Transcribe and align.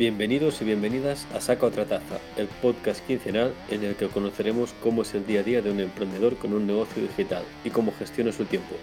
Bienvenidos 0.00 0.62
y 0.62 0.64
bienvenidas 0.64 1.26
a 1.34 1.42
Saca 1.42 1.66
otra 1.66 1.84
taza, 1.84 2.20
el 2.38 2.46
podcast 2.46 3.06
quincenal 3.06 3.52
en 3.68 3.84
el 3.84 3.96
que 3.96 4.08
conoceremos 4.08 4.72
cómo 4.82 5.02
es 5.02 5.14
el 5.14 5.26
día 5.26 5.40
a 5.40 5.42
día 5.42 5.60
de 5.60 5.70
un 5.70 5.78
emprendedor 5.78 6.38
con 6.38 6.54
un 6.54 6.66
negocio 6.66 7.02
digital 7.02 7.42
y 7.64 7.68
cómo 7.68 7.92
gestiona 7.92 8.32
su 8.32 8.46
tiempo. 8.46 8.76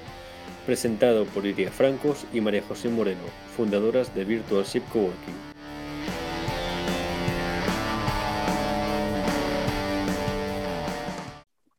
Presentado 0.68 1.26
por 1.26 1.48
Iria 1.48 1.72
Francos 1.72 2.28
y 2.32 2.40
María 2.40 2.62
José 2.62 2.90
Moreno, 2.90 3.24
fundadoras 3.56 4.14
de 4.14 4.26
Virtual 4.26 4.64
Ship 4.64 4.84
Coworking. 4.94 5.34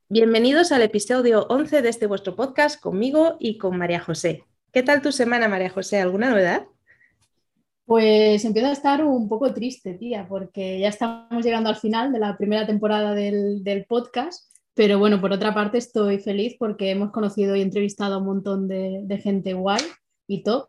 Bienvenidos 0.09 0.73
al 0.73 0.83
episodio 0.83 1.47
11 1.49 1.83
de 1.83 1.89
este 1.91 2.09
vuestro 2.09 2.35
podcast 2.35 2.81
conmigo 2.81 3.37
y 3.39 3.57
con 3.57 3.79
María 3.79 4.01
José. 4.01 4.43
¿Qué 4.73 4.83
tal 4.83 5.01
tu 5.01 5.13
semana, 5.13 5.47
María 5.47 5.71
José? 5.71 6.01
¿Alguna 6.01 6.31
novedad? 6.31 6.67
Pues 7.89 8.45
empiezo 8.45 8.69
a 8.69 8.73
estar 8.73 9.03
un 9.03 9.31
poco 9.31 9.55
triste, 9.55 9.95
tía, 9.95 10.27
porque 10.29 10.79
ya 10.79 10.89
estamos 10.89 11.43
llegando 11.43 11.71
al 11.71 11.77
final 11.77 12.13
de 12.13 12.19
la 12.19 12.37
primera 12.37 12.67
temporada 12.67 13.15
del, 13.15 13.87
podcast, 13.89 14.53
pero 14.75 14.99
bueno, 14.99 15.23
por 15.23 15.33
otra 15.33 15.55
parte 15.55 15.79
estoy 15.79 16.19
feliz 16.19 16.55
porque 16.59 16.91
hemos 16.91 17.13
conocido 17.13 17.57
y 17.57 17.63
entrevistado 17.63 18.17
a 18.17 18.19
un 18.19 18.27
montón 18.27 18.69
de, 18.69 19.21
gente 19.23 19.55
guay 19.55 19.81
y 20.27 20.43
top, 20.43 20.69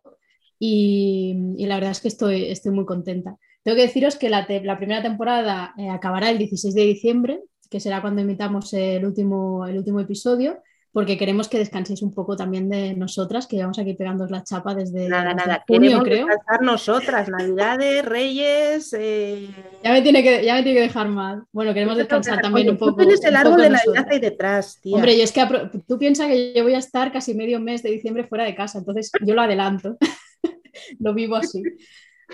y, 0.60 1.36
la 1.58 1.76
verdad 1.76 1.92
es 1.92 2.00
que 2.00 2.08
estoy, 2.08 2.46
estoy 2.46 2.72
muy 2.72 2.86
contenta. 2.86 3.36
Tengo 3.64 3.76
que 3.76 3.82
deciros 3.82 4.16
que 4.16 4.30
la, 4.30 4.48
primera 4.48 5.02
temporada 5.02 5.74
eh, 5.78 5.90
acabará 5.90 6.30
el 6.30 6.38
16 6.38 6.74
de 6.74 6.86
diciembre, 6.86 7.42
que 7.70 7.82
será 7.82 8.00
cuando 8.00 8.22
imitamos 8.22 8.72
el 8.72 9.06
último, 9.06 9.68
el 9.68 9.78
último 9.78 10.00
episodio, 10.00 10.62
porque 10.92 11.18
queremos 11.18 11.48
que 11.48 11.60
descanséis 11.60 12.02
un 12.02 12.14
poco 12.14 12.36
también 12.36 12.70
de 12.70 12.94
nosotras, 12.96 13.48
que 13.48 13.56
llevamos 13.58 13.78
aquí 13.80 13.94
pegando 13.94 14.26
la 14.28 14.44
chapa 14.44 14.74
desde. 14.74 15.08
Nada, 15.08 15.34
nada, 15.34 15.64
junio, 15.68 16.04
queremos 16.04 16.04
creo. 16.04 16.28
descansar 16.28 16.62
nosotras, 16.62 17.30
Navidades, 17.30 18.06
Reyes. 18.06 18.94
Eh, 18.98 19.50
ya, 19.84 19.92
me 19.92 20.02
tiene 20.02 20.24
que, 20.24 20.44
ya 20.44 20.56
me 20.56 20.64
tiene 20.64 20.80
que 20.80 20.88
dejar 20.88 21.08
mal. 21.10 21.44
Bueno, 21.52 21.74
queremos 21.74 21.98
descansar 21.98 22.42
también 22.42 22.70
un 22.70 22.78
poco. 22.78 22.92
Tú 22.92 22.98
tienes 22.98 23.24
el 23.24 23.36
árbol 23.36 23.62
de 23.62 23.70
Navidad 23.70 24.08
ahí 24.10 24.20
detrás, 24.20 24.80
tía. 24.82 24.96
Hombre, 24.96 25.18
yo 25.18 25.24
es 25.24 25.32
que 25.32 25.46
tú 25.88 25.98
piensas 25.98 26.28
que 26.28 26.54
yo 26.56 26.64
voy 26.64 26.74
a 26.74 26.80
estar 26.80 27.12
casi 27.12 27.34
medio 27.34 27.60
mes 27.60 27.84
de 27.84 27.92
diciembre 27.92 28.28
fuera 28.28 28.44
de 28.44 28.56
casa, 28.56 28.80
entonces 28.80 29.12
yo 29.22 29.36
lo 29.36 29.42
adelanto. 29.42 29.98
lo 31.00 31.14
vivo 31.14 31.36
así. 31.36 31.62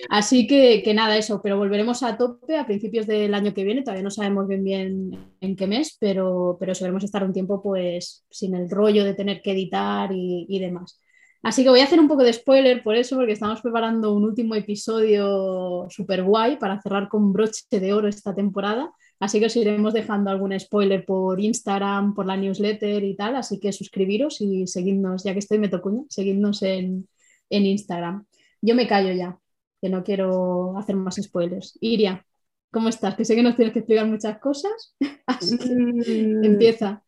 Así 0.10 0.48
que, 0.48 0.84
nada, 0.94 1.18
eso, 1.18 1.42
pero 1.42 1.58
volveremos 1.58 2.04
a 2.04 2.18
tope 2.18 2.58
a 2.58 2.66
principios 2.66 3.08
del 3.08 3.34
año 3.34 3.54
que 3.54 3.64
viene, 3.64 3.82
todavía 3.82 4.04
no 4.04 4.12
sabemos 4.12 4.48
bien 4.48 4.64
bien 4.64 5.12
en 5.42 5.56
qué 5.56 5.68
mes, 5.68 5.98
pero, 6.00 6.58
pero 6.60 6.74
estar 6.74 7.24
un 7.24 7.34
tiempo 7.34 7.62
pues 7.62 8.26
sin 8.30 8.56
el 8.56 8.70
rollo 8.70 9.04
de 9.04 9.14
tener 9.14 9.42
que 9.42 9.52
editar 9.52 10.10
y, 10.14 10.60
demás. 10.60 11.02
Así 11.44 11.64
que 11.64 11.70
voy 11.70 11.80
a 11.82 11.84
hacer 11.84 12.00
un 12.00 12.08
poco 12.08 12.24
de 12.24 12.34
spoiler 12.34 12.82
por 12.84 12.96
eso, 12.96 13.16
porque 13.16 13.34
estamos 13.34 13.62
preparando 13.62 14.14
un 14.14 14.24
último 14.24 14.56
episodio 14.56 15.86
súper 15.90 16.24
guay 16.24 16.58
para 16.58 16.82
cerrar 16.82 17.08
con 17.08 17.32
broche 17.34 17.80
de 17.80 17.94
oro 17.94 18.08
esta 18.08 18.34
temporada. 18.34 18.92
Así 19.20 19.40
que 19.40 19.46
os 19.46 19.56
iremos 19.56 19.94
dejando 19.94 20.32
algún 20.32 20.60
spoiler 20.60 21.06
por 21.06 21.40
Instagram, 21.40 22.16
por 22.16 22.26
la 22.26 22.36
newsletter 22.36 23.04
y 23.04 23.16
tal. 23.16 23.36
Así 23.36 23.60
que 23.60 23.72
suscribiros 23.72 24.42
y 24.42 24.66
seguidnos, 24.68 25.24
ya 25.24 25.34
que 25.34 25.40
estoy 25.40 25.60
me 25.60 25.70
tocuña, 25.70 26.04
seguidnos 26.10 26.64
en, 26.64 27.08
en 27.50 27.66
Instagram. 27.66 28.26
Yo 28.62 28.76
me 28.76 28.88
callo 28.88 29.14
ya 29.14 29.40
que 29.86 29.90
no 29.92 30.04
quiero 30.04 30.76
hacer 30.80 30.96
más 30.96 31.18
spoilers. 31.22 31.78
Iria, 31.80 32.26
¿cómo 32.72 32.90
estás? 32.90 33.14
Que 33.16 33.24
sé 33.24 33.36
que 33.36 33.44
nos 33.44 33.56
tienes 33.56 33.72
que 33.72 33.80
explicar 33.80 34.08
muchas 34.08 34.40
cosas, 34.40 34.96
así 35.28 35.60
que 35.60 35.76
mm. 35.76 36.44
empieza. 36.44 37.04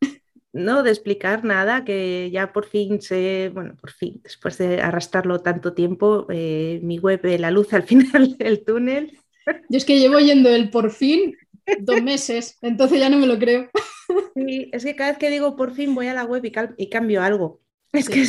No, 0.53 0.83
de 0.83 0.91
explicar 0.91 1.43
nada, 1.43 1.83
que 1.83 2.29
ya 2.31 2.53
por 2.53 2.67
fin 2.67 3.01
sé, 3.01 3.49
bueno, 3.51 3.75
por 3.81 3.89
fin, 3.91 4.21
después 4.23 4.59
de 4.59 4.79
arrastrarlo 4.79 5.39
tanto 5.39 5.73
tiempo, 5.73 6.27
eh, 6.29 6.79
mi 6.83 6.99
web 6.99 7.19
ve 7.23 7.39
la 7.39 7.49
luz 7.49 7.73
al 7.73 7.83
final 7.91 8.37
del 8.37 8.63
túnel. 8.63 9.17
Yo 9.69 9.77
es 9.77 9.85
que 9.85 9.97
llevo 9.97 10.19
yendo 10.19 10.49
el 10.49 10.69
por 10.69 10.91
fin 10.91 11.35
dos 11.79 12.03
meses, 12.03 12.59
entonces 12.61 12.99
ya 12.99 13.09
no 13.09 13.17
me 13.17 13.25
lo 13.25 13.39
creo. 13.39 13.69
Sí, 14.35 14.69
es 14.71 14.85
que 14.85 14.95
cada 14.95 15.09
vez 15.11 15.17
que 15.17 15.31
digo 15.31 15.55
por 15.55 15.73
fin 15.73 15.95
voy 15.95 16.07
a 16.07 16.13
la 16.13 16.25
web 16.25 16.43
y, 16.77 16.89
cambio 16.89 17.23
algo. 17.23 17.59
Es 17.91 18.07
que 18.07 18.23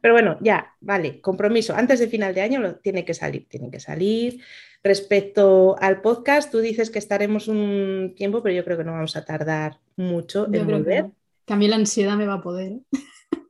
Pero 0.00 0.14
bueno, 0.14 0.38
ya, 0.40 0.74
vale, 0.80 1.20
compromiso. 1.20 1.74
Antes 1.74 1.98
de 1.98 2.08
final 2.08 2.34
de 2.34 2.42
año 2.42 2.60
lo, 2.60 2.76
tiene 2.76 3.04
que 3.04 3.14
salir, 3.14 3.48
tiene 3.48 3.70
que 3.70 3.80
salir. 3.80 4.42
Respecto 4.82 5.76
al 5.80 6.00
podcast, 6.00 6.50
tú 6.50 6.60
dices 6.60 6.90
que 6.90 6.98
estaremos 6.98 7.48
un 7.48 8.14
tiempo, 8.16 8.42
pero 8.42 8.54
yo 8.54 8.64
creo 8.64 8.76
que 8.76 8.84
no 8.84 8.92
vamos 8.92 9.16
a 9.16 9.24
tardar 9.24 9.80
mucho 9.96 10.46
en 10.52 10.66
volver. 10.66 11.06
Que, 11.44 11.54
a 11.54 11.56
mí 11.56 11.66
la 11.66 11.76
ansiedad 11.76 12.16
me 12.16 12.26
va 12.26 12.34
a 12.34 12.42
poder. 12.42 12.72
¿eh? 12.72 12.80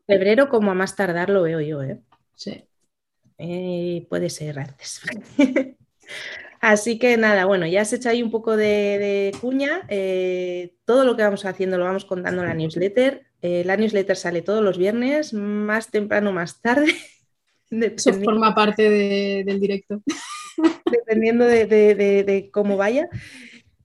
Febrero, 0.07 0.49
como 0.49 0.71
a 0.71 0.75
más 0.75 0.97
tardar, 0.97 1.29
lo 1.29 1.43
veo 1.43 1.61
yo, 1.61 1.83
¿eh? 1.83 2.01
Sí. 2.35 2.65
Eh, 3.39 4.07
puede 4.09 4.31
ser 4.31 4.59
antes. 4.59 5.03
Así 6.61 6.99
que 6.99 7.17
nada, 7.17 7.45
bueno, 7.45 7.67
ya 7.67 7.83
has 7.83 7.93
hecho 7.93 8.09
ahí 8.09 8.23
un 8.23 8.31
poco 8.31 8.57
de, 8.57 9.33
cuña. 9.41 9.83
Eh, 9.89 10.75
todo 10.85 11.05
lo 11.05 11.17
que 11.17 11.23
vamos 11.23 11.45
haciendo 11.45 11.79
lo 11.79 11.85
vamos 11.85 12.05
contando 12.05 12.43
en 12.43 12.49
la 12.49 12.55
newsletter. 12.55 13.27
Eh, 13.43 13.63
la 13.65 13.77
newsletter 13.77 14.17
sale 14.17 14.43
todos 14.43 14.63
los 14.63 14.79
viernes, 14.79 15.33
más 15.33 15.91
temprano, 15.91 16.33
más 16.33 16.61
tarde. 16.61 16.87
Eso 17.71 18.13
forma 18.15 18.55
parte 18.55 19.45
del 19.45 19.61
directo. 19.61 20.03
Dependiendo 20.91 21.45
de, 21.45 22.49
cómo 22.53 22.77
vaya. 22.77 23.09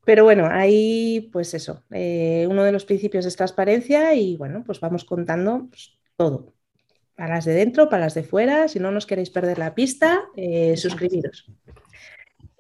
Pero 0.04 0.24
bueno, 0.24 0.48
ahí 0.50 1.30
pues 1.32 1.54
eso, 1.54 1.84
eh, 1.92 2.48
uno 2.50 2.64
de 2.64 2.72
los 2.72 2.86
principios 2.86 3.24
es 3.28 3.36
transparencia 3.36 4.16
y 4.16 4.36
bueno, 4.36 4.64
pues 4.66 4.80
vamos 4.80 5.06
contando 5.06 5.68
pues, 5.70 5.96
todo. 6.16 6.54
Para 7.16 7.36
las 7.36 7.46
de 7.46 7.54
dentro, 7.54 7.88
para 7.88 8.06
las 8.06 8.16
de 8.16 8.24
fuera, 8.24 8.68
si 8.68 8.80
no 8.80 8.92
nos 8.92 9.06
queréis 9.06 9.30
perder 9.30 9.60
la 9.60 9.76
pista, 9.76 10.24
suscribiros. 10.76 11.46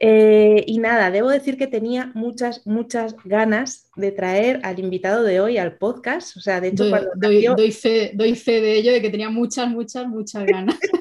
Eh, 0.03 0.63
y 0.66 0.79
nada, 0.79 1.12
debo 1.12 1.29
decir 1.29 1.57
que 1.57 1.67
tenía 1.67 2.12
muchas, 2.16 2.66
muchas 2.66 3.16
ganas 3.23 3.88
de 3.95 4.12
traer 4.12 4.59
al 4.63 4.79
invitado 4.79 5.23
de 5.23 5.39
hoy 5.39 5.59
al 5.59 5.78
podcast. 5.78 6.35
O 6.38 6.39
sea, 6.39 6.59
de 6.59 6.69
hecho, 6.69 6.85
doy, 6.85 6.89
cuando 6.89 7.56
doy, 7.56 7.72
fe, 7.72 8.09
doy 8.16 8.35
fe 8.35 8.61
de 8.61 8.78
ello, 8.78 8.94
de 8.94 9.01
que 9.03 9.11
tenía 9.11 9.29
muchas, 9.29 9.69
muchas, 9.69 10.07
muchas 10.07 10.44
ganas. 10.47 10.75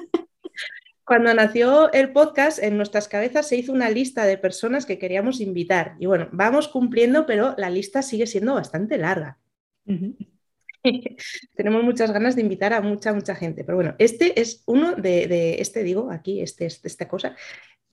cuando 1.05 1.33
nació 1.33 1.91
el 1.94 2.12
podcast, 2.12 2.62
en 2.62 2.77
nuestras 2.77 3.09
cabezas 3.09 3.49
se 3.49 3.56
hizo 3.56 3.72
una 3.72 3.89
lista 3.89 4.27
de 4.27 4.37
personas 4.37 4.84
que 4.84 4.99
queríamos 4.99 5.41
invitar. 5.41 5.97
Y 5.99 6.05
bueno, 6.05 6.28
vamos 6.31 6.69
cumpliendo, 6.69 7.25
pero 7.25 7.55
la 7.56 7.71
lista 7.71 8.03
sigue 8.03 8.27
siendo 8.27 8.53
bastante 8.53 8.99
larga. 8.99 9.39
Tenemos 11.56 11.83
muchas 11.84 12.12
ganas 12.12 12.37
de 12.37 12.43
invitar 12.43 12.75
a 12.75 12.83
mucha, 12.83 13.15
mucha 13.15 13.34
gente. 13.34 13.65
Pero 13.65 13.77
bueno, 13.77 13.94
este 13.99 14.43
es 14.43 14.62
uno 14.66 14.94
de, 14.94 15.56
este 15.59 15.83
digo, 15.84 16.10
aquí, 16.12 16.43
este, 16.43 16.66
este, 16.66 16.87
esta 16.87 17.09
cosa, 17.09 17.34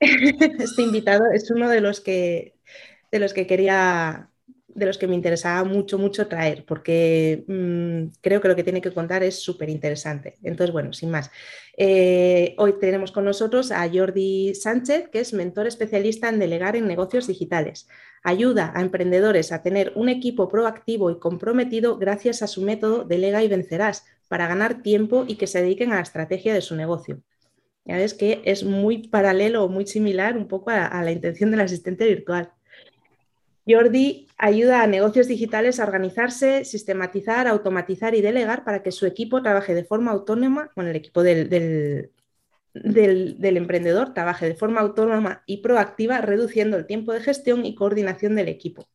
este 0.00 0.82
invitado 0.82 1.24
es 1.32 1.50
uno 1.50 1.68
de 1.68 1.80
los 1.80 2.00
que, 2.00 2.54
de 3.10 3.18
los 3.18 3.32
que 3.32 3.46
quería, 3.46 4.30
de 4.68 4.86
los 4.86 4.96
que 4.96 5.08
me 5.08 5.14
interesaba 5.14 5.64
mucho, 5.64 5.98
mucho 5.98 6.28
traer, 6.28 6.64
porque 6.64 7.44
mm, 7.48 8.18
creo 8.20 8.40
que 8.40 8.48
lo 8.48 8.56
que 8.56 8.62
tiene 8.62 8.80
que 8.80 8.92
contar 8.92 9.22
es 9.22 9.40
súper 9.40 9.68
interesante. 9.70 10.36
Entonces, 10.42 10.72
bueno, 10.72 10.92
sin 10.92 11.10
más. 11.10 11.30
Eh, 11.76 12.54
hoy 12.58 12.74
tenemos 12.80 13.12
con 13.12 13.24
nosotros 13.24 13.72
a 13.72 13.88
Jordi 13.88 14.54
Sánchez, 14.54 15.08
que 15.08 15.20
es 15.20 15.32
mentor 15.32 15.66
especialista 15.66 16.28
en 16.28 16.38
delegar 16.38 16.76
en 16.76 16.86
negocios 16.86 17.26
digitales. 17.26 17.88
Ayuda 18.22 18.72
a 18.74 18.82
emprendedores 18.82 19.52
a 19.52 19.62
tener 19.62 19.92
un 19.96 20.08
equipo 20.08 20.48
proactivo 20.48 21.10
y 21.10 21.18
comprometido 21.18 21.98
gracias 21.98 22.42
a 22.42 22.46
su 22.46 22.62
método 22.62 23.04
Delega 23.04 23.42
y 23.42 23.48
Vencerás 23.48 24.04
para 24.28 24.46
ganar 24.46 24.82
tiempo 24.82 25.24
y 25.26 25.36
que 25.36 25.46
se 25.46 25.62
dediquen 25.62 25.92
a 25.92 25.96
la 25.96 26.02
estrategia 26.02 26.54
de 26.54 26.60
su 26.60 26.76
negocio. 26.76 27.22
Ya 27.88 27.96
ves 27.96 28.12
que 28.12 28.42
es 28.44 28.64
muy 28.64 29.08
paralelo 29.08 29.64
o 29.64 29.68
muy 29.68 29.86
similar 29.86 30.36
un 30.36 30.46
poco 30.46 30.70
a, 30.70 31.02
la 31.02 31.10
intención 31.10 31.50
del 31.50 31.60
asistente 31.60 32.06
virtual. 32.06 32.52
Jordi 33.66 34.28
ayuda 34.36 34.82
a 34.82 34.86
negocios 34.86 35.26
digitales 35.26 35.80
a 35.80 35.84
organizarse, 35.84 36.66
sistematizar, 36.66 37.48
automatizar 37.48 38.14
y 38.14 38.20
delegar 38.20 38.62
para 38.62 38.82
que 38.82 38.92
su 38.92 39.06
equipo 39.06 39.42
trabaje 39.42 39.74
de 39.74 39.84
forma 39.84 40.10
autónoma, 40.10 40.70
bueno, 40.76 40.90
el 40.90 40.96
equipo 40.96 41.22
del, 41.22 41.48
del, 41.48 43.56
emprendedor 43.56 44.12
trabaje 44.12 44.46
de 44.46 44.54
forma 44.54 44.82
autónoma 44.82 45.42
y 45.46 45.62
proactiva, 45.62 46.20
reduciendo 46.20 46.76
el 46.76 46.86
tiempo 46.86 47.14
de 47.14 47.20
gestión 47.20 47.64
y 47.64 47.74
coordinación 47.74 48.36
del 48.36 48.48
equipo. 48.48 48.86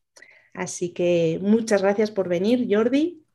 Así 0.53 0.93
que 0.93 1.39
muchas 1.41 1.81
gracias 1.81 2.11
por 2.11 2.29
venir, 2.29 2.67
Jordi. 2.69 3.25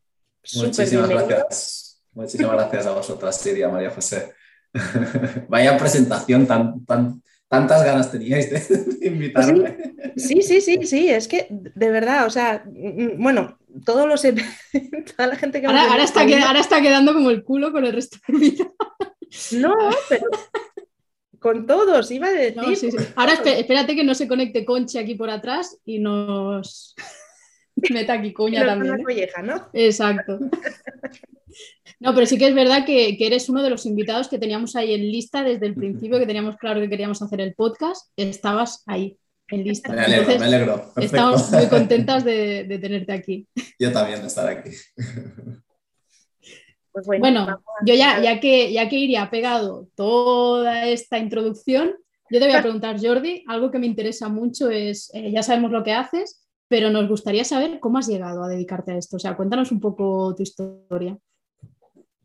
Muchísimas 0.54 1.08
gracias. 1.08 2.00
Muchísimas 2.12 2.52
gracias 2.52 2.86
a 2.86 2.92
vosotras, 2.92 3.40
Siria, 3.40 3.68
María 3.68 3.90
José. 3.90 4.37
Vaya 5.48 5.76
presentación, 5.78 6.46
tan, 6.46 6.84
tan, 6.84 7.22
tantas 7.48 7.84
ganas 7.84 8.10
teníais 8.10 8.50
de, 8.50 9.06
invitarme. 9.06 9.76
Sí, 10.16 10.42
sí, 10.42 10.60
sí, 10.60 10.78
sí, 10.84 11.08
es 11.08 11.28
que 11.28 11.46
de 11.50 11.90
verdad, 11.90 12.26
o 12.26 12.30
sea, 12.30 12.64
mm, 12.66 13.22
bueno, 13.22 13.58
todos 13.84 14.06
los 14.06 14.22
toda 15.16 15.28
la 15.28 15.36
gente 15.36 15.60
que 15.60 15.66
ahora, 15.66 16.02
está, 16.02 16.20
ahora 16.20 16.60
está 16.60 16.80
quedando 16.82 17.12
como 17.12 17.30
el 17.30 17.42
culo 17.44 17.72
con 17.72 17.84
el 17.84 17.92
resto 17.92 18.18
de 18.28 18.38
vida. 18.38 18.66
No, 19.52 19.74
pero 20.08 20.26
con 21.38 21.66
todos, 21.66 22.10
iba 22.10 22.28
a 22.28 22.32
decir. 22.32 22.94
Ahora 23.16 23.34
espérate 23.34 23.94
que 23.94 24.04
no 24.04 24.14
se 24.14 24.28
conecte 24.28 24.64
Conchi 24.64 24.98
aquí 24.98 25.14
por 25.14 25.30
atrás 25.30 25.78
y 25.84 25.98
nos 25.98 26.94
meta 27.90 28.14
aquí 28.14 28.32
cuña 28.32 28.66
también. 28.66 29.04
¿eh? 29.08 29.28
¿no? 29.44 29.68
Exacto. 29.72 30.38
No, 32.00 32.14
pero 32.14 32.26
sí 32.26 32.38
que 32.38 32.48
es 32.48 32.54
verdad 32.54 32.84
que, 32.84 33.16
eres 33.18 33.48
uno 33.48 33.62
de 33.62 33.70
los 33.70 33.86
invitados 33.86 34.28
que 34.28 34.38
teníamos 34.38 34.76
ahí 34.76 34.94
en 34.94 35.02
lista 35.02 35.42
desde 35.42 35.66
el 35.66 35.74
principio, 35.74 36.18
que 36.18 36.26
teníamos 36.26 36.56
claro 36.56 36.80
que 36.80 36.88
queríamos 36.88 37.20
hacer 37.22 37.40
el 37.40 37.54
podcast, 37.54 38.10
estabas 38.16 38.82
ahí 38.86 39.18
en 39.48 39.64
lista. 39.64 39.92
Me 39.92 40.02
alegro, 40.02 40.38
me 40.38 40.44
alegro. 40.44 40.92
Estamos 40.96 41.50
muy 41.50 41.66
contentas 41.66 42.24
de, 42.24 42.78
tenerte 42.80 43.12
aquí. 43.12 43.48
Yo 43.78 43.92
también 43.92 44.20
de 44.20 44.26
estar 44.26 44.48
aquí. 44.48 44.70
Pues 46.90 47.20
bueno, 47.20 47.62
yo 47.86 47.94
ya, 47.94 48.20
ya, 48.20 48.40
que, 48.40 48.72
ya 48.72 48.88
que 48.88 48.96
Iria 48.96 49.22
ha 49.22 49.30
pegado 49.30 49.88
toda 49.94 50.88
esta 50.88 51.18
introducción, 51.18 51.94
yo 52.30 52.40
te 52.40 52.46
voy 52.46 52.54
a 52.54 52.62
preguntar, 52.62 53.00
Jordi, 53.00 53.42
algo 53.46 53.70
que 53.70 53.78
me 53.78 53.86
interesa 53.86 54.28
mucho 54.28 54.68
es, 54.68 55.10
eh, 55.14 55.30
ya 55.32 55.42
sabemos 55.42 55.70
lo 55.70 55.82
que 55.82 55.92
haces, 55.92 56.46
pero 56.68 56.90
nos 56.90 57.08
gustaría 57.08 57.44
saber 57.44 57.80
cómo 57.80 57.98
has 57.98 58.06
llegado 58.06 58.42
a 58.42 58.48
dedicarte 58.48 58.92
a 58.92 58.98
esto. 58.98 59.16
O 59.16 59.18
sea, 59.18 59.36
cuéntanos 59.36 59.72
un 59.72 59.80
poco 59.80 60.34
tu 60.36 60.42
historia. 60.42 61.16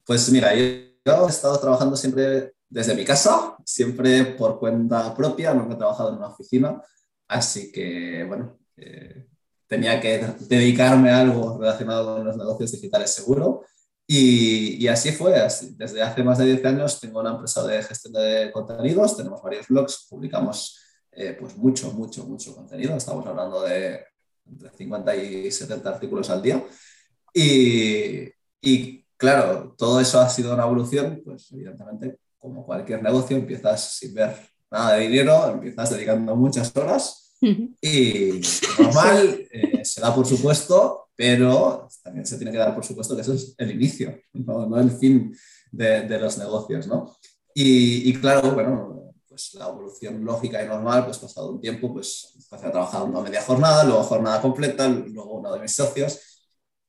Pues 0.06 0.30
mira, 0.32 0.54
yo 0.56 0.64
he 0.64 1.30
estado 1.30 1.60
trabajando 1.60 1.96
siempre 1.96 2.54
desde 2.70 2.96
mi 2.96 3.06
casa, 3.06 3.56
siempre 3.66 4.26
por 4.26 4.60
cuenta 4.60 5.16
propia, 5.16 5.54
nunca 5.54 5.76
he 5.76 5.78
trabajado 5.78 6.10
en 6.10 6.16
una 6.18 6.28
oficina, 6.28 6.82
así 7.28 7.72
que 7.72 8.26
bueno, 8.28 8.58
eh, 8.76 9.28
tenía 9.68 10.00
que 10.02 10.26
dedicarme 10.42 11.12
a 11.12 11.22
algo 11.22 11.58
relacionado 11.60 12.16
con 12.16 12.26
los 12.26 12.38
negocios 12.38 12.72
digitales 12.72 13.12
seguro. 13.12 13.64
Y, 14.06 14.86
así 14.88 15.14
fue, 15.14 15.32
desde 15.78 16.02
hace 16.02 16.24
más 16.24 16.38
de 16.38 16.46
10 16.46 16.66
años 16.66 17.00
tengo 17.00 17.22
una 17.22 17.32
empresa 17.32 17.66
de 17.66 17.82
gestión 17.82 18.14
de 18.14 18.52
contenidos, 18.52 19.16
tenemos 19.16 19.42
varios 19.42 19.68
blogs, 19.68 20.08
publicamos 20.10 20.80
eh, 21.12 21.38
pues 21.40 21.56
mucho, 21.56 21.92
mucho, 21.94 22.26
mucho 22.26 22.54
contenido, 22.54 22.96
estamos 22.96 23.26
hablando 23.26 23.62
de 23.64 24.04
entre 24.46 24.70
50 24.72 25.16
y 25.16 25.52
70 25.52 25.90
artículos 25.90 26.30
al 26.30 26.42
día. 26.42 26.64
Y, 27.34 28.30
y 28.62 29.03
claro, 29.18 29.76
todo 29.78 30.00
eso 30.00 30.20
ha 30.20 30.30
sido 30.30 30.54
una 30.54 30.64
evolución, 30.64 31.22
pues 31.24 31.52
evidentemente, 31.52 32.18
como 32.38 32.66
cualquier 32.66 33.02
negocio, 33.02 33.38
empiezas 33.38 33.98
sin 33.98 34.14
ver 34.14 34.36
nada 34.72 34.96
de 34.96 35.08
dinero, 35.08 35.50
empiezas 35.50 35.92
dedicando 35.92 36.36
muchas 36.36 36.76
horas 36.76 37.24
y 37.82 38.42
normal, 38.80 39.48
eh, 39.52 39.84
se 39.84 40.02
da 40.02 40.14
por 40.16 40.26
supuesto, 40.26 41.10
pero 41.16 41.88
también 42.04 42.26
se 42.26 42.38
tiene 42.38 42.52
que 42.52 42.58
dar 42.58 42.74
por 42.74 42.86
supuesto 42.86 43.16
que 43.16 43.22
eso 43.22 43.34
es 43.34 43.54
el 43.58 43.72
inicio, 43.72 44.18
no, 44.34 44.66
no 44.66 44.80
el 44.80 44.92
fin 44.92 45.36
de, 45.72 46.08
de, 46.08 46.20
los 46.20 46.38
negocios, 46.38 46.88
¿no? 46.88 47.16
Y, 47.54 48.10
y, 48.10 48.14
claro, 48.14 48.52
bueno, 48.54 49.14
pues 49.28 49.54
la 49.56 49.68
evolución 49.68 50.24
lógica 50.24 50.64
y 50.64 50.68
normal, 50.68 51.06
pues 51.06 51.18
pasado 51.18 51.52
un 51.52 51.62
tiempo, 51.62 51.92
pues 51.92 52.34
empecé 52.36 52.68
a 52.68 52.72
trabajar 52.72 53.04
una 53.04 53.22
media 53.22 53.42
jornada, 53.42 53.84
luego 53.84 54.04
jornada 54.04 54.42
completa, 54.42 54.88
luego 54.88 55.36
uno 55.36 55.54
de 55.54 55.60
mis 55.60 55.76
socios, 55.76 56.33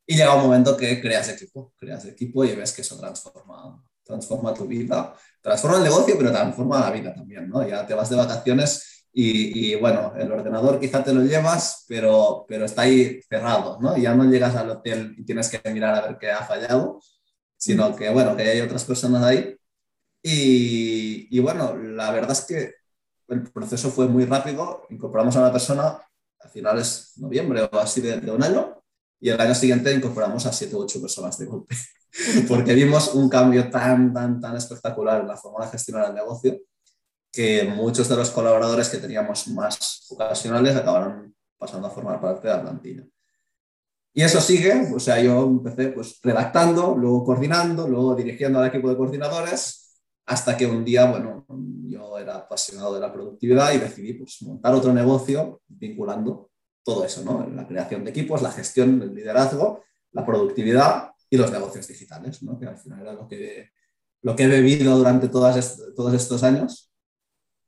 y 0.07 0.17
llega 0.17 0.35
un 0.35 0.43
momento 0.43 0.77
que 0.77 1.01
creas 1.01 1.29
equipo, 1.31 1.73
creas 1.79 2.05
equipo 2.05 2.45
y 2.45 2.55
ves 2.55 2.73
que 2.73 2.83
eso 2.83 2.99
transforma, 2.99 3.83
transforma 4.03 4.53
tu 4.53 4.67
vida, 4.67 5.15
transforma 5.41 5.79
el 5.79 5.85
negocio, 5.85 6.15
pero 6.19 6.31
transforma 6.31 6.81
la 6.81 6.91
vida 6.91 7.15
también, 7.15 7.49
¿no? 7.49 7.67
Ya 7.67 7.87
te 7.87 7.95
vas 7.95 8.11
de 8.11 8.17
vacaciones 8.17 9.07
y, 9.13 9.73
y, 9.73 9.75
bueno, 9.77 10.13
el 10.19 10.31
ordenador 10.31 10.81
quizá 10.81 11.03
te 11.05 11.15
lo 11.15 11.23
llevas, 11.23 11.85
pero, 11.89 12.45
pero 12.49 12.65
está 12.65 12.83
ahí 12.83 13.21
cerrado, 13.29 13.79
¿no? 13.81 13.97
Ya 13.97 14.15
no 14.15 14.25
llegas 14.25 14.57
al 14.57 14.71
hotel 14.71 15.15
y 15.17 15.25
tienes 15.25 15.49
que 15.49 15.71
mirar 15.71 15.95
a 15.95 16.07
ver 16.07 16.19
qué 16.19 16.31
ha 16.31 16.45
fallado, 16.45 17.01
sino 17.57 17.95
que, 17.97 18.11
bueno, 18.11 18.37
que 18.37 18.43
hay 18.43 18.61
otras 18.61 18.85
personas 18.85 19.23
ahí. 19.23 19.57
Y, 20.23 21.29
y 21.37 21.41
bueno, 21.41 21.77
la 21.77 22.11
verdad 22.11 22.33
es 22.33 22.43
que 22.43 22.75
el 23.29 23.43
proceso 23.53 23.91
fue 23.91 24.09
muy 24.09 24.25
rápido, 24.27 24.87
incorporamos 24.91 25.37
a 25.37 25.41
una 25.41 25.53
persona 25.53 25.99
a 26.41 26.49
finales 26.49 27.13
de 27.17 27.23
noviembre 27.23 27.69
o 27.71 27.79
así 27.79 28.01
de, 28.01 28.21
de 28.21 28.31
un 28.31 28.43
año, 28.43 28.84
y 29.21 29.31
el 29.31 29.41
año 29.41 29.55
siguiente 29.55 29.93
incorporamos 29.93 30.45
a 30.47 30.53
siete 30.53 30.77
u 30.77 30.81
ocho 30.81 31.01
personas 31.01 31.39
de 31.39 31.47
golpe, 31.47 31.75
porque 32.49 32.75
vimos 32.75 33.15
un 33.15 33.29
cambio 33.29 33.71
tan, 33.71 34.13
tan, 34.13 34.41
tan 34.41 34.57
espectacular 34.57 35.23
en 35.23 35.29
la 35.29 35.37
forma 35.37 35.65
de 35.65 35.73
gestionar 35.73 36.09
el 36.09 36.15
negocio 36.15 36.59
que 37.33 37.65
muchos 37.65 38.09
de 38.09 38.17
los 38.17 38.31
colaboradores 38.31 38.89
que 38.89 38.99
teníamos 38.99 39.49
más 39.49 40.07
ocasionales 40.11 40.77
acabaron 40.77 41.35
pasando 41.59 41.89
a 41.89 41.91
formar 41.91 42.21
parte 42.21 42.47
de 42.47 42.55
la 42.55 42.63
plantilla. 42.63 43.05
Y 44.13 44.23
eso 44.23 44.41
sigue, 44.41 44.93
o 44.95 45.01
sea, 45.01 45.21
yo 45.21 45.43
empecé 45.43 45.89
pues 45.89 46.21
redactando, 46.23 46.95
luego 46.97 47.25
coordinando, 47.25 47.89
luego 47.89 48.15
dirigiendo 48.15 48.61
al 48.61 48.69
equipo 48.69 48.89
de 48.89 48.97
coordinadores, 48.97 50.01
hasta 50.27 50.57
que 50.57 50.67
un 50.67 50.85
día, 50.85 51.11
bueno, 51.11 51.45
yo 51.89 52.17
era 52.19 52.37
apasionado 52.37 52.95
de 52.95 53.01
la 53.01 53.13
productividad 53.13 53.73
y 53.73 53.79
decidí 53.79 54.15
pues, 54.15 54.41
montar 54.43 54.73
otro 54.73 54.93
negocio 54.93 55.61
vinculando 55.67 56.51
todo 56.85 57.05
eso, 57.05 57.23
¿no? 57.25 57.49
La 57.49 57.67
creación 57.67 58.05
de 58.05 58.11
equipos, 58.11 58.43
la 58.43 58.53
gestión, 58.53 59.01
el 59.03 59.15
liderazgo, 59.15 59.85
la 60.13 60.25
productividad 60.25 61.13
y 61.31 61.37
los 61.37 61.51
negocios 61.51 61.89
digitales, 61.89 62.43
¿no? 62.43 62.59
Que 62.59 62.67
al 62.67 62.77
final 62.77 63.01
era 63.01 63.13
lo 63.15 63.27
que, 63.27 63.71
lo 64.23 64.37
que 64.37 64.45
he 64.45 64.49
bebido 64.49 64.97
durante 64.97 65.29
todos 65.29 65.57
estos 66.15 66.43
años. 66.43 66.93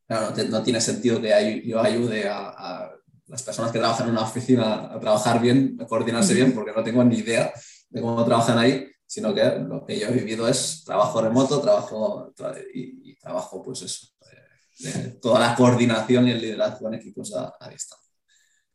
No, 0.08 0.62
tiene 0.62 0.80
sentido 0.80 1.20
que 1.20 1.62
yo 1.64 1.80
ayude 1.80 2.28
a, 2.28 2.92
las 3.26 3.42
personas 3.42 3.72
que 3.72 3.80
trabajan 3.80 4.06
en 4.06 4.12
una 4.12 4.22
oficina 4.22 4.92
a 4.92 5.00
trabajar 5.00 5.40
bien, 5.40 5.76
a 5.80 5.86
coordinarse 5.86 6.32
bien, 6.32 6.54
porque 6.54 6.72
no 6.72 6.84
tengo 6.84 7.02
ni 7.02 7.16
idea 7.16 7.52
de 7.88 8.00
cómo 8.00 8.24
trabajan 8.24 8.56
ahí, 8.56 8.86
sino 9.04 9.34
que 9.34 9.42
lo 9.58 9.84
que 9.84 9.98
yo 9.98 10.06
he 10.06 10.12
vivido 10.12 10.46
es 10.46 10.84
trabajo 10.84 11.20
remoto, 11.20 11.60
trabajo 11.60 12.32
y, 12.72 13.16
trabajo, 13.16 13.64
pues 13.64 13.82
eso, 13.82 14.06
de, 14.78 15.10
toda 15.20 15.40
la 15.40 15.56
coordinación 15.56 16.28
y 16.28 16.30
el 16.30 16.40
liderazgo 16.40 16.86
en 16.86 16.94
equipos 16.94 17.34
a 17.34 17.68
distancia. 17.68 18.05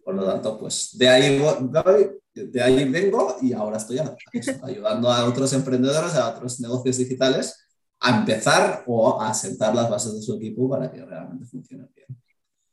Por 0.03 0.15
lo 0.15 0.25
tanto, 0.25 0.57
pues 0.57 0.97
de 0.97 1.07
ahí, 1.07 1.41
de 2.33 2.61
ahí 2.61 2.89
vengo 2.89 3.35
y 3.41 3.53
ahora 3.53 3.77
estoy 3.77 3.99
ayudando 4.63 5.11
a 5.11 5.25
otros 5.25 5.53
emprendedores, 5.53 6.15
a 6.15 6.29
otros 6.29 6.59
negocios 6.59 6.97
digitales 6.97 7.67
a 8.01 8.19
empezar 8.19 8.83
o 8.87 9.21
a 9.21 9.33
sentar 9.33 9.75
las 9.75 9.89
bases 9.89 10.15
de 10.15 10.21
su 10.21 10.35
equipo 10.35 10.67
para 10.67 10.91
que 10.91 11.05
realmente 11.05 11.45
funcione 11.45 11.87
bien. 11.95 12.07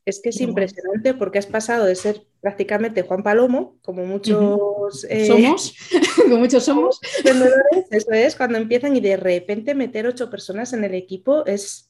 Es 0.06 0.20
que 0.22 0.30
es 0.30 0.40
impresionante 0.40 1.12
porque 1.12 1.38
has 1.38 1.46
pasado 1.46 1.84
de 1.84 1.94
ser 1.94 2.26
prácticamente 2.40 3.02
Juan 3.02 3.22
Palomo, 3.22 3.76
como 3.82 4.06
muchos 4.06 5.04
eh, 5.06 5.26
somos, 5.26 5.74
como 6.16 6.38
muchos 6.38 6.64
somos, 6.64 6.98
eso 7.90 8.12
es, 8.12 8.34
cuando 8.34 8.56
empiezan 8.56 8.96
y 8.96 9.00
de 9.00 9.18
repente 9.18 9.74
meter 9.74 10.06
ocho 10.06 10.30
personas 10.30 10.72
en 10.72 10.84
el 10.84 10.94
equipo 10.94 11.44
es 11.44 11.87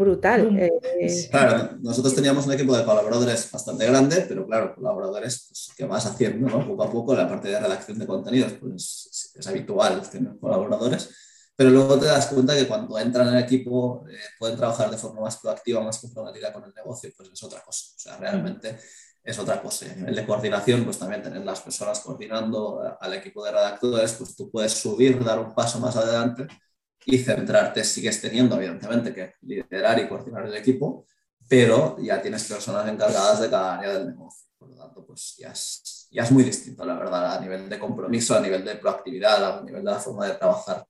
brutal. 0.00 0.58
Eh, 0.58 1.28
claro, 1.30 1.76
nosotros 1.80 2.14
teníamos 2.14 2.46
un 2.46 2.54
equipo 2.54 2.76
de 2.76 2.84
colaboradores 2.84 3.50
bastante 3.50 3.86
grande, 3.86 4.24
pero 4.26 4.46
claro, 4.46 4.74
colaboradores 4.74 5.46
pues, 5.48 5.70
que 5.76 5.84
vas 5.84 6.06
haciendo 6.06 6.48
¿no? 6.48 6.66
poco 6.66 6.82
a 6.82 6.90
poco, 6.90 7.14
la 7.14 7.28
parte 7.28 7.48
de 7.48 7.60
redacción 7.60 7.98
de 7.98 8.06
contenidos, 8.06 8.54
pues 8.54 9.32
es 9.34 9.46
habitual 9.46 10.00
tener 10.10 10.38
colaboradores, 10.40 11.10
pero 11.54 11.70
luego 11.70 11.98
te 11.98 12.06
das 12.06 12.26
cuenta 12.28 12.56
que 12.56 12.66
cuando 12.66 12.98
entran 12.98 13.28
en 13.28 13.34
el 13.34 13.44
equipo 13.44 14.06
eh, 14.08 14.16
pueden 14.38 14.56
trabajar 14.56 14.90
de 14.90 14.96
forma 14.96 15.20
más 15.20 15.36
proactiva, 15.36 15.82
más 15.82 15.98
comprometida 15.98 16.52
con 16.52 16.64
el 16.64 16.72
negocio, 16.74 17.10
pues 17.16 17.28
es 17.32 17.42
otra 17.42 17.60
cosa. 17.60 17.84
O 17.94 17.98
sea, 17.98 18.16
realmente 18.16 18.78
es 19.22 19.38
otra 19.38 19.60
cosa. 19.60 19.84
A 19.84 19.94
nivel 19.94 20.14
de 20.14 20.26
coordinación, 20.26 20.84
pues 20.84 20.98
también 20.98 21.22
tener 21.22 21.44
las 21.44 21.60
personas 21.60 22.00
coordinando 22.00 22.82
al 22.98 23.12
equipo 23.12 23.44
de 23.44 23.52
redactores, 23.52 24.14
pues 24.14 24.34
tú 24.34 24.50
puedes 24.50 24.72
subir, 24.72 25.22
dar 25.22 25.38
un 25.38 25.54
paso 25.54 25.78
más 25.78 25.94
adelante 25.96 26.46
y 27.06 27.18
centrarte, 27.18 27.84
sigues 27.84 28.20
teniendo 28.20 28.56
evidentemente 28.56 29.14
que 29.14 29.34
liderar 29.42 29.98
y 29.98 30.08
coordinar 30.08 30.46
el 30.46 30.54
equipo, 30.54 31.06
pero 31.48 31.96
ya 32.00 32.20
tienes 32.20 32.44
personas 32.44 32.88
encargadas 32.88 33.40
de 33.40 33.50
cada 33.50 33.78
área 33.78 33.94
del 33.94 34.08
negocio. 34.08 34.48
Por 34.58 34.68
lo 34.70 34.76
tanto, 34.76 35.04
pues 35.06 35.36
ya 35.38 35.50
es, 35.50 36.08
ya 36.10 36.22
es 36.22 36.30
muy 36.30 36.44
distinto, 36.44 36.84
la 36.84 36.94
verdad, 36.94 37.36
a 37.36 37.40
nivel 37.40 37.68
de 37.68 37.78
compromiso, 37.78 38.36
a 38.36 38.40
nivel 38.40 38.64
de 38.64 38.76
proactividad, 38.76 39.58
a 39.58 39.62
nivel 39.62 39.82
de 39.84 39.90
la 39.90 39.98
forma 39.98 40.26
de 40.26 40.34
trabajar. 40.34 40.86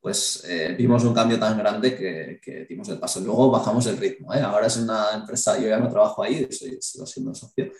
Pues 0.00 0.42
eh, 0.48 0.74
vimos 0.76 1.04
un 1.04 1.14
cambio 1.14 1.38
tan 1.38 1.56
grande 1.56 1.96
que, 1.96 2.40
que, 2.42 2.66
dimos 2.66 2.88
el 2.88 2.98
paso. 2.98 3.20
Luego 3.20 3.50
bajamos 3.52 3.86
el 3.86 3.96
ritmo. 3.96 4.34
¿eh? 4.34 4.40
Ahora 4.40 4.66
es 4.66 4.76
una 4.76 5.12
empresa, 5.14 5.56
yo 5.58 5.68
ya 5.68 5.78
no 5.78 5.88
trabajo 5.88 6.24
ahí, 6.24 6.48
soy, 6.50 6.76
sigo 6.80 7.06
siendo 7.06 7.32
socio, 7.34 7.70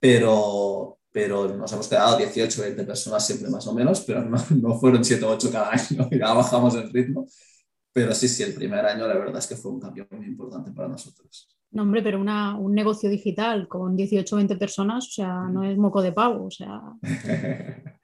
pero, 0.00 0.97
pero 1.18 1.48
nos 1.48 1.72
hemos 1.72 1.88
quedado 1.88 2.16
18, 2.16 2.62
20 2.62 2.84
personas 2.84 3.26
siempre 3.26 3.50
más 3.50 3.66
o 3.66 3.74
menos, 3.74 4.02
pero 4.02 4.24
no, 4.24 4.38
no 4.62 4.78
fueron 4.78 5.04
7 5.04 5.24
o 5.24 5.30
8 5.30 5.50
cada 5.50 5.72
año, 5.72 6.08
ya 6.12 6.32
bajamos 6.32 6.76
el 6.76 6.92
ritmo. 6.92 7.26
Pero 7.92 8.14
sí, 8.14 8.28
sí, 8.28 8.44
el 8.44 8.54
primer 8.54 8.86
año 8.86 9.04
la 9.08 9.14
verdad 9.14 9.38
es 9.38 9.48
que 9.48 9.56
fue 9.56 9.72
un 9.72 9.80
cambio 9.80 10.06
muy 10.12 10.26
importante 10.26 10.70
para 10.70 10.86
nosotros. 10.86 11.48
No, 11.72 11.82
hombre, 11.82 12.04
pero 12.04 12.20
una, 12.20 12.56
un 12.56 12.72
negocio 12.72 13.10
digital 13.10 13.66
con 13.66 13.96
18 13.96 14.32
o 14.32 14.36
20 14.36 14.56
personas, 14.58 15.08
o 15.08 15.10
sea, 15.10 15.42
no 15.50 15.64
es 15.64 15.76
moco 15.76 16.02
de 16.02 16.12
pavo, 16.12 16.46
o 16.46 16.50
sea. 16.52 16.80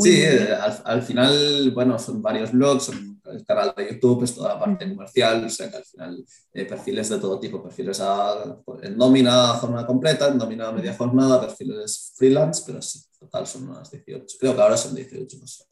sí, 0.00 0.24
al, 0.24 0.82
al, 0.84 1.02
final, 1.02 1.70
bueno, 1.72 1.98
son 1.98 2.20
varios 2.20 2.52
blogs, 2.52 2.84
son 2.84 3.20
el 3.24 3.44
canal 3.44 3.72
de 3.76 3.92
YouTube, 3.92 4.24
es 4.24 4.34
toda 4.34 4.54
la 4.54 4.60
parte 4.60 4.88
comercial, 4.88 5.44
o 5.44 5.48
sea 5.48 5.70
que 5.70 5.76
al 5.76 5.84
final 5.84 6.24
eh, 6.52 6.64
perfiles 6.64 7.08
de 7.08 7.18
todo 7.18 7.38
tipo, 7.38 7.62
perfiles 7.62 8.00
a, 8.00 8.58
en 8.82 8.96
nómina 8.96 9.48
jornada 9.54 9.86
completa, 9.86 10.28
en 10.28 10.38
nómina 10.38 10.72
media 10.72 10.94
jornada, 10.94 11.40
perfiles 11.40 12.12
freelance, 12.16 12.62
pero 12.66 12.82
sí, 12.82 13.00
total 13.18 13.46
son 13.46 13.68
unas 13.68 13.90
18, 13.90 14.36
creo 14.38 14.56
que 14.56 14.62
ahora 14.62 14.76
son 14.76 14.94
18 14.94 15.38
personas. 15.38 15.68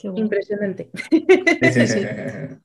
Impresionante. 0.00 0.90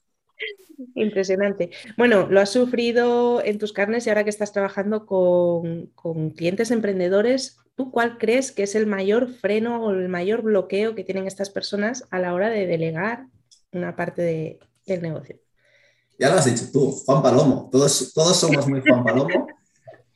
Impresionante. 0.95 1.71
Bueno, 1.97 2.27
lo 2.29 2.39
has 2.39 2.51
sufrido 2.51 3.43
en 3.43 3.57
tus 3.57 3.73
carnes 3.73 4.05
y 4.05 4.09
ahora 4.09 4.23
que 4.23 4.29
estás 4.29 4.51
trabajando 4.51 5.05
con, 5.05 5.87
con 5.95 6.31
clientes 6.31 6.69
emprendedores, 6.71 7.57
¿tú 7.75 7.91
cuál 7.91 8.17
crees 8.17 8.51
que 8.51 8.63
es 8.63 8.75
el 8.75 8.87
mayor 8.87 9.33
freno 9.33 9.83
o 9.83 9.91
el 9.91 10.09
mayor 10.09 10.41
bloqueo 10.41 10.95
que 10.95 11.03
tienen 11.03 11.27
estas 11.27 11.49
personas 11.49 12.05
a 12.11 12.19
la 12.19 12.33
hora 12.33 12.49
de 12.49 12.67
delegar 12.67 13.27
una 13.71 13.95
parte 13.95 14.59
del 14.85 15.01
negocio? 15.01 15.39
Ya 16.19 16.29
lo 16.29 16.35
has 16.35 16.45
dicho 16.45 16.71
tú, 16.71 16.91
Juan 17.05 17.23
Palomo. 17.23 17.69
Todos, 17.71 18.13
todos 18.13 18.39
somos 18.39 18.67
muy 18.67 18.81
Juan 18.81 19.03
Palomo. 19.03 19.47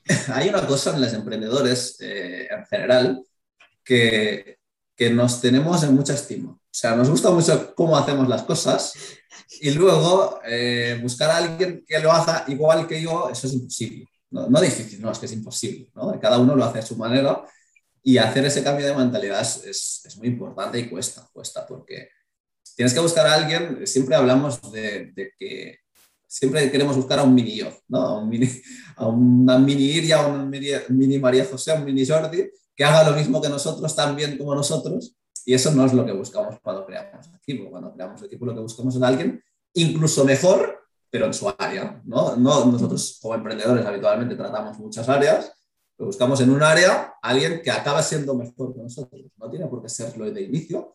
Hay 0.34 0.50
una 0.50 0.66
cosa 0.66 0.96
en 0.96 1.02
los 1.02 1.14
emprendedores 1.14 1.98
eh, 2.00 2.48
en 2.50 2.66
general 2.66 3.24
que, 3.84 4.60
que 4.96 5.10
nos 5.10 5.42
tenemos 5.42 5.84
en 5.84 5.96
mucha 5.96 6.14
estima. 6.14 6.52
O 6.52 6.80
sea, 6.80 6.96
nos 6.96 7.10
gusta 7.10 7.32
mucho 7.32 7.74
cómo 7.76 7.98
hacemos 7.98 8.28
las 8.28 8.44
cosas 8.44 8.94
y 9.62 9.72
luego 9.72 10.40
eh, 10.46 11.00
buscar 11.02 11.30
a 11.32 11.38
alguien 11.38 11.84
que 11.88 12.00
lo 12.00 12.12
haga 12.12 12.46
igual 12.48 12.88
que 12.88 13.02
yo, 13.02 13.30
eso 13.30 13.48
es 13.48 13.54
imposible. 13.54 14.08
No, 14.38 14.50
no, 14.50 14.62
difícil, 14.62 15.02
no, 15.02 15.12
es 15.12 15.18
que 15.18 15.26
es 15.26 15.34
imposible. 15.34 15.90
¿no? 15.96 16.20
Cada 16.20 16.38
uno 16.38 16.56
lo 16.56 16.64
hace 16.64 16.80
a 16.80 16.84
su 16.84 16.96
manera 16.96 17.44
y 18.04 18.18
hacer 18.18 18.46
ese 18.46 18.64
cambio 18.64 18.86
de 18.86 18.96
mentalidad 18.96 19.42
es, 19.42 20.06
es, 20.06 20.18
muy 20.18 20.28
importante 20.28 20.80
y 20.80 20.88
cuesta, 20.88 21.28
cuesta, 21.34 21.66
porque 21.66 22.10
tienes 22.76 22.94
que 22.94 23.00
buscar 23.00 23.26
a 23.26 23.34
alguien, 23.34 23.88
siempre 23.88 24.16
hablamos 24.16 24.72
de, 24.72 25.12
de 25.14 25.32
que 25.38 25.80
siempre 26.28 26.70
queremos 26.72 26.96
buscar 26.96 27.20
a 27.20 27.24
un 27.24 27.34
mini 27.34 27.56
yo, 27.56 27.70
¿no? 27.88 28.00
a, 28.00 28.20
un 28.20 28.30
mini, 28.30 28.48
a 28.96 29.08
una 29.08 29.58
mini 29.58 29.84
Iria, 29.86 30.22
a 30.22 30.28
un 30.28 30.50
mini, 30.50 30.68
mini 30.90 31.18
María 31.18 31.46
José, 31.46 31.72
a 31.72 31.76
un 31.76 31.86
mini 31.86 32.06
Jordi, 32.06 32.50
que 32.76 32.84
haga 32.84 33.10
lo 33.10 33.18
mismo 33.18 33.42
que 33.42 33.50
nosotros, 33.50 33.96
tan 33.96 34.16
bien 34.16 34.38
como 34.38 34.54
nosotros, 34.54 35.16
y 35.46 35.54
eso 35.56 35.72
no 35.72 35.84
es 35.86 35.94
lo 35.94 36.06
que 36.06 36.12
buscamos 36.12 36.60
cuando 36.62 36.86
creamos 36.86 37.28
equipo. 37.42 37.70
Cuando 37.72 37.94
creamos 37.94 38.22
equipo 38.22 38.46
lo 38.46 38.54
que 38.54 38.60
buscamos 38.60 38.96
es 38.96 39.02
alguien 39.02 39.42
incluso 39.74 40.26
mejor, 40.26 40.87
pero 41.10 41.26
en 41.26 41.34
su 41.34 41.54
área. 41.58 42.02
¿no? 42.06 42.36
No, 42.36 42.66
nosotros 42.66 43.20
como 43.22 43.36
emprendedores 43.36 43.86
habitualmente 43.86 44.36
tratamos 44.36 44.78
muchas 44.80 45.08
áreas, 45.10 45.52
pero 45.96 46.08
buscamos 46.08 46.40
en 46.42 46.52
un 46.52 46.62
área 46.62 47.16
alguien 47.22 47.62
que 47.64 47.72
acaba 47.72 48.02
siendo 48.04 48.36
mejor 48.36 48.74
que 48.76 48.82
nosotros. 48.82 49.22
No 49.38 49.50
tiene 49.50 49.68
por 49.68 49.82
qué 49.82 49.90
serlo 49.90 50.30
de 50.30 50.42
inicio, 50.42 50.94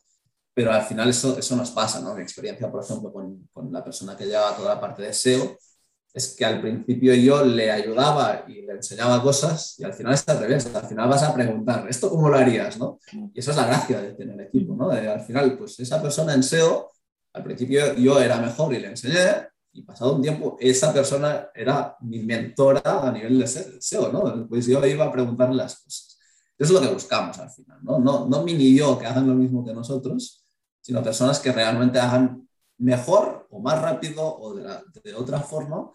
pero 0.55 0.73
al 0.73 0.83
final 0.83 1.09
eso, 1.09 1.37
eso 1.39 1.57
nos 1.57 1.71
pasa. 1.71 2.01
¿no? 2.01 2.15
Mi 2.15 2.23
experiencia, 2.23 2.71
por 2.71 2.85
ejemplo, 2.85 3.13
con, 3.13 3.49
con 3.53 3.73
la 3.73 3.83
persona 3.83 4.17
que 4.17 4.27
lleva 4.27 4.57
toda 4.57 4.75
la 4.75 4.81
parte 4.81 5.03
de 5.03 5.13
SEO, 5.13 5.57
es 6.15 6.35
que 6.37 6.45
al 6.45 6.61
principio 6.61 7.15
yo 7.15 7.45
le 7.45 7.71
ayudaba 7.71 8.45
y 8.47 8.63
le 8.63 8.73
enseñaba 8.73 9.23
cosas 9.23 9.79
y 9.79 9.85
al 9.85 9.95
final 9.95 10.13
es 10.13 10.29
al 10.29 10.41
revés, 10.41 10.75
al 10.75 10.87
final 10.87 11.09
vas 11.09 11.23
a 11.23 11.33
preguntar, 11.33 11.87
¿esto 11.89 12.11
cómo 12.11 12.29
lo 12.29 12.37
harías? 12.37 12.79
¿no? 12.79 12.99
Y 13.33 13.41
eso 13.41 13.51
es 13.51 13.57
la 13.57 13.67
gracia 13.67 14.01
de 14.01 14.13
tener 14.13 14.39
equipo, 14.43 14.77
¿no? 14.77 14.91
al 14.91 15.21
final, 15.23 15.57
pues 15.57 15.81
esa 15.81 16.03
persona 16.03 16.35
en 16.35 16.43
SEO, 16.43 16.93
al 17.33 17.43
principio 17.43 17.95
yo 17.95 18.21
era 18.21 18.39
mejor 18.39 18.75
y 18.75 18.81
le 18.81 18.89
enseñé 18.89 19.49
y 19.73 19.83
pasado 19.83 20.17
un 20.17 20.23
tiempo 20.23 20.57
esa 20.61 20.93
persona 20.93 21.49
era 21.55 21.97
mi 22.01 22.21
mentora 22.21 22.83
a 22.85 23.11
nivel 23.11 23.39
de 23.39 23.47
SEO, 23.47 24.13
¿no? 24.13 24.47
Pues 24.49 24.67
yo 24.67 24.85
iba 24.87 25.07
a 25.07 25.13
preguntarle 25.13 25.57
las 25.57 25.81
cosas. 25.81 26.19
Eso 26.59 26.75
es 26.75 26.81
lo 26.81 26.87
que 26.87 26.95
buscamos 26.95 27.39
al 27.39 27.51
final, 27.51 27.79
¿no? 27.83 27.99
No, 27.99 28.29
no 28.29 28.43
mini 28.43 28.77
yo 28.77 28.99
que 28.99 29.07
hagan 29.07 29.27
lo 29.27 29.35
mismo 29.35 29.65
que 29.65 29.73
nosotros, 29.73 30.45
sino 30.81 31.03
personas 31.03 31.41
que 31.41 31.53
realmente 31.53 31.99
hagan 31.99 32.49
mejor 32.79 33.47
o 33.51 33.61
más 33.61 33.81
rápido 33.81 34.23
o 34.25 34.55
de, 34.55 34.65
la, 34.65 34.83
de 35.03 35.15
otra 35.15 35.41
forma 35.41 35.93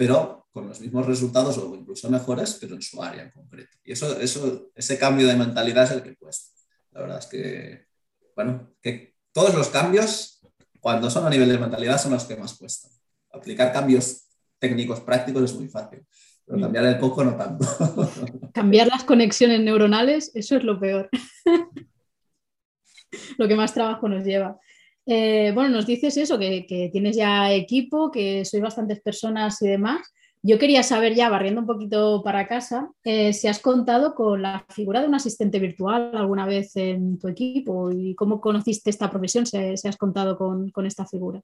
pero 0.00 0.48
con 0.50 0.66
los 0.66 0.80
mismos 0.80 1.04
resultados 1.04 1.58
o 1.58 1.74
incluso 1.74 2.08
mejores, 2.08 2.56
pero 2.58 2.74
en 2.74 2.80
su 2.80 3.02
área 3.02 3.22
en 3.22 3.30
concreto. 3.32 3.76
Y 3.84 3.92
eso, 3.92 4.18
eso, 4.18 4.70
ese 4.74 4.98
cambio 4.98 5.26
de 5.26 5.36
mentalidad 5.36 5.84
es 5.84 5.90
el 5.90 6.02
que 6.02 6.16
cuesta. 6.16 6.58
La 6.92 7.02
verdad 7.02 7.18
es 7.18 7.26
que, 7.26 7.86
bueno, 8.34 8.72
que 8.80 9.18
todos 9.30 9.54
los 9.54 9.68
cambios, 9.68 10.40
cuando 10.80 11.10
son 11.10 11.26
a 11.26 11.28
nivel 11.28 11.50
de 11.50 11.58
mentalidad, 11.58 12.00
son 12.00 12.12
los 12.12 12.24
que 12.24 12.34
más 12.34 12.54
cuestan. 12.54 12.90
Aplicar 13.32 13.72
cambios 13.72 14.26
técnicos 14.58 15.00
prácticos 15.00 15.44
es 15.44 15.54
muy 15.54 15.68
fácil, 15.68 16.02
pero 16.44 16.58
mm. 16.58 16.62
cambiar 16.62 16.84
el 16.86 16.98
poco 16.98 17.24
no 17.24 17.36
tanto. 17.36 17.66
Cambiar 18.52 18.88
las 18.88 19.04
conexiones 19.04 19.60
neuronales, 19.60 20.32
eso 20.34 20.56
es 20.56 20.64
lo 20.64 20.78
peor. 20.78 21.08
lo 23.38 23.48
que 23.48 23.56
más 23.56 23.72
trabajo 23.72 24.08
nos 24.08 24.24
lleva. 24.24 24.58
Eh, 25.06 25.52
bueno, 25.54 25.70
nos 25.70 25.86
dices 25.86 26.16
eso, 26.16 26.38
que, 26.38 26.90
tienes 26.92 27.16
ya 27.16 27.52
equipo, 27.52 28.10
que 28.10 28.44
sois 28.44 28.62
bastantes 28.62 29.00
personas 29.00 29.60
y 29.62 29.68
demás. 29.68 30.06
Yo 30.42 30.58
quería 30.58 30.82
saber 30.82 31.14
ya, 31.14 31.28
barriendo 31.28 31.60
un 31.60 31.66
poquito 31.66 32.22
para 32.22 32.46
casa, 32.46 32.90
eh, 33.04 33.32
si 33.32 33.46
has 33.46 33.58
contado 33.58 34.14
con 34.14 34.40
la 34.40 34.64
figura 34.70 35.00
de 35.00 35.08
un 35.08 35.14
asistente 35.14 35.58
virtual 35.58 36.12
alguna 36.14 36.46
vez 36.46 36.76
en 36.76 37.18
tu 37.18 37.28
equipo 37.28 37.90
y 37.90 38.14
cómo 38.14 38.40
conociste 38.40 38.88
esta 38.88 39.10
profesión, 39.10 39.44
si, 39.44 39.58
has 39.58 39.96
contado 39.98 40.38
con, 40.38 40.86
esta 40.86 41.06
figura. 41.06 41.42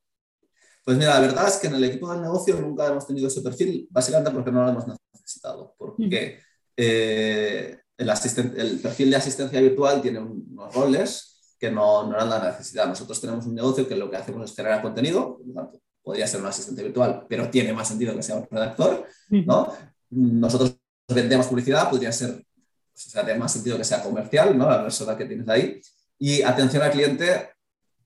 Pues 0.86 0.98
mira, 0.98 1.14
la 1.14 1.20
verdad 1.20 1.48
es 1.48 1.56
que 1.56 1.66
en 1.66 1.74
el 1.74 1.82
equipo 1.82 2.12
del 2.12 2.22
negocio 2.22 2.60
nunca 2.60 2.86
hemos 2.86 3.04
tenido 3.04 3.26
ese 3.26 3.40
perfil, 3.40 3.88
básicamente 3.90 4.30
porque 4.30 4.52
no 4.52 4.62
lo 4.62 4.70
hemos 4.70 4.84
necesitado, 5.12 5.74
porque 5.76 6.38
eh, 6.76 7.76
el, 7.98 8.10
el 8.56 8.78
perfil 8.78 9.10
de 9.10 9.16
asistencia 9.16 9.60
virtual 9.60 10.00
tiene 10.00 10.20
unos 10.20 10.72
roles 10.72 11.56
que 11.58 11.72
no, 11.72 12.04
no 12.06 12.14
eran 12.14 12.30
la 12.30 12.52
necesidad. 12.52 12.86
Nosotros 12.86 13.20
tenemos 13.20 13.46
un 13.46 13.56
negocio 13.56 13.88
que 13.88 13.96
lo 13.96 14.08
que 14.08 14.16
hacemos 14.16 14.48
es 14.48 14.54
generar 14.54 14.80
contenido, 14.80 15.38
por 15.38 15.54
tanto, 15.54 15.80
podría 16.04 16.28
ser 16.28 16.40
un 16.40 16.46
asistente 16.46 16.84
virtual, 16.84 17.26
pero 17.28 17.50
tiene 17.50 17.72
más 17.72 17.88
sentido 17.88 18.14
que 18.14 18.22
sea 18.22 18.36
un 18.36 18.46
redactor, 18.48 19.08
¿no? 19.30 19.72
Nosotros 20.10 20.76
vendemos 21.08 21.48
publicidad, 21.48 21.90
podría 21.90 22.12
ser, 22.12 22.46
pues, 22.92 23.08
o 23.08 23.10
sea, 23.10 23.24
tiene 23.24 23.40
más 23.40 23.52
sentido 23.52 23.76
que 23.76 23.82
sea 23.82 24.04
comercial, 24.04 24.56
¿no? 24.56 24.70
La 24.70 24.82
persona 24.82 25.16
que 25.16 25.24
tienes 25.24 25.48
ahí. 25.48 25.80
Y 26.16 26.42
atención 26.42 26.84
al 26.84 26.92
cliente, 26.92 27.55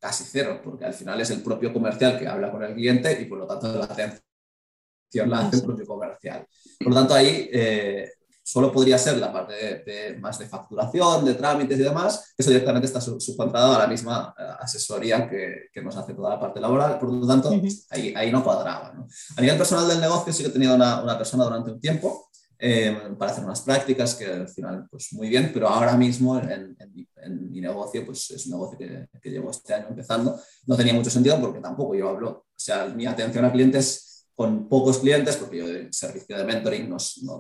casi 0.01 0.25
cero, 0.25 0.61
porque 0.65 0.85
al 0.85 0.95
final 0.95 1.21
es 1.21 1.31
el 1.31 1.43
propio 1.43 1.73
comercial 1.73 2.19
que 2.19 2.27
habla 2.27 2.51
con 2.51 2.63
el 2.63 2.75
cliente 2.75 3.21
y 3.21 3.27
por 3.27 3.39
lo 3.39 3.47
tanto 3.47 3.73
la 3.79 3.85
atención 3.85 4.23
la 5.27 5.41
hace 5.41 5.57
el 5.57 5.63
propio 5.63 5.87
comercial. 5.87 6.47
Por 6.79 6.89
lo 6.89 6.95
tanto, 6.95 7.15
ahí 7.15 7.51
eh, 7.53 8.11
solo 8.43 8.73
podría 8.73 8.97
ser 8.97 9.19
la 9.19 9.33
parte 9.33 9.83
de, 9.85 10.19
más 10.19 10.39
de 10.39 10.47
facturación, 10.47 11.25
de 11.25 11.35
trámites 11.35 11.79
y 11.79 11.83
demás, 11.83 12.35
eso 12.37 12.51
directamente 12.51 12.87
está 12.87 13.01
subcontratado 13.01 13.75
a 13.75 13.79
la 13.81 13.87
misma 13.87 14.35
eh, 14.39 14.43
asesoría 14.61 15.29
que, 15.29 15.69
que, 15.73 15.83
nos 15.83 15.97
hace 15.97 16.15
toda 16.15 16.31
la 16.31 16.41
parte 16.41 16.61
laboral, 16.61 16.99
por 16.99 17.13
lo 17.13 17.27
tanto, 17.27 17.51
ahí, 17.91 18.15
ahí, 18.17 18.33
no 18.33 18.43
cuadraba. 18.43 18.93
¿no? 18.95 19.07
A 19.37 19.41
nivel 19.41 19.59
personal 19.59 19.87
del 19.87 20.01
negocio 20.01 20.33
sí 20.33 20.43
que 20.43 20.49
he 20.49 20.53
tenido 20.53 20.75
una, 20.75 21.03
una 21.03 21.19
persona 21.19 21.45
durante 21.45 21.71
un 21.71 21.81
tiempo 21.81 22.30
eh, 22.61 23.15
para 23.19 23.33
hacer 23.33 23.45
unas 23.45 23.63
prácticas 23.63 24.15
que 24.15 24.27
al 24.27 24.49
final, 24.49 24.87
pues 24.91 25.13
muy 25.13 25.29
bien, 25.29 25.51
pero 25.53 25.69
ahora 25.69 25.97
mismo 25.97 26.39
en, 26.39 26.77
en, 26.79 27.51
mi 27.51 27.61
negocio, 27.61 28.05
pues 28.05 28.31
es 28.31 28.47
un 28.47 28.53
negocio 28.53 28.79
que, 28.79 29.09
que 29.21 29.31
llevo 29.31 29.51
este 29.51 29.75
año 29.75 29.89
empezando, 29.89 30.39
no 30.67 30.77
tenía 30.77 30.95
mucho 30.95 31.11
sentido 31.11 31.41
porque 31.41 31.61
tampoco 31.61 31.95
yo 31.95 32.09
hablo, 32.09 32.29
o 32.31 32.45
sea, 32.55 32.87
mi 32.87 33.07
atención 33.07 33.45
a 33.45 33.53
clientes 33.53 34.27
con 34.41 34.69
pocos 34.69 35.01
clientes, 35.01 35.37
porque 35.37 35.59
yo 35.59 35.67
de 35.67 35.89
servicio 35.93 36.35
de 36.35 36.45
mentoring 36.45 36.89
no, 36.89 36.97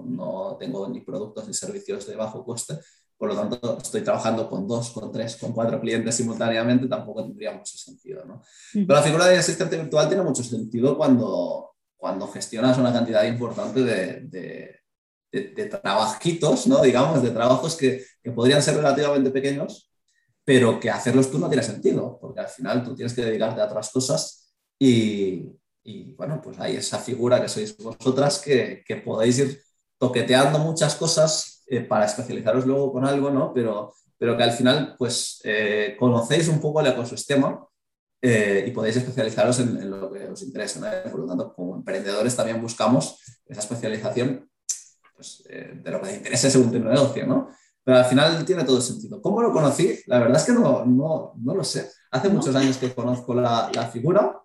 no, 0.06 0.56
tengo 0.58 0.86
ni 0.86 1.00
productos 1.00 1.48
ni 1.48 1.54
servicios 1.54 2.06
de 2.06 2.14
bajo 2.14 2.44
coste, 2.44 2.78
por 3.16 3.28
lo 3.28 3.36
tanto 3.36 3.78
estoy 3.80 4.02
trabajando 4.02 4.48
con 4.48 4.68
dos, 4.68 4.90
con 4.90 5.10
tres, 5.10 5.36
con 5.36 5.52
cuatro 5.52 5.80
clientes 5.80 6.14
simultáneamente, 6.14 6.88
tampoco 6.88 7.24
tendría 7.24 7.52
mucho 7.52 7.78
sentido. 7.78 8.24
¿no? 8.26 8.42
Pero 8.74 8.94
la 8.94 9.02
figura 9.02 9.26
de 9.26 9.38
asistente 9.38 9.78
virtual 9.78 10.08
tiene 10.08 10.22
mucho 10.22 10.42
sentido 10.42 10.96
cuando, 10.96 11.70
cuando 11.96 12.28
gestionas 12.28 12.76
una 12.76 12.92
cantidad 12.92 13.24
importante 13.24 13.82
de, 13.82 14.20
de, 14.20 14.79
de, 15.32 15.66
trabajitos, 15.66 16.66
¿no? 16.66 16.82
digamos, 16.82 17.22
de 17.22 17.30
trabajos 17.30 17.76
que, 17.76 18.04
que 18.22 18.30
podrían 18.32 18.62
ser 18.62 18.76
relativamente 18.76 19.30
pequeños, 19.30 19.90
pero 20.44 20.80
que 20.80 20.90
hacerlos 20.90 21.30
tú 21.30 21.38
no 21.38 21.48
tiene 21.48 21.62
sentido, 21.62 22.18
porque 22.20 22.40
al 22.40 22.48
final 22.48 22.82
tú 22.82 22.94
tienes 22.94 23.14
que 23.14 23.22
dedicarte 23.22 23.60
a 23.60 23.66
otras 23.66 23.90
cosas 23.90 24.52
y, 24.78 25.46
y 25.84 26.14
bueno, 26.14 26.40
pues 26.42 26.58
hay 26.58 26.76
esa 26.76 26.98
figura 26.98 27.40
que 27.40 27.48
sois 27.48 27.76
vosotras 27.76 28.38
que, 28.38 28.82
que 28.84 28.96
podéis 28.96 29.38
ir 29.38 29.62
toqueteando 29.98 30.58
muchas 30.58 30.94
cosas 30.96 31.62
eh, 31.66 31.82
para 31.82 32.06
especializaros 32.06 32.66
luego 32.66 32.92
con 32.92 33.04
algo, 33.04 33.30
¿no? 33.30 33.52
Pero, 33.54 33.94
pero 34.18 34.36
que 34.36 34.42
al 34.42 34.52
final, 34.52 34.96
pues, 34.98 35.40
eh, 35.44 35.96
conocéis 35.98 36.48
un 36.48 36.60
poco 36.60 36.80
el 36.80 36.88
ecosistema 36.88 37.64
eh, 38.20 38.64
y 38.66 38.70
podéis 38.72 38.96
especializaros 38.96 39.60
en, 39.60 39.88
lo 39.88 40.10
que 40.10 40.26
os 40.26 40.42
interesa, 40.42 40.80
¿no? 40.80 41.10
Por 41.10 41.20
lo 41.20 41.26
tanto, 41.26 41.54
como 41.54 41.76
emprendedores 41.76 42.34
también 42.34 42.60
buscamos 42.60 43.20
esa 43.46 43.60
especialización 43.60 44.49
pues, 45.20 45.44
de 45.44 45.90
lo 45.90 46.00
que 46.00 46.08
te 46.08 46.16
interese 46.16 46.50
según 46.50 46.72
tu 46.72 46.78
negocio, 46.78 47.26
¿no? 47.26 47.50
Pero 47.82 47.98
al 47.98 48.04
final 48.04 48.44
tiene 48.44 48.64
todo 48.64 48.80
sentido. 48.80 49.20
¿Cómo 49.22 49.42
lo 49.42 49.52
conocí? 49.52 49.98
La 50.06 50.18
verdad 50.18 50.36
es 50.36 50.44
que 50.44 50.52
no, 50.52 50.84
no, 50.84 51.34
no 51.36 51.54
lo 51.54 51.64
sé. 51.64 51.90
Hace 52.10 52.28
muchos 52.28 52.54
años 52.54 52.76
que 52.76 52.92
conozco 52.92 53.34
la, 53.34 53.70
la 53.74 53.86
figura 53.86 54.40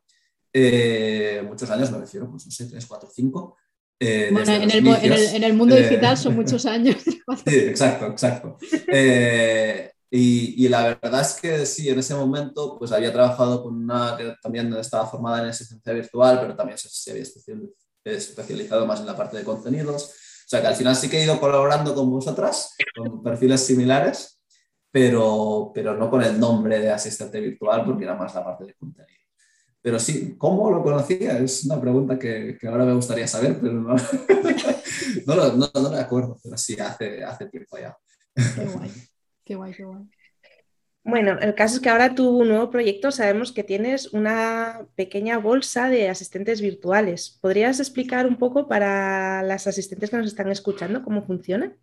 eh, 0.57 1.43
muchos 1.45 1.69
años, 1.69 1.91
me 1.91 1.97
refiero, 1.97 2.31
pues 2.31 2.45
no 2.45 2.51
sé, 2.51 2.65
3, 2.67 2.85
4, 2.85 3.09
5. 3.13 3.57
bueno, 4.31 4.53
en 4.53 4.71
el, 4.71 4.71
en, 4.71 4.87
el, 4.87 5.35
en 5.35 5.43
el, 5.43 5.53
mundo 5.53 5.75
digital 5.75 6.13
eh, 6.13 6.17
son 6.17 6.33
muchos 6.37 6.65
años. 6.65 6.95
sí, 7.03 7.55
exacto, 7.57 8.05
exacto. 8.05 8.57
Eh, 8.87 9.91
y, 10.09 10.65
y, 10.65 10.69
la 10.69 10.97
verdad 11.01 11.19
es 11.19 11.33
que 11.41 11.65
sí, 11.65 11.89
en 11.89 11.99
ese 11.99 12.15
momento 12.15 12.77
pues 12.79 12.93
había 12.93 13.11
trabajado 13.11 13.63
con 13.63 13.75
una 13.75 14.15
que 14.17 14.33
también 14.41 14.73
estaba 14.75 15.05
formada 15.05 15.43
en 15.43 15.49
asistencia 15.49 15.91
virtual, 15.91 16.39
pero 16.39 16.55
también 16.55 16.77
se 16.77 17.11
había 17.11 17.23
especializado 18.05 18.87
más 18.87 19.01
en 19.01 19.07
la 19.07 19.17
parte 19.17 19.35
de 19.35 19.43
contenidos. 19.43 20.13
O 20.45 20.47
sea 20.47 20.61
que 20.61 20.67
al 20.67 20.75
final 20.75 20.95
sí 20.95 21.09
que 21.09 21.19
he 21.19 21.23
ido 21.23 21.39
colaborando 21.39 21.95
con 21.95 22.11
vosotras, 22.11 22.75
con 22.95 23.23
perfiles 23.23 23.61
similares, 23.61 24.39
pero, 24.91 25.71
pero 25.73 25.97
no 25.97 26.07
con 26.09 26.21
el 26.21 26.39
nombre 26.39 26.79
de 26.79 26.91
asistente 26.91 27.39
virtual, 27.39 27.83
porque 27.83 28.03
era 28.03 28.13
más 28.13 28.35
la 28.35 28.45
parte 28.45 28.65
de 28.65 28.75
contenido. 28.75 29.15
Pero 29.81 29.99
sí, 29.99 30.35
¿cómo 30.37 30.69
lo 30.69 30.83
conocía? 30.83 31.39
Es 31.39 31.65
una 31.65 31.81
pregunta 31.81 32.19
que, 32.19 32.57
que 32.59 32.67
ahora 32.67 32.85
me 32.85 32.93
gustaría 32.93 33.27
saber, 33.27 33.59
pero 33.59 33.73
no, 33.73 33.95
no, 35.25 35.71
no, 35.73 35.89
me 35.89 35.99
acuerdo, 35.99 36.39
pero 36.43 36.57
sí, 36.57 36.79
hace, 36.79 37.23
hace 37.23 37.47
tiempo 37.47 37.77
ya. 37.77 37.97
Qué 38.33 38.65
guay, 38.65 38.91
qué 39.43 39.55
guay, 39.55 39.73
qué 39.73 39.83
guay. 39.83 40.09
Bueno, 41.07 41.37
el 41.39 41.53
caso 41.53 41.75
es 41.75 41.81
que 41.81 41.89
ahora 41.89 42.15
tu 42.15 42.43
nuevo 42.45 42.71
proyecto 42.71 43.11
sabemos 43.11 43.51
que 43.51 43.63
tienes 43.63 44.11
una 44.11 44.87
pequeña 44.95 45.37
bolsa 45.37 45.87
de 45.87 46.09
asistentes 46.09 46.61
virtuales. 46.61 47.37
¿Podrías 47.41 47.79
explicar 47.79 48.25
un 48.25 48.37
poco 48.37 48.67
para 48.67 49.43
las 49.43 49.67
asistentes 49.67 50.09
que 50.09 50.17
nos 50.17 50.25
están 50.25 50.49
escuchando 50.49 51.03
cómo 51.03 51.23
funciona? 51.23 51.77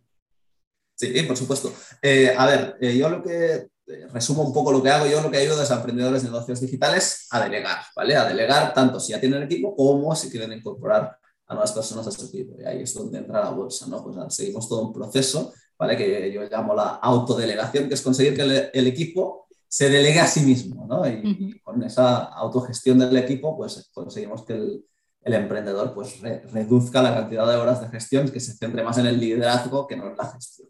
Sí, 0.97 1.23
por 1.23 1.37
supuesto. 1.37 1.73
Eh, 2.03 2.35
a 2.37 2.47
ver, 2.47 2.77
eh, 2.81 2.99
yo 2.99 3.09
lo 3.09 3.23
que 3.23 3.69
eh, 3.87 4.09
resumo 4.13 4.43
un 4.43 4.53
poco 4.53 4.73
lo 4.73 4.83
que 4.83 4.91
hago, 4.91 5.07
yo 5.07 5.23
lo 5.23 5.31
que 5.31 5.37
ayudo 5.37 5.63
a 5.63 5.75
emprendedores 5.77 6.25
de 6.25 6.29
negocios 6.29 6.61
digitales 6.61 7.29
a 7.31 7.45
delegar, 7.45 7.79
¿vale? 7.95 8.17
A 8.17 8.25
delegar 8.25 8.75
tanto 8.75 8.99
si 8.99 9.13
ya 9.13 9.21
tienen 9.21 9.45
equipo 9.45 9.77
como 9.77 10.17
si 10.17 10.31
quieren 10.31 10.53
incorporar 10.53 11.17
a 11.47 11.55
nuevas 11.55 11.71
personas 11.71 12.09
a 12.09 12.11
su 12.11 12.27
equipo. 12.27 12.57
Y 12.61 12.65
ahí 12.65 12.83
es 12.83 12.93
donde 12.93 13.19
entra 13.19 13.45
la 13.45 13.51
bolsa, 13.51 13.87
¿no? 13.87 14.03
Pues 14.03 14.35
seguimos 14.35 14.69
todo 14.69 14.83
un 14.83 14.93
proceso 14.93 15.53
¿vale? 15.83 15.97
que 15.97 16.33
yo 16.33 16.43
llamo 16.49 16.75
la 16.75 16.91
autodelegación, 17.03 17.89
que 17.89 17.95
es 17.95 18.03
conseguir 18.03 18.37
que 18.37 18.71
el, 18.73 18.87
equipo 18.87 19.49
se 19.67 19.91
delegue 19.91 20.21
a 20.21 20.29
sí 20.29 20.41
mismo. 20.41 20.87
¿no? 20.87 21.07
Y, 21.09 21.61
con 21.61 21.83
esa 21.83 22.25
autogestión 22.25 23.01
del 23.01 23.17
equipo, 23.17 23.57
pues 23.57 23.91
conseguimos 23.93 24.45
que 24.45 24.53
el, 24.53 24.85
el 25.23 25.35
emprendedor 25.35 25.93
pues, 25.93 26.21
reduzca 26.53 27.03
la 27.03 27.15
cantidad 27.15 27.49
de 27.49 27.57
horas 27.57 27.81
de 27.81 27.89
gestión, 27.89 28.29
que 28.29 28.39
se 28.39 28.53
centre 28.53 28.85
más 28.85 28.99
en 28.99 29.07
el 29.07 29.19
liderazgo 29.19 29.89
que 29.89 29.97
no 29.97 30.09
en 30.09 30.17
la 30.17 30.31
gestión. 30.31 30.69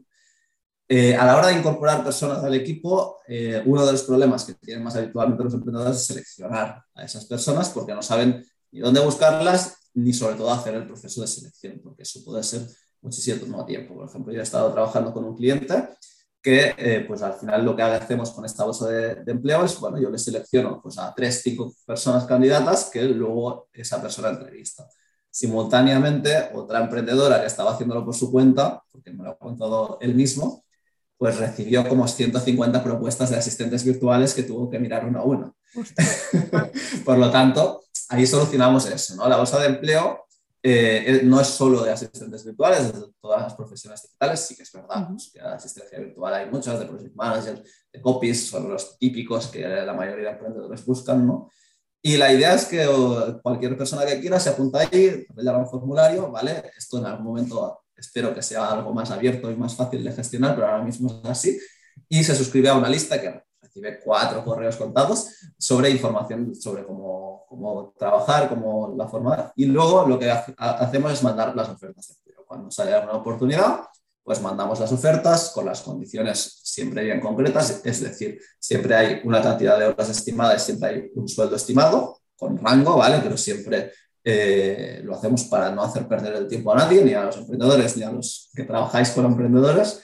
Eh, 0.88 1.14
a 1.14 1.26
la 1.26 1.36
hora 1.36 1.48
de 1.48 1.58
incorporar 1.58 2.02
personas 2.02 2.42
al 2.42 2.54
equipo, 2.54 3.18
eh, 3.28 3.62
uno 3.66 3.84
de 3.84 3.92
los 3.92 4.02
problemas 4.04 4.44
que 4.44 4.54
tienen 4.54 4.82
más 4.82 4.96
habitualmente 4.96 5.44
los 5.44 5.54
emprendedores 5.54 5.98
es 5.98 6.06
seleccionar 6.06 6.82
a 6.94 7.04
esas 7.04 7.26
personas 7.26 7.68
porque 7.68 7.94
no 7.94 8.02
saben 8.02 8.44
ni 8.70 8.80
dónde 8.80 9.00
buscarlas 9.00 9.76
ni 9.94 10.14
sobre 10.14 10.36
todo 10.36 10.50
hacer 10.50 10.74
el 10.74 10.86
proceso 10.86 11.20
de 11.20 11.26
selección, 11.26 11.80
porque 11.82 12.02
eso 12.02 12.24
puede 12.24 12.42
ser 12.42 12.66
muchísimo 13.02 13.64
tiempo. 13.66 13.94
Por 13.94 14.08
ejemplo, 14.08 14.32
yo 14.32 14.40
he 14.40 14.42
estado 14.42 14.72
trabajando 14.72 15.12
con 15.12 15.24
un 15.24 15.36
cliente 15.36 15.88
que 16.42 16.74
eh, 16.76 17.04
pues 17.06 17.22
al 17.22 17.34
final 17.34 17.64
lo 17.64 17.76
que 17.76 17.82
hacemos 17.82 18.32
con 18.32 18.44
esta 18.44 18.64
bolsa 18.64 18.88
de, 18.88 19.22
empleo 19.30 19.64
es, 19.64 19.78
bueno, 19.78 20.00
yo 20.00 20.10
le 20.10 20.18
selecciono 20.18 20.80
pues, 20.82 20.98
a 20.98 21.14
tres, 21.14 21.40
cinco 21.42 21.72
personas 21.86 22.24
candidatas 22.24 22.90
que 22.92 23.02
luego 23.04 23.68
esa 23.72 24.02
persona 24.02 24.30
entrevista. 24.30 24.88
Simultáneamente, 25.30 26.50
otra 26.52 26.80
emprendedora 26.80 27.40
que 27.40 27.46
estaba 27.46 27.72
haciéndolo 27.72 28.04
por 28.04 28.14
su 28.14 28.30
cuenta, 28.30 28.82
porque 28.90 29.12
me 29.12 29.22
lo 29.22 29.30
ha 29.30 29.38
contado 29.38 29.98
él 30.00 30.14
mismo, 30.14 30.64
pues 31.16 31.38
recibió 31.38 31.88
como 31.88 32.08
150 32.08 32.82
propuestas 32.82 33.30
de 33.30 33.36
asistentes 33.36 33.84
virtuales 33.84 34.34
que 34.34 34.42
tuvo 34.42 34.68
que 34.68 34.80
mirar 34.80 35.06
uno 35.06 35.20
a 35.20 35.24
uno. 35.24 35.56
por 37.04 37.18
lo 37.18 37.30
tanto, 37.30 37.84
ahí 38.08 38.26
solucionamos 38.26 38.86
eso, 38.86 39.14
¿no? 39.14 39.28
La 39.28 39.36
bolsa 39.36 39.60
de 39.60 39.68
empleo 39.68 40.21
eh, 40.62 41.22
no 41.24 41.40
es 41.40 41.48
solo 41.48 41.82
de 41.82 41.90
asistentes 41.90 42.44
virtuales, 42.44 42.92
de 42.92 43.06
todas 43.20 43.42
las 43.42 43.54
profesiones 43.54 44.02
digitales, 44.02 44.40
sí 44.40 44.54
que 44.54 44.62
es 44.62 44.72
verdad, 44.72 45.08
pues, 45.08 45.30
que 45.32 45.40
de 45.40 45.48
asistencia 45.48 45.98
virtual 45.98 46.34
hay 46.34 46.50
muchas, 46.50 46.78
de 46.78 46.86
project 46.86 47.14
managers, 47.16 47.62
de 47.92 48.00
copies, 48.00 48.46
son 48.46 48.68
los 48.68 48.96
típicos 48.98 49.48
que 49.48 49.66
la 49.66 49.92
mayoría 49.92 50.26
de 50.26 50.30
emprendedores 50.32 50.86
buscan, 50.86 51.26
¿no? 51.26 51.50
Y 52.00 52.16
la 52.16 52.32
idea 52.32 52.54
es 52.54 52.64
que 52.66 52.86
cualquier 53.42 53.76
persona 53.76 54.04
que 54.04 54.20
quiera 54.20 54.38
se 54.40 54.50
apunta 54.50 54.80
ahí, 54.80 55.24
rellena 55.34 55.58
un 55.58 55.68
formulario, 55.68 56.30
¿vale? 56.30 56.70
Esto 56.76 56.98
en 56.98 57.06
algún 57.06 57.26
momento 57.26 57.82
espero 57.96 58.34
que 58.34 58.42
sea 58.42 58.72
algo 58.72 58.92
más 58.92 59.10
abierto 59.10 59.50
y 59.50 59.56
más 59.56 59.76
fácil 59.76 60.02
de 60.02 60.12
gestionar, 60.12 60.54
pero 60.54 60.66
ahora 60.66 60.84
mismo 60.84 61.20
es 61.22 61.30
así, 61.30 61.58
y 62.08 62.24
se 62.24 62.34
suscribe 62.34 62.68
a 62.68 62.76
una 62.76 62.88
lista 62.88 63.20
que 63.20 63.42
recibe 63.74 64.00
cuatro 64.04 64.44
correos 64.44 64.76
contados 64.76 65.28
sobre 65.58 65.90
información 65.90 66.54
sobre 66.54 66.84
cómo, 66.84 67.44
cómo 67.48 67.94
trabajar, 67.98 68.48
cómo 68.48 68.94
la 68.96 69.08
forma. 69.08 69.52
Y 69.56 69.66
luego 69.66 70.06
lo 70.06 70.18
que 70.18 70.30
hacemos 70.30 71.12
es 71.12 71.22
mandar 71.22 71.54
las 71.56 71.68
ofertas. 71.68 72.18
Cuando 72.46 72.70
sale 72.70 72.96
una 72.98 73.12
oportunidad, 73.12 73.80
pues 74.22 74.40
mandamos 74.40 74.78
las 74.78 74.92
ofertas 74.92 75.50
con 75.54 75.64
las 75.64 75.80
condiciones 75.80 76.60
siempre 76.62 77.04
bien 77.04 77.20
concretas, 77.20 77.80
es 77.82 78.00
decir, 78.00 78.40
siempre 78.58 78.94
hay 78.94 79.20
una 79.24 79.42
cantidad 79.42 79.78
de 79.78 79.86
horas 79.86 80.10
estimadas, 80.10 80.64
siempre 80.64 80.88
hay 80.88 81.10
un 81.14 81.26
sueldo 81.26 81.56
estimado 81.56 82.20
con 82.36 82.56
rango, 82.58 82.98
¿vale? 82.98 83.20
Pero 83.22 83.36
siempre 83.36 83.92
eh, 84.22 85.00
lo 85.02 85.16
hacemos 85.16 85.44
para 85.44 85.70
no 85.70 85.82
hacer 85.82 86.06
perder 86.06 86.34
el 86.34 86.46
tiempo 86.46 86.72
a 86.72 86.76
nadie, 86.76 87.02
ni 87.02 87.14
a 87.14 87.24
los 87.24 87.38
emprendedores, 87.38 87.96
ni 87.96 88.04
a 88.04 88.12
los 88.12 88.50
que 88.54 88.64
trabajáis 88.64 89.10
con 89.10 89.24
emprendedores, 89.24 90.02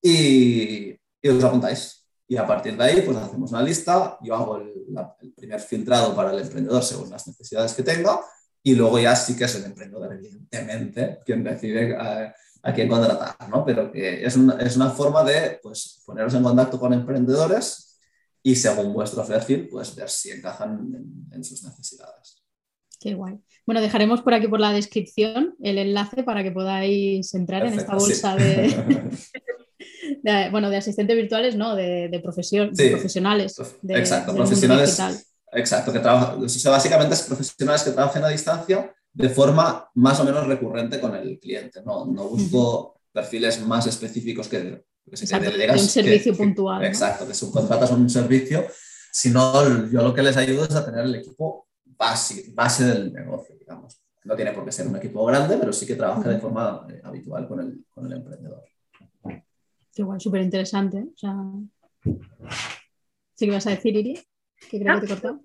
y, 0.00 0.96
y 1.20 1.28
os 1.28 1.44
apuntáis. 1.44 1.97
Y 2.30 2.36
a 2.36 2.46
partir 2.46 2.76
de 2.76 2.84
ahí, 2.84 3.00
pues 3.00 3.16
hacemos 3.16 3.50
una 3.52 3.62
lista, 3.62 4.18
yo 4.22 4.34
hago 4.34 4.58
el, 4.58 5.32
primer 5.34 5.60
filtrado 5.60 6.14
para 6.14 6.30
el 6.32 6.40
emprendedor 6.40 6.82
según 6.84 7.08
las 7.08 7.26
necesidades 7.26 7.72
que 7.72 7.82
tenga, 7.82 8.20
y 8.62 8.74
luego 8.74 8.98
ya 8.98 9.16
sí 9.16 9.34
que 9.34 9.44
es 9.44 9.54
el 9.54 9.64
emprendedor, 9.64 10.12
evidentemente, 10.12 11.20
quien 11.24 11.42
decide 11.42 11.96
a, 11.96 12.34
quién 12.74 12.88
contratar, 12.88 13.48
¿no? 13.48 13.64
Pero 13.64 13.90
que 13.90 14.26
es 14.26 14.36
una, 14.36 14.58
es 14.58 14.76
una 14.76 14.90
forma 14.90 15.24
de 15.24 15.58
pues, 15.62 16.02
poneros 16.04 16.34
en 16.34 16.42
contacto 16.42 16.78
con 16.78 16.92
emprendedores 16.92 17.98
y 18.42 18.54
según 18.56 18.92
vuestro 18.92 19.24
perfil, 19.26 19.68
pues 19.70 19.94
ver 19.94 20.10
si 20.10 20.30
encajan 20.30 21.28
en, 21.32 21.44
sus 21.44 21.62
necesidades. 21.64 22.44
Qué 23.00 23.14
guay. 23.14 23.38
Bueno, 23.64 23.80
dejaremos 23.80 24.20
por 24.22 24.34
aquí 24.34 24.48
por 24.48 24.60
la 24.60 24.72
descripción 24.72 25.54
el 25.62 25.78
enlace 25.78 26.22
para 26.24 26.42
que 26.42 26.50
podáis 26.50 27.32
entrar 27.34 27.64
en 27.64 27.74
esta 27.74 27.94
bolsa 27.94 28.36
de, 28.36 29.10
bueno, 30.50 30.70
de 30.70 30.76
asistentes 30.76 31.16
virtuales, 31.16 31.56
no, 31.56 31.74
de, 31.74 32.20
profesión, 32.22 32.70
profesionales. 32.74 33.56
exacto, 33.88 34.34
profesionales. 34.34 35.24
Exacto, 35.52 35.92
que 35.92 36.00
trabajan, 36.00 36.40
básicamente 36.40 37.14
es 37.14 37.22
profesionales 37.22 37.82
que 37.82 37.90
trabajen 37.92 38.22
a 38.24 38.28
distancia 38.28 38.94
de 39.12 39.28
forma 39.30 39.88
más 39.94 40.20
o 40.20 40.24
menos 40.24 40.46
recurrente 40.46 41.00
con 41.00 41.14
el 41.14 41.38
cliente. 41.38 41.82
No, 41.84 42.06
no 42.06 42.28
busco 42.28 43.00
perfiles 43.12 43.60
más 43.66 43.86
específicos 43.86 44.48
que, 44.48 44.84
que 45.10 45.72
un 45.72 45.78
servicio 45.78 46.36
puntual. 46.36 46.84
Exacto, 46.84 47.26
que 47.26 47.34
subcontratas 47.34 47.90
un 47.90 48.08
servicio, 48.10 48.66
sino 49.10 49.88
yo 49.88 50.02
lo 50.02 50.14
que 50.14 50.22
les 50.22 50.36
ayudo 50.36 50.64
es 50.64 50.74
a 50.74 50.84
tener 50.84 51.04
el 51.04 51.14
equipo 51.14 51.68
base, 51.84 52.50
base 52.54 52.84
del 52.84 53.12
negocio, 53.12 53.56
digamos. 53.58 54.00
No 54.24 54.36
tiene 54.36 54.52
por 54.52 54.64
qué 54.64 54.72
ser 54.72 54.86
un 54.86 54.96
equipo 54.96 55.24
grande, 55.24 55.56
pero 55.56 55.72
sí 55.72 55.86
que 55.86 55.94
trabaja 55.94 56.28
de 56.28 56.38
forma 56.38 56.86
eh, 56.90 57.00
habitual 57.02 57.48
con 57.48 57.60
el, 57.60 57.84
con 57.90 58.06
el 58.06 58.12
emprendedor. 58.12 58.62
Igual, 59.98 60.20
súper 60.20 60.42
interesante. 60.42 60.98
O 60.98 61.16
sea... 61.16 61.34
¿Sí 63.34 63.46
que 63.46 63.52
vas 63.52 63.66
a 63.66 63.70
decir, 63.70 63.96
Iri? 63.96 64.18
Que 64.70 64.80
creo 64.80 65.00
que 65.00 65.06
te 65.06 65.12
he 65.12 65.16
cortado. 65.16 65.40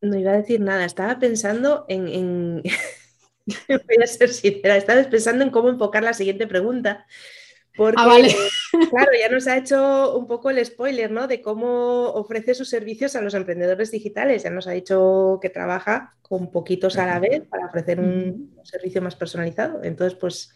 No 0.00 0.18
iba 0.18 0.32
a 0.32 0.36
decir 0.36 0.60
nada, 0.60 0.84
estaba 0.84 1.18
pensando 1.18 1.84
en, 1.88 2.62
voy 3.68 4.02
a 4.02 4.06
ser 4.06 4.30
sincera, 4.30 4.76
estaba 4.76 5.02
pensando 5.04 5.44
en 5.44 5.50
cómo 5.50 5.68
enfocar 5.68 6.02
la 6.02 6.14
siguiente 6.14 6.46
pregunta. 6.46 7.06
Porque, 7.76 8.02
ah, 8.02 8.06
vale. 8.06 8.28
claro, 8.90 9.10
ya 9.18 9.28
nos 9.30 9.46
ha 9.46 9.56
hecho 9.56 10.16
un 10.16 10.26
poco 10.26 10.50
el 10.50 10.64
spoiler, 10.64 11.10
¿no? 11.10 11.26
De 11.26 11.40
cómo 11.40 12.10
ofrece 12.10 12.54
sus 12.54 12.68
servicios 12.68 13.16
a 13.16 13.22
los 13.22 13.34
emprendedores 13.34 13.90
digitales. 13.90 14.42
Ya 14.42 14.50
nos 14.50 14.66
ha 14.66 14.72
dicho 14.72 15.38
que 15.40 15.48
trabaja 15.48 16.16
con 16.22 16.50
poquitos 16.50 16.98
a 16.98 17.06
la 17.06 17.18
vez 17.18 17.46
para 17.48 17.66
ofrecer 17.66 18.00
un 18.00 18.60
servicio 18.64 19.00
más 19.00 19.16
personalizado. 19.16 19.82
Entonces, 19.82 20.18
pues 20.18 20.52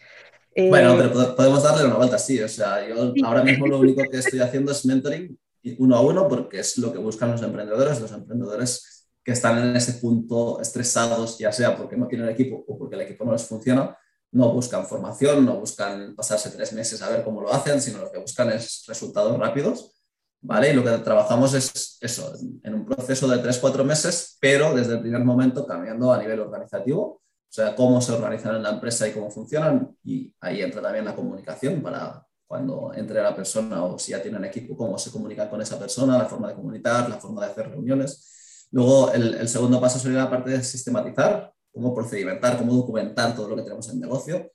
bueno, 0.69 0.93
eh, 0.93 1.09
pero 1.13 1.35
podemos 1.35 1.63
darle 1.63 1.85
una 1.85 1.95
vuelta, 1.95 2.17
sí. 2.17 2.41
O 2.41 2.49
sea, 2.49 2.87
yo 2.87 3.13
ahora 3.23 3.43
mismo 3.43 3.67
lo 3.67 3.79
único 3.79 4.01
que 4.09 4.17
estoy 4.17 4.39
haciendo 4.39 4.71
es 4.71 4.85
mentoring 4.85 5.37
uno 5.79 5.95
a 5.95 6.01
uno 6.01 6.27
porque 6.27 6.59
es 6.59 6.77
lo 6.77 6.91
que 6.91 6.99
buscan 6.99 7.31
los 7.31 7.41
emprendedores, 7.41 7.99
los 7.99 8.11
emprendedores 8.11 9.07
que 9.23 9.33
están 9.33 9.57
en 9.57 9.75
ese 9.75 9.93
punto 9.93 10.61
estresados, 10.61 11.37
ya 11.37 11.51
sea 11.51 11.75
porque 11.75 11.97
no 11.97 12.07
tienen 12.07 12.29
equipo 12.29 12.63
o 12.67 12.77
porque 12.77 12.95
el 12.95 13.01
equipo 13.01 13.25
no 13.25 13.33
les 13.33 13.43
funciona, 13.43 13.97
no 14.31 14.53
buscan 14.53 14.85
formación, 14.87 15.45
no 15.45 15.59
buscan 15.59 16.15
pasarse 16.15 16.49
tres 16.51 16.73
meses 16.73 17.01
a 17.01 17.09
ver 17.09 17.23
cómo 17.23 17.41
lo 17.41 17.51
hacen, 17.53 17.81
sino 17.81 17.99
lo 17.99 18.11
que 18.11 18.19
buscan 18.19 18.49
es 18.51 18.83
resultados 18.87 19.37
rápidos. 19.37 19.93
¿Vale? 20.39 20.69
Y 20.69 20.73
lo 20.73 20.83
que 20.83 20.91
trabajamos 20.99 21.55
es 21.55 21.97
eso, 21.99 22.31
en 22.63 22.73
un 22.73 22.85
proceso 22.85 23.27
de 23.27 23.39
tres, 23.39 23.57
cuatro 23.57 23.83
meses, 23.83 24.37
pero 24.39 24.73
desde 24.73 24.93
el 24.93 25.01
primer 25.01 25.25
momento 25.25 25.65
cambiando 25.65 26.13
a 26.13 26.19
nivel 26.19 26.39
organizativo 26.39 27.23
o 27.49 27.53
sea, 27.53 27.75
cómo 27.75 28.01
se 28.01 28.11
organizan 28.11 28.55
en 28.57 28.63
la 28.63 28.71
empresa 28.71 29.07
y 29.07 29.13
cómo 29.13 29.31
funcionan. 29.31 29.95
Y 30.03 30.33
ahí 30.41 30.61
entra 30.61 30.81
también 30.81 31.05
la 31.05 31.15
comunicación 31.15 31.81
para 31.81 32.27
cuando 32.45 32.93
entre 32.95 33.21
la 33.21 33.35
persona 33.35 33.83
o 33.83 33.97
si 33.99 34.11
ya 34.11 34.21
tienen 34.21 34.43
equipo, 34.45 34.75
cómo 34.75 34.97
se 34.97 35.11
comunica 35.11 35.49
con 35.49 35.61
esa 35.61 35.77
persona, 35.79 36.17
la 36.17 36.25
forma 36.25 36.49
de 36.49 36.55
comunicar, 36.55 37.09
la 37.09 37.17
forma 37.17 37.45
de 37.45 37.51
hacer 37.51 37.69
reuniones. 37.69 38.67
Luego, 38.71 39.11
el, 39.11 39.47
segundo 39.47 39.79
paso 39.79 39.99
sería 39.99 40.19
la 40.19 40.29
parte 40.29 40.51
de 40.51 40.63
sistematizar, 40.63 41.53
cómo 41.73 41.93
procedimentar, 41.93 42.57
cómo 42.57 42.73
documentar 42.73 43.35
todo 43.35 43.49
lo 43.49 43.55
que 43.55 43.63
tenemos 43.63 43.87
en 43.89 43.95
el 43.95 44.01
negocio, 44.01 44.51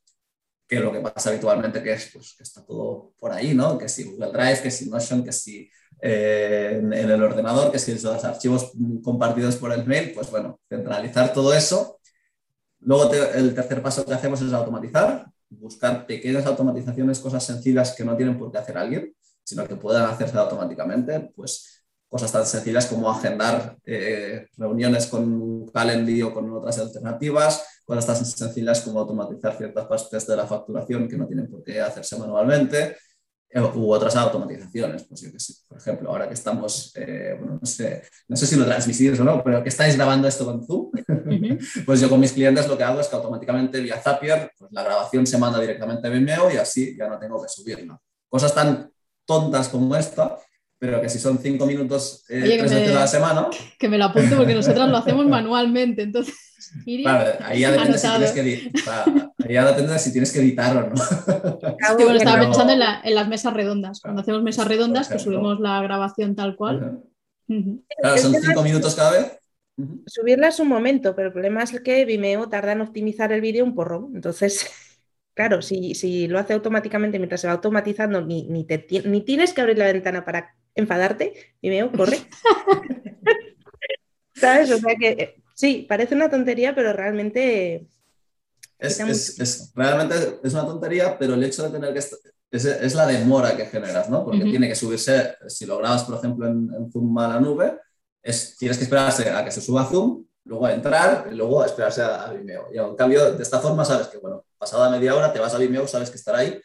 que 0.69 0.77
es 0.77 0.83
lo 0.83 0.93
que 0.93 1.01
pasa 1.01 1.31
habitualmente, 1.31 1.83
que 1.83 1.93
es 1.93 2.11
pues, 2.13 2.35
que 2.37 2.43
está 2.43 2.65
todo 2.65 3.13
por 3.19 3.33
ahí, 3.33 3.55
¿no? 3.55 3.79
Que 3.79 3.89
si 3.89 4.05
Google 4.05 4.33
Drive, 4.33 4.63
que 4.63 4.71
si 4.71 4.89
Notion, 4.89 5.25
que 5.25 5.33
si 5.33 5.69
eh, 6.01 6.79
en, 6.79 6.93
en, 6.93 7.11
el 7.11 7.23
ordenador, 7.23 7.71
que 7.73 7.79
si 7.79 7.93
los 7.99 8.25
archivos 8.25 8.73
compartidos 9.03 9.57
por 9.57 9.73
el 9.73 9.87
mail, 9.87 10.13
pues 10.15 10.31
bueno, 10.31 10.61
centralizar 10.69 11.33
todo 11.33 11.53
eso 11.55 12.01
Luego 12.85 13.13
el 13.13 13.55
tercer 13.55 13.83
paso 13.83 14.05
que 14.05 14.15
hacemos 14.15 14.41
es 14.43 14.53
automatizar, 14.53 15.27
buscar 15.51 16.07
pequeñas 16.07 16.47
automatizaciones, 16.47 17.21
cosas 17.21 17.45
sencillas 17.45 17.95
que 17.97 18.05
no 18.05 18.17
tienen 18.17 18.39
por 18.39 18.51
qué 18.51 18.59
hacer 18.59 18.77
alguien, 18.77 19.15
sino 19.45 19.67
que 19.67 19.77
puedan 19.77 20.05
hacerse 20.05 20.37
automáticamente, 20.39 21.33
pues 21.35 21.85
cosas 22.09 22.31
tan 22.31 22.45
sencillas 22.45 22.87
como 22.87 23.11
agendar 23.11 23.77
eh, 23.87 24.47
reuniones 24.57 25.07
con 25.07 25.67
Calendly 25.69 26.23
o 26.23 26.35
con 26.35 26.53
otras 26.53 26.79
alternativas, 26.79 27.65
cosas 27.85 28.07
tan 28.07 28.17
sencillas 28.17 28.83
como 28.83 29.01
automatizar 29.01 29.57
ciertas 29.57 29.87
partes 29.87 30.27
de 30.27 30.37
la 30.37 30.47
facturación 30.47 31.09
que 31.09 31.17
no 31.17 31.27
tienen 31.27 31.51
por 31.51 31.65
qué 31.65 31.81
hacerse 31.81 32.19
manualmente, 32.19 32.97
u 33.55 33.93
otras 33.93 34.17
automatizaciones. 34.17 35.05
Pues 35.05 35.21
yo 35.21 35.33
que 35.33 35.39
sé, 35.39 35.55
por 35.69 35.79
ejemplo, 35.79 36.11
ahora 36.11 36.29
que 36.29 36.35
estamos, 36.35 36.93
eh, 36.97 37.37
bueno, 37.39 37.59
no 37.61 37.67
sé, 37.67 38.03
no 38.29 38.37
sé 38.37 38.47
si 38.47 38.57
lo 38.57 38.65
transmitís 38.65 39.19
o 39.21 39.25
no, 39.25 39.43
pero 39.43 39.63
que 39.63 39.69
estáis 39.69 39.97
grabando 39.97 40.27
esto 40.27 40.45
con 40.45 40.65
Zoom, 40.67 40.91
pues 41.87 42.01
yo 42.01 42.09
con 42.09 42.21
mis 42.21 42.33
clientes 42.33 42.67
lo 42.67 42.79
que 42.79 42.85
hago 42.85 43.01
es 43.01 43.09
que 43.09 43.17
automáticamente 43.17 43.81
vía 43.81 44.01
Zapier, 44.01 44.51
pues 44.59 44.73
la 44.73 44.83
grabación 44.83 45.27
se 45.27 45.39
manda 45.39 45.61
directamente 45.61 46.09
a 46.09 46.11
Vimeo 46.11 46.51
y 46.51 46.57
así 46.57 46.97
ya 46.97 47.09
no 47.09 47.19
tengo 47.19 47.43
que 47.43 47.49
subirla. 47.49 47.99
Cosas 48.29 48.55
tan 48.55 48.91
tontas 49.27 49.69
como 49.69 49.95
esta, 49.95 50.39
pero 50.79 51.01
que 51.01 51.09
si 51.09 51.19
son 51.19 51.39
cinco 51.39 51.67
minutos 51.67 52.25
eh, 52.29 52.59
tres 52.59 52.63
veces 52.63 52.97
a 52.97 53.01
la 53.01 53.07
semana. 53.07 53.49
Que 53.79 53.89
me 53.89 53.99
lo 53.99 54.07
apunto 54.07 54.37
porque 54.37 54.55
nosotros 54.55 54.89
lo 54.89 54.97
hacemos 54.97 55.27
manualmente, 55.29 56.03
entonces. 56.03 56.35
Claro, 56.85 57.45
ahí 57.45 57.61
ya 57.61 57.73
depende 57.73 57.99
si 57.99 58.09
tienes 58.09 58.33
que, 58.33 58.41
ahí 58.41 59.55
ya 59.55 59.67
depende 59.67 59.93
de 59.93 59.99
si 59.99 60.13
tienes 60.13 60.33
que 60.33 60.41
editar 60.41 60.77
o 60.77 60.91
no. 60.91 60.97
Sí, 60.97 61.15
bueno, 61.97 62.15
estaba 62.15 62.41
pensando 62.41 62.73
en, 62.73 62.79
la, 62.79 63.01
en, 63.03 63.15
las 63.15 63.29
mesas 63.29 63.53
redondas. 63.53 64.01
Cuando 64.01 64.23
hacemos 64.23 64.43
mesas 64.43 64.69
redondas, 64.69 65.09
que 65.09 65.19
subimos 65.19 65.61
la 65.61 65.83
grabación 65.83 66.35
tal 66.35 66.57
cual. 66.57 67.03
Claro, 67.47 68.19
son 68.19 68.35
cinco 68.35 68.63
minutos 68.63 68.95
cada 68.95 69.13
vez. 69.13 69.39
Subirla 70.07 70.49
es 70.49 70.61
un 70.61 70.69
momento, 70.69 71.17
pero 71.17 71.29
el 71.29 71.33
problema 71.33 71.63
es 71.63 71.81
que 71.81 72.05
Vimeo 72.05 72.49
tarda 72.49 72.73
en 72.73 72.83
optimizar 72.83 73.33
el 73.33 73.41
vídeo 73.41 73.65
un 73.65 73.75
porro. 73.75 74.11
Entonces, 74.15 74.71
claro, 75.35 75.63
si, 75.63 75.95
si, 75.95 76.29
lo 76.29 76.39
hace 76.39 76.53
automáticamente 76.53 77.19
mientras 77.19 77.41
se 77.41 77.47
va 77.47 77.55
automatizando, 77.55 78.21
ni, 78.21 78.45
ni, 78.45 78.65
te, 78.65 78.87
ni 79.05 79.23
tienes 79.23 79.53
que 79.53 79.61
abrir 79.61 79.79
la 79.79 79.93
ventana 79.93 80.25
para 80.25 80.55
enfadarte, 80.75 81.55
Vimeo, 81.61 81.91
corre. 81.93 82.19
¿Sabes? 84.35 84.71
O 84.73 84.79
sea 84.79 84.97
que 84.97 85.42
sí, 85.55 85.87
parece 85.89 86.15
una 86.15 86.31
tontería, 86.31 86.75
pero 86.75 86.93
realmente... 86.93 87.87
Es, 88.79 88.99
es, 88.99 89.39
es, 89.39 89.73
realmente 89.75 90.41
es 90.43 90.53
una 90.53 90.67
tontería, 90.67 91.17
pero 91.19 91.35
el 91.35 91.45
hecho 91.45 91.63
de 91.63 91.71
tener 91.71 91.93
que... 91.93 91.99
Es, 91.99 92.65
es 92.67 92.95
la 92.95 93.07
demora 93.07 93.57
que 93.57 93.67
generas, 93.67 94.11
¿no? 94.11 94.25
Porque 94.25 94.43
uh 94.43 94.47
-huh. 94.47 94.51
tiene 94.51 94.69
que 94.69 94.75
subirse, 94.75 95.37
si 95.49 95.65
lo 95.65 95.79
grabas, 95.79 96.05
por 96.05 96.19
ejemplo, 96.19 96.47
en, 96.47 96.71
en, 96.77 96.93
Zoom 96.93 97.17
a 97.19 97.29
la 97.29 97.41
nube, 97.41 97.79
es, 98.23 98.57
tienes 98.59 98.77
que 98.77 98.85
esperarse 98.85 99.31
a 99.31 99.43
que 99.43 99.51
se 99.51 99.63
suba 99.63 99.83
a 99.83 99.87
Zoom, 99.87 100.25
luego 100.45 100.67
a 100.67 100.75
entrar 100.75 101.29
y 101.31 101.35
luego 101.35 101.63
a 101.63 101.67
esperarse 101.67 102.03
a, 102.03 102.25
a 102.25 102.33
Vimeo. 102.33 102.69
Y 102.73 102.79
en 102.79 102.95
cambio, 102.95 103.33
de 103.33 103.43
esta 103.43 103.59
forma 103.61 103.85
sabes 103.85 104.09
que, 104.09 104.19
bueno, 104.19 104.45
pasada 104.59 104.91
media 104.91 105.15
hora 105.15 105.33
te 105.33 105.39
vas 105.39 105.55
a 105.55 105.59
Vimeo, 105.59 105.87
sabes 105.87 106.11
que 106.11 106.17
estará 106.17 106.39
ahí 106.39 106.61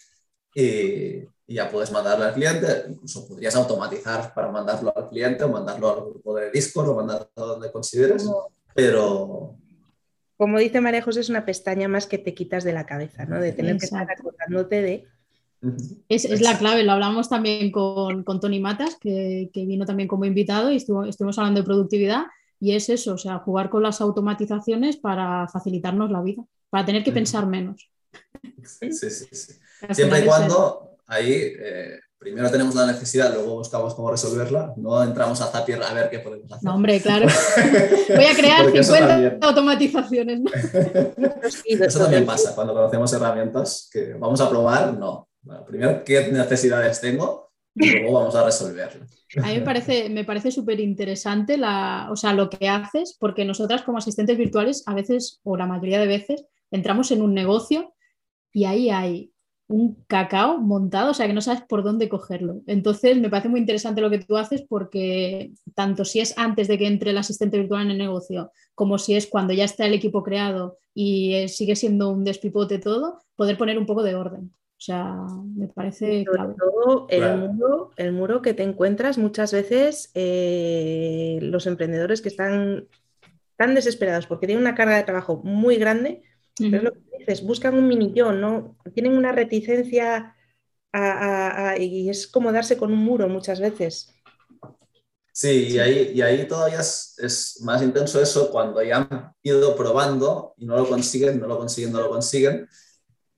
y, 0.54 1.24
y 1.48 1.56
ya 1.56 1.70
puedes 1.72 1.92
mandarle 1.92 2.26
al 2.26 2.34
cliente, 2.34 2.86
incluso 2.90 3.26
podrías 3.26 3.56
automatizar 3.56 4.34
para 4.34 4.52
mandarlo 4.52 4.92
al 4.96 5.08
cliente 5.08 5.46
o 5.46 5.50
mandarlo 5.50 5.90
al 5.90 6.02
grupo 6.02 6.36
de 6.36 6.52
Discord 6.52 6.90
o 6.90 6.96
mandarlo 6.96 7.30
a 7.36 7.42
donde 7.42 7.72
consideres, 7.72 8.24
como, 8.24 8.52
pero... 8.78 9.56
Como 10.38 10.60
dice 10.60 10.82
María 10.82 11.02
José, 11.02 11.22
es 11.22 11.30
una 11.30 11.46
pestaña 11.46 11.88
más 11.88 12.06
que 12.06 12.20
te 12.20 12.36
quitas 12.36 12.64
de 12.64 12.74
la 12.74 12.86
cabeza, 12.86 13.26
¿no? 13.26 13.42
De 13.42 13.54
tener 13.54 13.76
Exacto. 13.76 13.96
que 13.96 14.02
estar 14.04 14.20
acordándote 14.20 14.82
de... 14.84 15.08
Es, 16.08 16.26
es, 16.26 16.42
la 16.42 16.60
clave, 16.60 16.84
lo 16.84 16.92
hablamos 16.92 17.28
también 17.28 17.72
con, 17.72 18.24
con 18.24 18.40
Tony 18.40 18.60
Matas, 18.60 18.96
que, 19.02 19.50
que, 19.52 19.66
vino 19.66 19.88
también 19.88 20.08
como 20.08 20.26
invitado 20.26 20.72
y 20.72 20.76
estuvo, 20.76 21.06
estuvimos 21.06 21.40
hablando 21.40 21.62
de 21.62 21.66
productividad 21.66 22.26
y 22.60 22.76
es 22.76 22.90
eso, 22.90 23.16
o 23.16 23.18
sea, 23.18 23.40
jugar 23.40 23.72
con 23.72 23.82
las 23.82 24.00
automatizaciones 24.00 24.98
para 24.98 25.48
facilitarnos 25.48 26.12
la 26.12 26.22
vida, 26.22 26.44
para 26.70 26.86
tener 26.86 27.04
que 27.04 27.12
pensar 27.12 27.48
menos. 27.48 27.90
Sí, 28.64 28.92
sí, 28.92 29.10
sí. 29.10 29.54
Siempre 29.92 30.20
y 30.20 30.26
cuando 30.26 30.98
ahí 31.08 31.32
eh, 31.32 32.00
primero 32.18 32.50
tenemos 32.50 32.74
la 32.76 32.88
necesidad, 32.88 33.34
luego 33.34 33.56
buscamos 33.56 33.94
cómo 33.94 34.10
resolverla, 34.10 34.74
no 34.78 35.02
entramos 35.04 35.40
a 35.42 35.48
Zapier 35.48 35.82
a 35.84 35.94
ver 35.94 36.10
qué 36.10 36.20
podemos 36.20 36.52
hacer. 36.52 36.64
No, 36.64 36.76
hombre, 36.76 37.00
claro. 37.00 37.28
Voy 38.16 38.26
a 38.26 38.36
crear 38.36 38.72
50 38.72 39.38
automatizaciones. 39.42 40.40
¿no? 40.42 40.52
eso 41.86 42.00
también 42.00 42.26
pasa 42.26 42.56
cuando 42.56 42.74
conocemos 42.74 43.14
herramientas 43.14 43.90
que 43.92 44.14
vamos 44.14 44.42
a 44.42 44.50
probar, 44.50 44.94
no. 44.98 45.30
Bueno, 45.42 45.66
primero, 45.66 46.04
¿qué 46.04 46.32
necesidades 46.32 47.00
tengo? 47.00 47.52
Y 47.76 47.92
luego 47.92 48.14
vamos 48.14 48.36
a 48.36 48.44
resolverlo. 48.44 49.06
A 49.44 49.48
mí 49.48 49.60
me 49.60 49.62
parece, 49.62 50.10
me 50.10 50.24
parece 50.24 50.52
súper 50.52 50.80
interesante 50.80 51.58
la, 51.58 52.08
o 52.12 52.16
sea, 52.16 52.34
lo 52.34 52.50
que 52.50 52.68
haces, 52.68 53.16
porque 53.20 53.46
nosotras 53.46 53.84
como 53.84 54.00
asistentes 54.00 54.38
virtuales 54.38 54.84
a 54.88 54.96
veces, 54.96 55.40
o 55.44 55.56
la 55.58 55.68
mayoría 55.68 56.00
de 56.00 56.08
veces, 56.08 56.46
entramos 56.72 57.12
en 57.12 57.22
un 57.22 57.34
negocio 57.34 57.94
y 58.52 58.66
ahí 58.66 58.90
hay 58.90 59.32
un 59.68 59.98
cacao 60.08 60.60
montado, 60.60 61.12
o 61.12 61.14
sea 61.14 61.28
que 61.28 61.34
no 61.34 61.42
sabes 61.42 61.62
por 61.62 61.84
dónde 61.84 62.08
cogerlo. 62.08 62.62
Entonces 62.68 63.20
me 63.20 63.30
parece 63.30 63.50
muy 63.50 63.60
interesante 63.60 64.02
lo 64.02 64.10
que 64.10 64.20
tú 64.20 64.38
haces 64.38 64.64
porque 64.68 65.52
tanto 65.76 66.06
si 66.06 66.22
es 66.22 66.38
antes 66.38 66.68
de 66.68 66.78
que 66.78 66.88
entre 66.88 67.12
el 67.12 67.18
asistente 67.18 67.58
virtual 67.58 67.84
en 67.84 67.92
el 67.92 67.98
negocio, 67.98 68.52
como 68.76 68.98
si 68.98 69.16
es 69.16 69.28
cuando 69.28 69.54
ya 69.54 69.66
está 69.66 69.86
el 69.86 69.94
equipo 69.94 70.24
creado 70.24 70.78
y 70.94 71.48
sigue 71.50 71.76
siendo 71.76 72.10
un 72.10 72.24
despipote 72.24 72.80
todo, 72.80 73.20
poder 73.36 73.58
poner 73.58 73.78
un 73.78 73.86
poco 73.86 74.04
de 74.04 74.16
orden. 74.16 74.54
O 74.78 74.80
sea, 74.80 75.26
me 75.56 75.68
parece 75.68 76.24
Sobre 76.24 76.26
clave. 76.26 76.56
todo 76.58 77.08
el, 77.10 77.20
claro. 77.20 77.38
muro, 77.52 77.92
el 77.98 78.12
muro 78.12 78.42
que 78.44 78.54
te 78.54 78.64
encuentras 78.64 79.18
muchas 79.18 79.52
veces 79.52 80.12
eh, 80.14 81.40
los 81.42 81.66
emprendedores 81.66 82.22
que 82.22 82.30
están 82.30 82.88
tan 83.58 83.74
desesperados 83.74 84.28
porque 84.28 84.46
tienen 84.46 84.62
una 84.64 84.76
carga 84.76 84.98
de 84.98 85.04
trabajo 85.04 85.42
muy 85.44 85.78
grande, 85.78 86.22
uh. 86.22 86.37
Pero 86.60 86.78
es 86.78 86.84
lo 86.84 86.94
que 86.94 87.18
dices, 87.20 87.44
buscan 87.44 87.76
un 87.76 87.88
mini 87.88 88.14
yo, 88.14 88.32
¿no? 88.32 88.78
Tienen 88.94 89.18
una 89.18 89.32
reticencia 89.32 90.36
a, 90.92 91.12
a, 91.12 91.70
a, 91.70 91.78
y 91.78 92.10
es 92.10 92.28
como 92.28 92.52
darse 92.52 92.78
con 92.78 92.92
un 92.92 93.00
muro 93.00 93.28
muchas 93.28 93.60
veces. 93.60 94.14
Sí, 95.32 95.68
y 95.70 95.78
ahí, 95.78 96.12
y 96.16 96.22
ahí 96.22 96.48
todavía 96.48 96.80
es, 96.80 97.14
es, 97.20 97.62
más 97.62 97.84
intenso 97.84 98.20
eso 98.20 98.50
cuando 98.50 98.82
ya 98.82 98.98
han 98.98 99.34
ido 99.44 99.76
probando 99.76 100.56
y 100.58 100.66
no 100.66 100.76
lo 100.76 100.90
consiguen, 100.90 101.40
no 101.40 101.46
lo 101.46 101.60
consiguen, 101.60 101.92
no 101.92 102.02
lo 102.02 102.10
consiguen. 102.10 102.68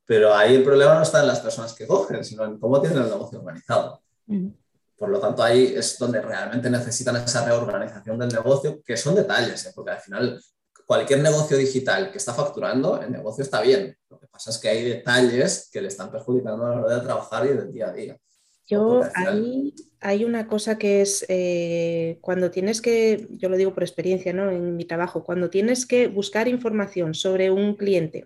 Pero 0.06 0.34
ahí 0.34 0.56
el 0.56 0.64
problema 0.64 0.96
no 0.96 1.04
está 1.04 1.20
en 1.20 1.28
las 1.28 1.42
personas 1.42 1.74
que 1.74 1.86
cogen, 1.86 2.24
sino 2.24 2.46
en 2.46 2.58
cómo 2.58 2.80
tienen 2.80 3.04
el 3.04 3.10
negocio 3.10 3.40
organizado. 3.40 4.02
Uh 4.28 4.34
-huh. 4.34 4.56
Por 5.00 5.10
lo 5.10 5.20
tanto, 5.20 5.44
ahí 5.44 5.74
es 5.76 5.98
donde 5.98 6.22
realmente 6.22 6.70
necesitan 6.70 7.16
esa 7.18 7.46
reorganización 7.46 8.18
del 8.18 8.30
negocio, 8.30 8.82
que 8.84 8.98
son 8.98 9.16
detalles, 9.16 9.66
¿eh? 9.66 9.72
porque 9.76 9.92
al 9.92 10.00
final 10.00 10.42
cualquier 10.90 11.22
negocio 11.22 11.56
digital 11.56 12.12
que 12.12 12.18
está 12.18 12.34
facturando, 12.34 13.00
el 13.00 13.12
negocio 13.12 13.44
está 13.44 13.62
bien. 13.62 13.96
Lo 14.10 14.20
que 14.20 14.26
pasa 14.26 14.50
es 14.50 14.58
que 14.58 14.70
hay 14.70 14.84
detalles 14.84 15.70
que 15.72 15.84
le 15.84 15.88
están 15.88 16.12
perjudicando 16.12 16.66
a 16.66 16.70
la 16.72 16.82
hora 16.82 16.96
de 16.96 17.02
trabajar 17.02 17.46
y 17.46 17.50
del 17.50 17.72
día 17.72 17.90
a 17.90 17.94
día. 17.94 18.18
Yo 18.66 19.04
ahí 19.14 19.76
hay 20.00 20.26
una 20.26 20.48
cosa 20.48 20.80
que 20.80 21.02
es 21.02 21.24
eh, 21.30 22.18
cuando 22.22 22.50
tienes 22.50 22.82
que, 22.82 23.28
yo 23.30 23.50
lo 23.50 23.58
digo 23.58 23.72
por 23.72 23.84
experiencia, 23.84 24.34
¿no? 24.34 24.50
En 24.50 24.76
mi 24.76 24.86
trabajo, 24.86 25.24
cuando 25.24 25.52
tienes 25.52 25.86
que 25.86 26.08
buscar 26.08 26.48
información 26.48 27.14
sobre 27.14 27.52
un 27.52 27.76
cliente, 27.76 28.26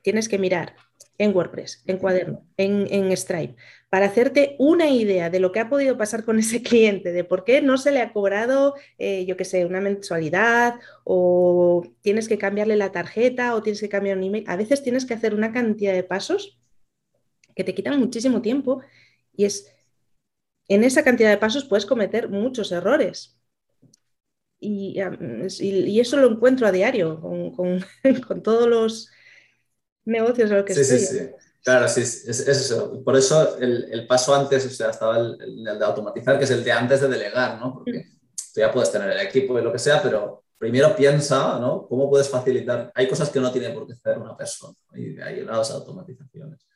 tienes 0.00 0.26
que 0.30 0.38
mirar 0.38 0.76
en 1.20 1.36
WordPress, 1.36 1.82
en 1.86 1.98
Cuaderno, 1.98 2.46
en, 2.56 2.86
en, 2.90 3.14
Stripe, 3.14 3.54
para 3.90 4.06
hacerte 4.06 4.56
una 4.58 4.88
idea 4.88 5.28
de 5.28 5.38
lo 5.38 5.52
que 5.52 5.60
ha 5.60 5.68
podido 5.68 5.98
pasar 5.98 6.24
con 6.24 6.38
ese 6.38 6.62
cliente, 6.62 7.12
de 7.12 7.24
por 7.24 7.44
qué 7.44 7.60
no 7.60 7.76
se 7.76 7.92
le 7.92 8.00
ha 8.00 8.14
cobrado, 8.14 8.74
eh, 8.96 9.26
yo 9.26 9.36
qué 9.36 9.44
sé, 9.44 9.66
una 9.66 9.82
mensualidad, 9.82 10.76
o 11.04 11.82
tienes 12.00 12.26
que 12.26 12.38
cambiarle 12.38 12.76
la 12.76 12.90
tarjeta, 12.90 13.54
o 13.54 13.62
tienes 13.62 13.80
que 13.80 13.90
cambiar 13.90 14.16
un 14.16 14.24
email. 14.24 14.44
A 14.48 14.56
veces 14.56 14.82
tienes 14.82 15.04
que 15.04 15.12
hacer 15.12 15.34
una 15.34 15.52
cantidad 15.52 15.92
de 15.92 16.04
pasos 16.04 16.58
que 17.54 17.64
te 17.64 17.74
quitan 17.74 18.00
muchísimo 18.00 18.40
tiempo 18.40 18.80
y 19.34 19.44
es, 19.44 19.70
en 20.68 20.84
esa 20.84 21.04
cantidad 21.04 21.28
de 21.28 21.36
pasos 21.36 21.66
puedes 21.66 21.84
cometer 21.84 22.30
muchos 22.30 22.72
errores. 22.72 23.38
Y, 24.58 24.98
y, 25.60 26.00
eso 26.00 26.16
lo 26.16 26.30
encuentro 26.30 26.66
a 26.66 26.72
diario 26.72 27.20
con, 27.20 27.50
con, 27.50 27.84
con 28.26 28.42
todos 28.42 28.68
los 28.68 29.10
negocios 30.10 30.50
a 30.50 30.56
lo 30.56 30.64
que 30.64 30.74
sí, 30.74 30.80
estoy. 30.80 30.98
Sí, 30.98 31.06
sí. 31.06 31.30
Claro, 31.62 31.88
sí, 31.88 32.00
es, 32.00 32.26
es, 32.26 32.48
eso. 32.48 33.02
Por 33.04 33.16
eso 33.16 33.58
el, 33.58 33.88
el, 33.90 34.06
paso 34.06 34.34
antes, 34.34 34.64
o 34.66 34.70
sea, 34.70 34.90
estaba 34.90 35.18
el, 35.18 35.38
el, 35.40 35.78
de 35.78 35.84
automatizar, 35.84 36.38
que 36.38 36.44
es 36.44 36.50
el 36.50 36.64
de 36.64 36.72
antes 36.72 37.00
de 37.02 37.08
delegar, 37.08 37.58
¿no? 37.58 37.74
Porque 37.74 37.98
mm. 37.98 38.16
tú 38.54 38.60
ya 38.60 38.72
puedes 38.72 38.90
tener 38.90 39.10
el 39.10 39.20
equipo 39.20 39.58
y 39.58 39.62
lo 39.62 39.70
que 39.70 39.78
sea, 39.78 40.02
pero 40.02 40.44
primero 40.56 40.96
piensa, 40.96 41.58
¿no? 41.58 41.86
¿Cómo 41.86 42.08
puedes 42.08 42.28
facilitar? 42.28 42.90
Hay 42.94 43.08
cosas 43.08 43.28
que 43.28 43.40
no 43.40 43.52
tiene 43.52 43.70
por 43.70 43.86
qué 43.86 43.92
hacer 43.92 44.18
una 44.18 44.36
persona 44.36 44.74
y 44.94 45.14
de 45.14 45.22
ahí 45.22 45.44
las 45.44 45.70
automatizaciones. 45.70 46.66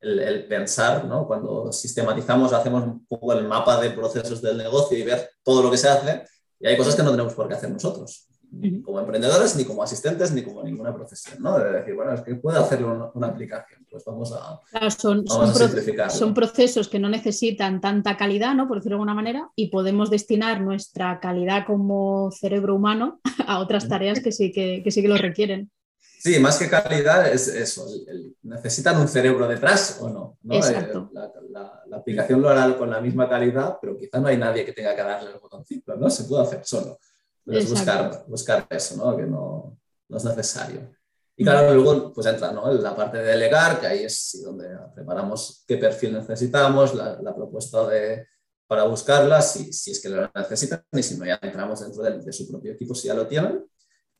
El, 0.00 0.18
el, 0.18 0.46
pensar, 0.48 1.04
¿no? 1.04 1.28
Cuando 1.28 1.70
sistematizamos, 1.72 2.52
hacemos 2.52 2.82
un 2.82 3.06
poco 3.06 3.32
el 3.32 3.46
mapa 3.46 3.80
de 3.80 3.90
procesos 3.90 4.42
del 4.42 4.58
negocio 4.58 4.98
y 4.98 5.04
ver 5.04 5.30
todo 5.44 5.62
lo 5.62 5.70
que 5.70 5.78
se 5.78 5.88
hace, 5.88 6.24
y 6.58 6.66
hay 6.66 6.76
cosas 6.76 6.96
que 6.96 7.04
no 7.04 7.12
tenemos 7.12 7.34
por 7.34 7.46
qué 7.46 7.54
hacer 7.54 7.70
nosotros 7.70 8.26
ni 8.52 8.82
como 8.82 9.00
emprendedores, 9.00 9.56
ni 9.56 9.64
como 9.64 9.82
asistentes, 9.82 10.30
ni 10.32 10.42
como 10.42 10.62
ninguna 10.62 10.94
profesión, 10.94 11.42
¿no? 11.42 11.58
De 11.58 11.72
decir, 11.72 11.94
bueno, 11.94 12.12
es 12.12 12.20
que 12.20 12.34
puede 12.34 12.58
hacerlo 12.58 12.92
una, 12.92 13.10
una 13.14 13.26
aplicación, 13.28 13.86
pues 13.90 14.04
vamos 14.04 14.32
a, 14.32 14.60
claro, 14.70 14.90
son, 14.90 15.24
vamos 15.24 15.52
son, 15.52 15.62
a 15.62 15.66
simplificarlo. 15.66 16.12
son 16.12 16.34
procesos 16.34 16.88
que 16.88 16.98
no 16.98 17.08
necesitan 17.08 17.80
tanta 17.80 18.16
calidad, 18.16 18.54
¿no? 18.54 18.68
Por 18.68 18.78
decirlo 18.78 18.96
de 18.96 19.00
alguna 19.00 19.14
manera, 19.14 19.50
y 19.56 19.68
podemos 19.68 20.10
destinar 20.10 20.60
nuestra 20.60 21.18
calidad 21.20 21.64
como 21.66 22.30
cerebro 22.30 22.74
humano 22.74 23.20
a 23.46 23.58
otras 23.58 23.88
tareas 23.88 24.20
que 24.20 24.32
sí 24.32 24.52
que, 24.52 24.82
que 24.84 24.90
sí 24.90 25.00
que 25.00 25.08
lo 25.08 25.16
requieren. 25.16 25.70
Sí, 26.18 26.38
más 26.38 26.56
que 26.56 26.68
calidad 26.68 27.32
es 27.32 27.48
eso, 27.48 27.84
el, 27.88 28.08
el, 28.08 28.36
¿necesitan 28.42 29.00
un 29.00 29.08
cerebro 29.08 29.48
detrás 29.48 29.98
o 30.00 30.08
no? 30.08 30.38
¿no? 30.42 30.54
Exacto. 30.54 31.10
La, 31.12 31.32
la, 31.50 31.82
la, 31.86 31.96
aplicación 31.96 32.40
lo 32.40 32.48
hará 32.48 32.76
con 32.76 32.90
la 32.90 33.00
misma 33.00 33.28
calidad, 33.28 33.78
pero 33.80 33.96
quizá 33.98 34.20
no 34.20 34.28
hay 34.28 34.36
nadie 34.36 34.64
que 34.64 34.72
tenga 34.72 34.94
que 34.94 35.02
darle 35.02 35.30
el 35.32 35.38
botoncito, 35.40 35.96
¿no? 35.96 36.08
Se 36.08 36.24
puede 36.24 36.44
hacer 36.44 36.60
solo. 36.64 36.98
Pero 37.44 37.58
es 37.58 37.70
buscar, 37.70 38.24
buscar 38.28 38.66
eso, 38.70 38.96
¿no? 38.96 39.16
Que 39.16 39.24
no, 39.24 39.76
no, 40.08 40.16
es 40.16 40.24
necesario. 40.24 40.90
Y 41.36 41.44
claro, 41.44 41.74
luego 41.74 42.12
pues 42.12 42.26
entra 42.26 42.52
¿no? 42.52 42.72
la 42.72 42.94
parte 42.94 43.18
de 43.18 43.24
delegar, 43.24 43.80
que 43.80 43.86
ahí 43.86 44.04
es 44.04 44.40
donde 44.44 44.68
preparamos 44.94 45.64
qué 45.66 45.76
perfil 45.76 46.14
necesitamos, 46.14 46.94
la, 46.94 47.34
propuesta 47.34 47.86
de, 47.88 48.26
para 48.66 48.84
buscarlas, 48.84 49.52
si, 49.52 49.72
si, 49.72 49.92
es 49.92 50.00
que 50.00 50.10
lo 50.10 50.30
necesitan 50.34 50.84
y 50.92 51.02
si 51.02 51.16
no, 51.16 51.24
ya 51.24 51.38
entramos 51.42 51.80
dentro 51.80 52.02
de, 52.02 52.32
su 52.32 52.46
propio 52.48 52.72
equipo 52.72 52.94
si 52.94 53.08
ya 53.08 53.14
lo 53.14 53.26
tienen. 53.26 53.66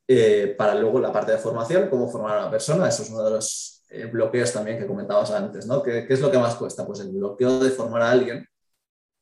Eh, 0.09 0.55
para 0.59 0.75
luego 0.75 0.99
la 0.99 1.13
parte 1.13 1.33
de 1.33 1.39
formación, 1.39 1.89
cómo 1.89 2.09
formar 2.09 2.39
a 2.39 2.41
una 2.43 2.51
persona, 2.51 2.89
eso 2.89 3.03
es 3.03 3.11
uno 3.11 3.23
de 3.23 3.31
los 3.31 3.85
eh, 3.91 4.07
bloqueos 4.07 4.53
también 4.53 4.79
que 4.79 4.87
comentabas 4.87 5.31
antes, 5.31 5.67
¿no? 5.67 5.83
¿Qué, 5.83 6.07
¿Qué, 6.07 6.15
es 6.15 6.21
lo 6.21 6.31
que 6.31 6.39
más 6.39 6.57
cuesta? 6.57 6.85
Pues 6.87 7.01
el 7.01 7.11
bloqueo 7.11 7.61
de 7.61 7.71
formar 7.71 8.03
a 8.03 8.11
alguien, 8.11 8.47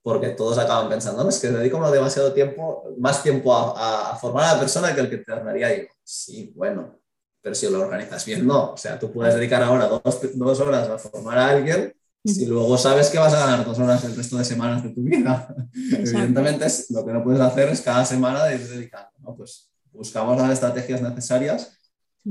porque 0.02 0.30
todos 0.30 0.58
acaban 0.58 0.88
pensando, 0.88 1.22
no, 1.22 1.28
es 1.28 1.38
que 1.38 1.48
dedico 1.48 1.90
demasiado 1.90 2.32
tiempo, 2.32 2.84
más 2.98 3.22
tiempo 3.22 3.54
a, 3.54 4.12
a, 4.12 4.16
formar 4.16 4.44
a 4.44 4.54
la 4.54 4.60
persona 4.60 4.94
que 4.94 5.00
el 5.00 5.10
que 5.10 5.18
te 5.18 5.32
daría 5.32 5.76
yo. 5.76 5.84
Sí, 6.02 6.52
bueno, 6.56 6.98
pero 7.42 7.54
si 7.54 7.68
lo 7.70 7.80
organizas 7.80 8.24
bien, 8.24 8.46
no. 8.46 8.72
O 8.72 8.76
sea, 8.76 8.98
tú 8.98 9.12
puedes 9.12 9.34
dedicar 9.34 9.62
ahora 9.62 9.86
dos, 9.86 10.02
dos 10.34 10.60
horas 10.60 10.88
a 10.88 10.98
formar 10.98 11.38
a 11.38 11.48
alguien 11.50 11.94
si 12.24 12.44
luego 12.44 12.76
sabes 12.76 13.08
que 13.08 13.18
vas 13.18 13.32
a 13.32 13.46
ganar 13.46 13.64
dos 13.64 13.78
horas 13.78 14.04
el 14.04 14.14
resto 14.14 14.36
de 14.36 14.44
semanas 14.44 14.82
de 14.82 14.90
tu 14.90 15.02
vida. 15.02 15.54
Evidentemente, 15.74 16.66
lo 16.90 17.04
que 17.04 17.12
no 17.12 17.24
puedes 17.24 17.40
hacer 17.40 17.70
es 17.70 17.80
cada 17.80 18.04
semana 18.04 18.52
ir 18.52 18.66
dedicando, 18.68 19.10
¿no? 19.20 19.34
Pues 19.34 19.70
buscamos 19.92 20.36
las 20.36 20.50
estrategias 20.50 21.00
necesarias 21.00 21.78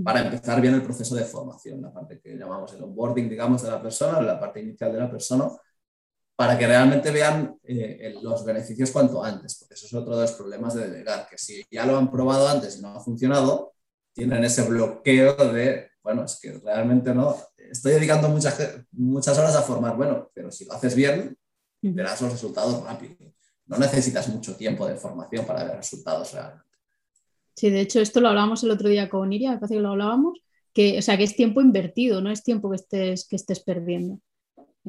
para 0.04 0.22
empezar 0.22 0.62
bien 0.62 0.76
el 0.76 0.84
proceso 0.84 1.16
de 1.16 1.24
formación, 1.24 1.82
la 1.82 1.92
parte 1.92 2.20
que 2.20 2.36
llamamos 2.38 2.72
el 2.74 2.84
onboarding, 2.84 3.28
digamos, 3.28 3.64
de 3.64 3.72
la 3.72 3.82
persona, 3.82 4.22
la 4.22 4.40
parte 4.40 4.62
inicial 4.62 4.94
de 4.94 5.00
la 5.00 5.10
persona, 5.10 5.50
para 6.40 6.58
que 6.58 6.68
realmente 6.68 7.12
vean 7.12 7.60
eh, 7.66 8.16
los 8.22 8.46
beneficios 8.46 8.92
cuanto 8.92 9.22
antes, 9.22 9.56
porque 9.56 9.74
eso 9.74 9.88
es 9.88 9.94
otro 9.94 10.16
de 10.16 10.22
los 10.22 10.32
problemas 10.32 10.74
de 10.74 10.88
delegar, 10.88 11.28
que 11.30 11.38
si 11.38 11.66
ya 11.70 11.86
lo 11.86 11.98
han 11.98 12.10
probado 12.10 12.48
antes 12.48 12.78
y 12.78 12.82
no 12.82 12.96
ha 12.96 13.02
funcionado, 13.02 13.74
tienen 14.14 14.46
ese 14.46 14.62
bloqueo 14.62 15.36
de, 15.52 15.90
bueno, 16.02 16.24
es 16.24 16.40
que 16.42 16.54
realmente 16.54 17.14
no, 17.14 17.36
estoy 17.58 17.92
dedicando 17.92 18.30
muchas, 18.30 18.58
muchas 18.94 19.38
horas 19.38 19.54
a 19.58 19.64
formar, 19.64 19.98
bueno, 19.98 20.32
pero 20.34 20.50
si 20.50 20.64
lo 20.64 20.72
haces 20.72 20.96
bien, 20.96 21.38
verás 21.82 22.22
los 22.22 22.32
resultados 22.32 22.86
rápido. 22.86 23.18
No 23.66 23.78
necesitas 23.78 24.30
mucho 24.30 24.56
tiempo 24.56 24.88
de 24.88 24.96
formación 24.96 25.46
para 25.46 25.66
ver 25.66 25.76
resultados 25.76 26.32
realmente. 26.32 26.64
Sí, 27.54 27.70
de 27.70 27.82
hecho, 27.82 28.00
esto 28.00 28.22
lo 28.22 28.30
hablábamos 28.30 28.64
el 28.64 28.72
otro 28.72 28.88
día 28.88 29.10
con 29.10 29.34
Iria, 29.34 29.60
parece 29.60 29.74
que 29.74 29.82
lo 29.82 29.90
hablábamos, 29.90 30.40
que, 30.74 31.00
o 31.00 31.02
sea, 31.02 31.18
que 31.18 31.26
es 31.26 31.36
tiempo 31.36 31.60
invertido, 31.60 32.22
no 32.22 32.32
es 32.32 32.44
tiempo 32.44 32.70
que 32.70 32.78
estés, 32.78 33.28
que 33.28 33.36
estés 33.36 33.60
perdiendo. 33.60 34.22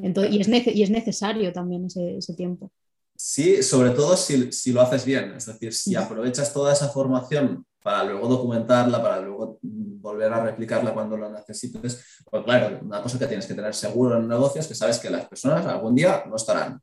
Entonces, 0.03 0.33
y, 0.33 0.39
es 0.39 0.75
y 0.75 0.83
es 0.83 0.89
necesario 0.89 1.51
también 1.53 1.85
ese, 1.85 2.17
ese 2.17 2.33
tiempo. 2.33 2.71
Sí, 3.15 3.61
sobre 3.61 3.91
todo 3.91 4.17
si, 4.17 4.51
si, 4.51 4.71
lo 4.71 4.81
haces 4.81 5.05
bien, 5.05 5.33
es 5.35 5.45
decir, 5.45 5.73
si 5.73 5.95
aprovechas 5.95 6.51
toda 6.51 6.73
esa 6.73 6.89
formación 6.89 7.65
para 7.83 8.03
luego 8.03 8.27
documentarla, 8.27 9.01
para 9.01 9.21
luego 9.21 9.59
volver 9.61 10.33
a 10.33 10.43
replicarla 10.43 10.93
cuando 10.93 11.17
lo 11.17 11.29
necesites. 11.31 12.03
Pues 12.29 12.43
claro, 12.43 12.79
una 12.81 13.01
cosa 13.01 13.19
que 13.19 13.27
tienes 13.27 13.45
que 13.45 13.53
tener 13.53 13.73
seguro 13.73 14.17
en 14.17 14.23
un 14.23 14.29
negocio 14.29 14.61
es 14.61 14.67
que 14.67 14.75
sabes 14.75 14.99
que 14.99 15.09
las 15.09 15.27
personas 15.27 15.65
algún 15.65 15.95
día 15.95 16.23
no 16.27 16.35
estarán. 16.35 16.81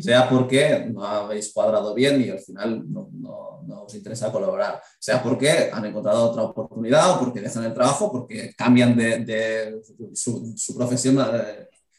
Sea 0.00 0.28
porque 0.28 0.86
no 0.92 1.02
habéis 1.02 1.50
cuadrado 1.50 1.94
bien 1.94 2.20
y 2.20 2.28
al 2.28 2.40
final 2.40 2.84
no, 2.92 3.08
no, 3.10 3.84
os 3.84 3.94
interesa 3.94 4.30
colaborar. 4.30 4.82
Sea 5.00 5.22
porque 5.22 5.70
han 5.72 5.86
encontrado 5.86 6.30
otra 6.30 6.42
oportunidad 6.42 7.12
o 7.12 7.20
porque 7.20 7.40
dejan 7.40 7.64
el 7.64 7.72
trabajo, 7.72 8.12
porque 8.12 8.52
cambian 8.54 8.94
de, 8.94 9.24
de 9.24 9.80
su, 10.12 10.52
su, 10.54 10.76
profesión 10.76 11.18
a 11.18 11.42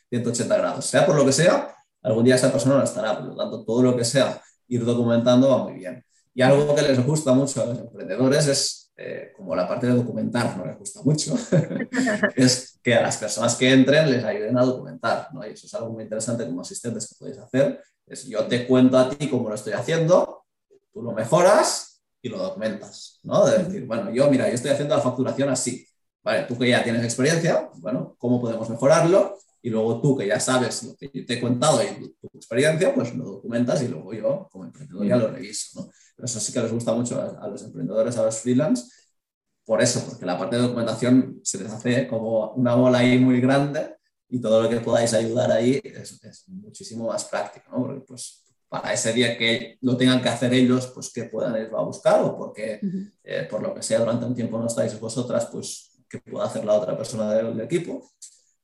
180 0.09 0.57
grados. 0.57 0.85
Sea 0.85 1.05
por 1.05 1.15
lo 1.15 1.25
que 1.25 1.31
sea, 1.31 1.75
algún 2.01 2.23
día 2.23 2.35
esa 2.35 2.51
persona 2.51 2.77
no 2.77 2.83
estará. 2.83 3.17
Por 3.17 3.27
lo 3.27 3.35
tanto, 3.35 3.63
todo 3.63 3.83
lo 3.83 3.95
que 3.95 4.05
sea 4.05 4.41
ir 4.67 4.85
documentando 4.85 5.49
va 5.49 5.63
muy 5.63 5.73
bien. 5.73 6.03
Y 6.33 6.41
algo 6.41 6.73
que 6.75 6.81
les 6.81 7.05
gusta 7.05 7.33
mucho 7.33 7.61
a 7.61 7.65
los 7.65 7.79
emprendedores 7.79 8.47
es, 8.47 8.91
eh, 8.95 9.33
como 9.35 9.55
la 9.55 9.67
parte 9.67 9.87
de 9.87 9.93
documentar 9.93 10.57
no 10.57 10.65
les 10.65 10.77
gusta 10.77 11.01
mucho, 11.03 11.35
es 12.35 12.79
que 12.83 12.95
a 12.95 13.01
las 13.01 13.17
personas 13.17 13.55
que 13.55 13.71
entren 13.71 14.09
les 14.09 14.23
ayuden 14.23 14.57
a 14.57 14.63
documentar. 14.63 15.27
¿no? 15.33 15.45
Y 15.45 15.51
eso 15.51 15.65
es 15.65 15.73
algo 15.73 15.91
muy 15.91 16.03
interesante 16.03 16.45
como 16.45 16.61
asistentes 16.61 17.07
que 17.07 17.15
podéis 17.17 17.39
hacer. 17.39 17.81
Es 18.05 18.25
yo 18.27 18.45
te 18.47 18.67
cuento 18.67 18.97
a 18.97 19.09
ti 19.09 19.27
cómo 19.29 19.49
lo 19.49 19.55
estoy 19.55 19.73
haciendo, 19.73 20.45
tú 20.93 21.01
lo 21.01 21.11
mejoras 21.11 22.01
y 22.21 22.29
lo 22.29 22.37
documentas. 22.37 23.19
¿no? 23.23 23.45
De 23.45 23.63
decir, 23.63 23.85
bueno, 23.85 24.11
yo 24.11 24.29
mira, 24.29 24.47
yo 24.47 24.55
estoy 24.55 24.71
haciendo 24.71 24.95
la 24.95 25.01
facturación 25.01 25.49
así. 25.49 25.85
Vale, 26.21 26.43
tú 26.43 26.57
que 26.57 26.69
ya 26.69 26.83
tienes 26.83 27.03
experiencia, 27.03 27.69
bueno, 27.75 28.15
¿cómo 28.17 28.41
podemos 28.41 28.69
mejorarlo? 28.69 29.37
Y 29.61 29.69
luego 29.69 30.01
tú 30.01 30.17
que 30.17 30.27
ya 30.27 30.39
sabes 30.39 30.83
lo 30.83 30.95
que 30.95 31.09
te 31.09 31.33
he 31.33 31.41
contado 31.41 31.81
y 31.83 32.13
tu, 32.19 32.27
experiencia, 32.33 32.93
pues 32.93 33.13
lo 33.15 33.25
documentas 33.25 33.81
y 33.83 33.87
luego 33.87 34.13
yo 34.13 34.47
como 34.51 34.65
emprendedor 34.65 35.05
ya 35.05 35.17
lo 35.17 35.27
reviso. 35.27 35.81
¿no? 35.81 35.91
Pero 36.15 36.25
eso 36.25 36.39
sí 36.39 36.53
que 36.53 36.61
les 36.61 36.71
gusta 36.71 36.93
mucho 36.93 37.21
a, 37.21 37.47
los 37.47 37.63
emprendedores, 37.63 38.17
a 38.17 38.23
los 38.23 38.37
freelance, 38.39 38.91
por 39.65 39.81
eso, 39.81 40.03
porque 40.07 40.25
la 40.25 40.37
parte 40.37 40.55
de 40.55 40.63
documentación 40.63 41.39
se 41.43 41.59
les 41.59 41.71
hace 41.71 42.07
como 42.07 42.53
una 42.53 42.75
bola 42.75 42.99
ahí 42.99 43.19
muy 43.19 43.39
grande 43.39 43.95
y 44.27 44.39
todo 44.41 44.63
lo 44.63 44.69
que 44.69 44.79
podáis 44.79 45.13
ayudar 45.13 45.51
ahí 45.51 45.79
es, 45.83 46.23
es 46.23 46.49
muchísimo 46.49 47.07
más 47.07 47.25
práctico, 47.25 47.69
¿no? 47.71 47.83
Porque 47.83 48.01
pues 48.01 48.45
para 48.69 48.93
ese 48.93 49.11
día 49.13 49.37
que 49.37 49.77
lo 49.81 49.97
tengan 49.97 50.21
que 50.21 50.29
hacer 50.29 50.53
ellos, 50.53 50.87
pues 50.87 51.11
que 51.11 51.25
puedan 51.25 51.55
ir 51.59 51.69
a 51.75 51.81
buscar 51.81 52.21
o 52.21 52.37
porque 52.37 52.79
eh, 53.23 53.47
por 53.49 53.61
lo 53.61 53.73
que 53.73 53.81
sea 53.81 53.99
durante 53.99 54.25
un 54.25 54.35
tiempo 54.35 54.59
no 54.59 54.67
estáis 54.67 54.99
vosotras, 54.99 55.47
pues 55.51 55.91
que 56.07 56.19
pueda 56.19 56.45
hacer 56.45 56.65
la 56.65 56.73
otra 56.73 56.95
persona 56.95 57.33
del 57.33 57.59
equipo 57.61 58.11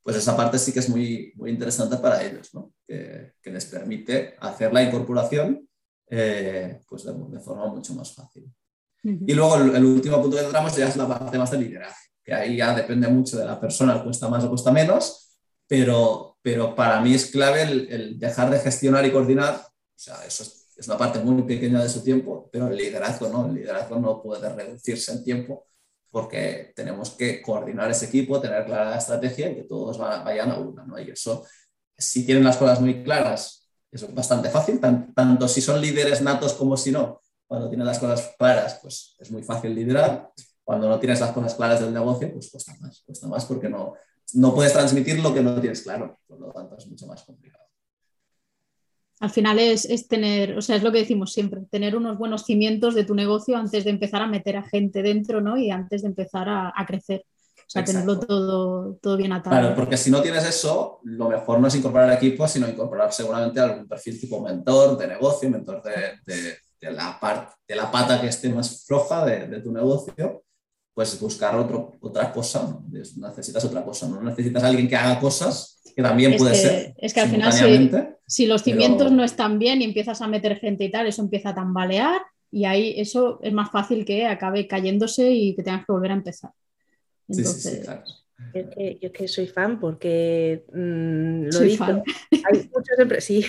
pues 0.05 0.17
esa 0.17 0.37
parte 0.37 0.59
sí 0.59 0.71
que 0.71 0.77
es 0.77 0.87
muy, 0.87 1.33
muy 1.35 1.49
interesante 1.49 1.97
para 1.97 2.23
ellos, 2.23 2.53
¿no? 2.53 2.71
que, 2.87 3.33
les 3.45 3.65
permite 3.65 4.35
hacer 4.39 4.71
la 4.71 4.83
incorporación 4.83 5.67
eh, 6.07 6.79
pues 6.87 7.05
de, 7.05 7.39
forma 7.39 7.65
mucho 7.65 7.95
más 7.95 8.13
fácil. 8.13 8.45
Y 9.01 9.33
luego 9.33 9.55
el, 9.55 9.83
último 9.83 10.21
punto 10.21 10.37
que 10.37 10.43
entramos 10.43 10.75
ya 10.75 10.89
es 10.89 10.95
la 10.95 11.07
parte 11.07 11.39
más 11.39 11.49
de 11.49 11.57
liderazgo, 11.57 11.97
que 12.23 12.35
ahí 12.35 12.57
ya 12.57 12.75
depende 12.75 13.07
mucho 13.07 13.39
de 13.39 13.45
la 13.45 13.59
persona, 13.59 14.03
cuesta 14.03 14.29
más 14.29 14.43
o 14.43 14.49
cuesta 14.49 14.71
menos, 14.71 15.39
pero, 15.67 16.37
pero 16.39 16.75
para 16.75 17.01
mí 17.01 17.15
es 17.15 17.31
clave 17.31 17.63
el, 17.63 18.19
dejar 18.19 18.51
de 18.51 18.59
gestionar 18.59 19.07
y 19.07 19.11
coordinar, 19.11 19.55
o 19.55 19.97
sea, 19.97 20.23
eso 20.23 20.43
es, 20.43 20.67
es, 20.77 20.87
una 20.87 20.99
parte 20.99 21.17
muy 21.17 21.41
pequeña 21.41 21.81
de 21.81 21.89
su 21.89 22.03
tiempo, 22.03 22.47
pero 22.51 22.67
el 22.67 22.77
liderazgo 22.77 23.27
no, 23.29 23.47
el 23.47 23.55
liderazgo 23.55 23.99
no 23.99 24.21
puede 24.21 24.53
reducirse 24.53 25.13
en 25.13 25.23
tiempo 25.23 25.65
porque 26.15 26.71
tenemos 26.73 27.09
que 27.09 27.41
coordinar 27.41 27.91
ese 27.91 28.05
equipo, 28.05 28.39
tener 28.39 28.63
clara 28.63 28.91
la 28.91 28.99
estrategia 28.99 29.49
y 29.49 29.55
que 29.55 29.63
todos 29.63 29.97
vayan 29.97 30.49
a 30.49 30.57
una. 30.57 30.85
¿no? 30.85 30.97
Y 30.97 31.11
eso, 31.11 31.45
si 31.97 32.25
tienen 32.25 32.45
las 32.45 32.55
cosas 32.55 32.79
muy 32.79 33.03
claras, 33.03 33.67
es 33.91 34.15
bastante 34.15 34.49
fácil, 34.49 34.79
tanto 34.79 35.47
si 35.49 35.59
son 35.59 35.81
líderes 35.81 36.21
natos 36.21 36.53
como 36.53 36.77
si 36.77 36.93
no. 36.93 37.21
Cuando 37.45 37.67
tienen 37.67 37.85
las 37.85 37.99
cosas 37.99 38.33
claras, 38.39 38.79
pues 38.81 39.17
es 39.19 39.29
muy 39.29 39.43
fácil 39.43 39.75
liderar. 39.75 40.31
Cuando 40.63 40.87
no 40.87 40.97
tienes 40.99 41.19
las 41.19 41.33
cosas 41.33 41.53
claras 41.53 41.81
del 41.81 41.93
negocio, 41.93 42.31
pues 42.31 42.49
cuesta 42.49 42.73
más, 42.79 43.03
cuesta 43.05 43.27
más 43.27 43.43
porque 43.43 43.67
no, 43.67 43.95
no 44.35 44.55
puedes 44.55 44.71
transmitir 44.71 45.19
lo 45.19 45.33
que 45.33 45.41
no 45.41 45.59
tienes 45.59 45.81
claro. 45.81 46.17
Por 46.25 46.39
lo 46.39 46.49
tanto, 46.53 46.77
es 46.77 46.87
mucho 46.87 47.07
más 47.07 47.23
complicado 47.23 47.64
al 49.19 49.29
final 49.29 49.59
es, 49.59 50.07
tener, 50.07 50.57
o 50.57 50.61
sea, 50.61 50.75
es 50.75 50.83
lo 50.83 50.91
que 50.91 50.99
decimos 50.99 51.31
siempre, 51.31 51.61
tener 51.71 51.95
unos 51.95 52.17
buenos 52.17 52.43
cimientos 52.43 52.95
de 52.95 53.05
tu 53.05 53.15
negocio 53.15 53.55
antes 53.57 53.85
de 53.85 53.89
empezar 53.89 54.21
a 54.21 54.27
meter 54.27 54.57
a 54.57 54.63
gente 54.63 55.01
dentro, 55.01 55.39
¿no? 55.39 55.57
Y 55.57 55.71
antes 55.71 56.01
de 56.01 56.09
empezar 56.09 56.47
a, 56.49 56.85
crecer. 56.85 57.25
O 57.55 57.69
sea, 57.69 57.83
tenerlo 57.83 58.19
todo, 58.19 58.95
todo 59.01 59.17
bien 59.17 59.31
atado. 59.31 59.55
Claro, 59.55 59.75
porque 59.75 59.97
si 59.97 60.11
no 60.11 60.21
tienes 60.21 60.45
eso, 60.45 60.99
lo 61.03 61.29
mejor 61.29 61.59
no 61.59 61.67
es 61.67 61.75
incorporar 61.75 62.09
al 62.09 62.17
equipo, 62.17 62.47
sino 62.47 62.67
incorporar 62.67 63.11
seguramente 63.11 63.59
algún 63.59 63.87
perfil 63.87 64.19
tipo 64.19 64.41
mentor 64.41 64.97
de 64.97 65.07
negocio, 65.07 65.49
mentor 65.49 65.81
de, 65.81 66.19
de, 66.25 66.91
la, 66.91 67.17
parte 67.19 67.55
de 67.67 67.75
la 67.75 67.89
pata 67.89 68.21
que 68.21 68.27
esté 68.27 68.49
más 68.49 68.85
floja 68.85 69.25
de, 69.25 69.61
tu 69.61 69.71
negocio, 69.71 70.43
pues 70.93 71.19
buscar 71.19 71.55
otro, 71.55 71.93
otra 72.01 72.31
cosa. 72.31 72.79
Necesitas 72.91 73.63
otra 73.63 73.83
cosa, 73.83 74.09
no 74.09 74.21
necesitas 74.21 74.61
a 74.61 74.67
alguien 74.67 74.87
que 74.87 74.95
haga 74.95 75.19
cosas, 75.19 75.81
que 75.95 76.03
también 76.03 76.37
puede 76.37 76.53
ser. 76.53 76.93
Es 76.97 77.13
que 77.13 77.21
al 77.21 77.29
final, 77.29 77.51
sí 77.51 78.14
si 78.27 78.45
los 78.47 78.63
cimientos 78.63 79.11
no 79.11 79.23
están 79.23 79.59
bien 79.59 79.81
y 79.81 79.85
empiezas 79.85 80.21
a 80.21 80.27
meter 80.27 80.57
gente 80.57 80.83
y 80.83 80.91
tal, 80.91 81.07
eso 81.07 81.21
empieza 81.21 81.49
a 81.49 81.55
tambalear 81.55 82.21
y 82.51 82.65
ahí 82.65 82.95
eso 82.97 83.39
es 83.43 83.53
más 83.53 83.71
fácil 83.71 84.05
que 84.05 84.25
acabe 84.25 84.67
cayéndose 84.67 85.31
y 85.31 85.55
que 85.55 85.63
tengas 85.63 85.85
que 85.85 85.91
volver 85.91 86.11
a 86.11 86.15
empezar. 86.15 86.51
Entonces, 87.27 87.63
sí, 87.63 87.81
Yo, 88.53 88.69
que, 88.69 89.11
que, 89.13 89.27
soy 89.27 89.47
fan 89.47 89.79
porque 89.79 90.65
mm, 90.73 91.47
lo 91.51 91.59
digo, 91.59 91.85
hay 91.85 92.69
muchos, 92.73 93.23
sí, 93.23 93.45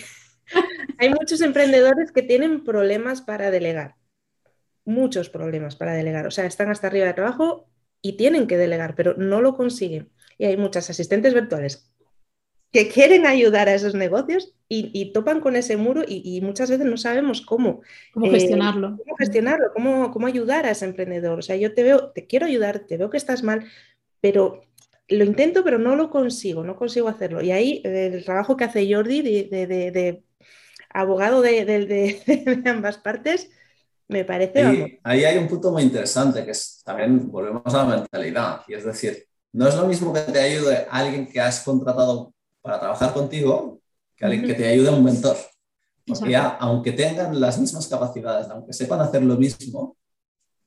hay 0.99 1.11
muchos 1.11 1.41
emprendedores 1.41 2.13
que 2.13 2.23
tienen 2.23 2.65
problemas 2.65 3.23
para 3.23 3.51
delegar, 3.51 3.97
muchos 4.85 5.29
problemas 5.29 5.77
para 5.77 5.95
delegar, 5.95 6.27
o 6.27 6.31
sea, 6.31 6.47
están 6.47 6.71
hasta 6.71 6.87
arriba 6.87 7.07
de 7.07 7.15
trabajo 7.15 7.69
y 8.03 8.17
tienen 8.17 8.47
que 8.47 8.57
delegar, 8.57 8.95
pero 8.95 9.15
no 9.17 9.41
lo 9.41 9.57
consiguen. 9.57 10.11
Y 10.39 10.45
hay 10.45 10.57
muchas 10.57 10.91
asistentes 10.91 11.33
virtuales 11.35 11.91
que 12.77 12.89
quieren 12.89 13.25
ayudar 13.25 13.71
a 13.71 13.75
esos 13.75 13.95
negocios 13.95 14.53
y, 14.69 15.13
topan 15.13 15.41
con 15.41 15.57
ese 15.57 15.79
muro 15.79 16.03
y, 16.07 16.43
muchas 16.43 16.69
veces 16.69 16.85
no 16.85 16.99
sabemos 16.99 17.41
cómo. 17.41 17.81
Cómo 18.13 18.31
gestionarlo. 18.31 18.89
Eh, 18.89 19.03
cómo 19.03 19.17
gestionarlo, 19.17 19.73
cómo, 19.73 20.11
cómo 20.11 20.27
ayudar 20.27 20.67
a 20.67 20.73
ese 20.73 20.85
emprendedor. 20.85 21.39
O 21.39 21.43
sea, 21.43 21.57
yo 21.57 21.73
te 21.73 21.83
veo, 21.83 22.11
te 22.11 22.27
quiero 22.27 22.45
ayudar, 22.45 22.81
te 22.81 22.99
veo 22.99 23.09
que 23.09 23.17
estás 23.17 23.43
mal, 23.43 23.65
pero 24.21 24.61
lo 25.09 25.25
intento, 25.25 25.65
pero 25.65 25.79
no 25.79 25.97
lo 25.97 26.11
consigo, 26.11 26.65
no 26.65 26.77
consigo 26.77 27.09
hacerlo. 27.09 27.41
Y 27.41 27.51
ahí 27.51 27.81
el 27.83 28.23
trabajo 28.27 28.59
que 28.59 28.65
hace 28.65 28.93
Jordi 28.93 29.23
de, 29.23 30.23
abogado 30.91 31.41
de, 31.41 32.63
ambas 32.67 32.99
partes 32.99 33.49
Me 34.07 34.27
parece. 34.27 34.61
Ahí, 34.63 34.99
ahí, 35.03 35.25
hay 35.25 35.39
un 35.39 35.49
punto 35.49 35.73
muy 35.73 35.83
interesante 35.83 36.45
que 36.45 36.51
es 36.51 36.83
también 36.85 37.31
volvemos 37.31 37.75
a 37.75 37.87
la 37.87 37.97
mentalidad. 37.97 38.61
Y 38.69 38.75
es 38.75 38.85
decir, 38.85 39.25
no 39.55 39.67
es 39.67 39.75
lo 39.77 39.87
mismo 39.87 40.13
que 40.13 40.21
te 40.21 40.41
ayude 40.41 40.87
alguien 40.91 41.27
que 41.27 41.41
has 41.41 41.61
contratado 41.65 42.36
para 42.67 42.81
trabajar 42.81 43.15
contigo 43.15 43.81
que 44.17 44.25
alguien 44.25 44.45
que 44.45 44.55
te 44.55 44.67
ayude 44.67 44.91
un 44.91 45.05
mentor. 45.05 45.37
Porque 46.05 46.31
ya, 46.31 46.49
aunque 46.61 46.93
tengan 46.93 47.41
las 47.41 47.59
mismas 47.59 47.87
capacidades, 47.87 48.49
aunque 48.49 48.73
sepan 48.73 49.01
hacer 49.01 49.23
lo 49.23 49.37
mismo, 49.37 49.97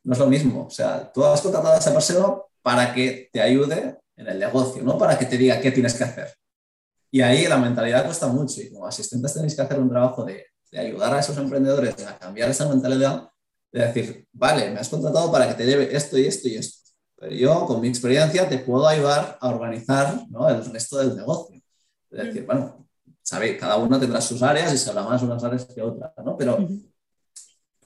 no 0.04 0.14
es 0.14 0.20
lo 0.20 0.28
mismo. 0.28 0.66
O 0.68 0.70
sea, 0.70 1.12
tú 1.12 1.26
has 1.26 1.42
contratado 1.42 1.74
a 1.76 1.78
esa 1.78 1.94
persona 1.94 2.38
para 2.62 2.94
que 2.94 3.30
te 3.34 3.42
ayude 3.42 3.98
en 4.16 4.28
el 4.28 4.40
negocio, 4.40 4.82
no 4.82 4.98
para 4.98 5.18
que 5.18 5.26
te 5.26 5.38
diga 5.38 5.60
qué 5.60 5.72
tienes 5.72 5.94
que 5.94 6.06
hacer. 6.06 6.34
Y 7.12 7.22
ahí 7.22 7.48
la 7.48 7.58
mentalidad 7.58 8.06
cuesta 8.06 8.28
mucho 8.28 8.62
y 8.62 8.72
como 8.72 8.88
asistentes 8.88 9.34
tenéis 9.34 9.56
que 9.56 9.62
hacer 9.62 9.80
un 9.80 9.90
trabajo 9.90 10.24
de, 10.24 10.46
de 10.72 10.80
ayudar 10.80 11.14
a 11.14 11.20
esos 11.20 11.38
emprendedores 11.38 12.06
a 12.06 12.18
cambiar 12.18 12.50
esa 12.50 12.68
mentalidad, 12.70 13.30
de 13.72 13.88
decir, 13.88 14.28
vale, 14.32 14.72
me 14.72 14.80
has 14.80 14.90
contratado 14.90 15.32
para 15.32 15.48
que 15.50 15.56
te 15.56 15.66
lleve 15.66 15.96
esto 15.96 16.18
y 16.18 16.26
esto 16.26 16.48
y 16.48 16.56
esto, 16.56 16.92
pero 17.20 17.34
yo 17.34 17.66
con 17.66 17.82
mi 17.82 17.88
experiencia 17.88 18.48
te 18.48 18.60
puedo 18.60 18.88
ayudar 18.88 19.38
a 19.42 19.50
organizar 19.50 20.26
¿no? 20.30 20.48
el 20.48 20.64
resto 20.72 20.98
del 20.98 21.16
negocio. 21.16 21.62
Es 22.12 22.26
decir, 22.26 22.46
bueno, 22.46 22.88
sabéis, 23.22 23.60
cada 23.60 23.78
uno 23.78 24.00
tendrá 24.00 24.20
sus 24.22 24.42
áreas 24.42 24.74
y 24.74 24.78
se 24.78 24.90
habla 24.90 25.04
más 25.04 25.22
unas 25.22 25.44
áreas 25.44 25.66
que 25.66 25.82
otras, 25.82 26.12
¿no? 26.24 26.36
Pero, 26.36 26.58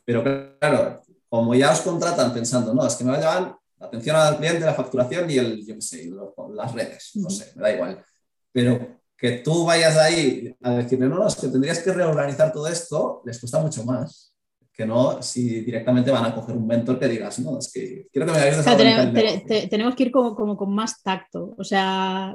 pero 0.05 0.23
claro, 0.59 1.01
como 1.29 1.53
ya 1.55 1.71
os 1.71 1.81
contratan 1.81 2.33
pensando, 2.33 2.73
no, 2.73 2.86
es 2.86 2.95
que 2.95 3.03
me 3.03 3.12
va 3.12 3.17
a 3.17 3.19
llevar 3.19 3.57
la 3.79 3.88
atención 3.88 4.15
al 4.15 4.38
cliente, 4.38 4.62
la 4.62 4.73
facturación 4.73 5.29
y 5.29 5.38
el, 5.38 5.65
yo 5.65 5.75
qué 5.75 5.81
sé, 5.81 6.09
las 6.53 6.73
redes, 6.73 7.12
no 7.15 7.29
sé, 7.29 7.51
me 7.55 7.63
da 7.63 7.73
igual. 7.73 8.05
Pero 8.51 9.01
que 9.17 9.31
tú 9.39 9.65
vayas 9.65 9.97
ahí 9.97 10.55
a 10.62 10.71
decirle, 10.71 11.07
no, 11.07 11.15
no, 11.15 11.27
es 11.27 11.36
que 11.36 11.47
tendrías 11.47 11.79
que 11.79 11.91
reorganizar 11.91 12.51
todo 12.51 12.67
esto, 12.67 13.21
les 13.25 13.39
cuesta 13.39 13.59
mucho 13.59 13.83
más 13.83 14.33
que 14.73 14.86
no 14.88 15.21
si 15.21 15.62
directamente 15.62 16.09
van 16.09 16.25
a 16.25 16.33
coger 16.33 16.57
un 16.57 16.65
mentor 16.65 16.97
que 16.97 17.07
digas, 17.07 17.38
no, 17.39 17.59
es 17.59 17.71
que 17.71 18.07
quiero 18.12 18.25
que 18.25 18.39
me 18.39 18.75
tenemos, 18.75 19.69
tenemos 19.69 19.95
que 19.95 20.03
ir 20.03 20.12
como, 20.12 20.36
como, 20.36 20.57
con 20.57 20.73
más 20.73 21.03
tacto, 21.03 21.53
o 21.57 21.63
sea, 21.63 22.33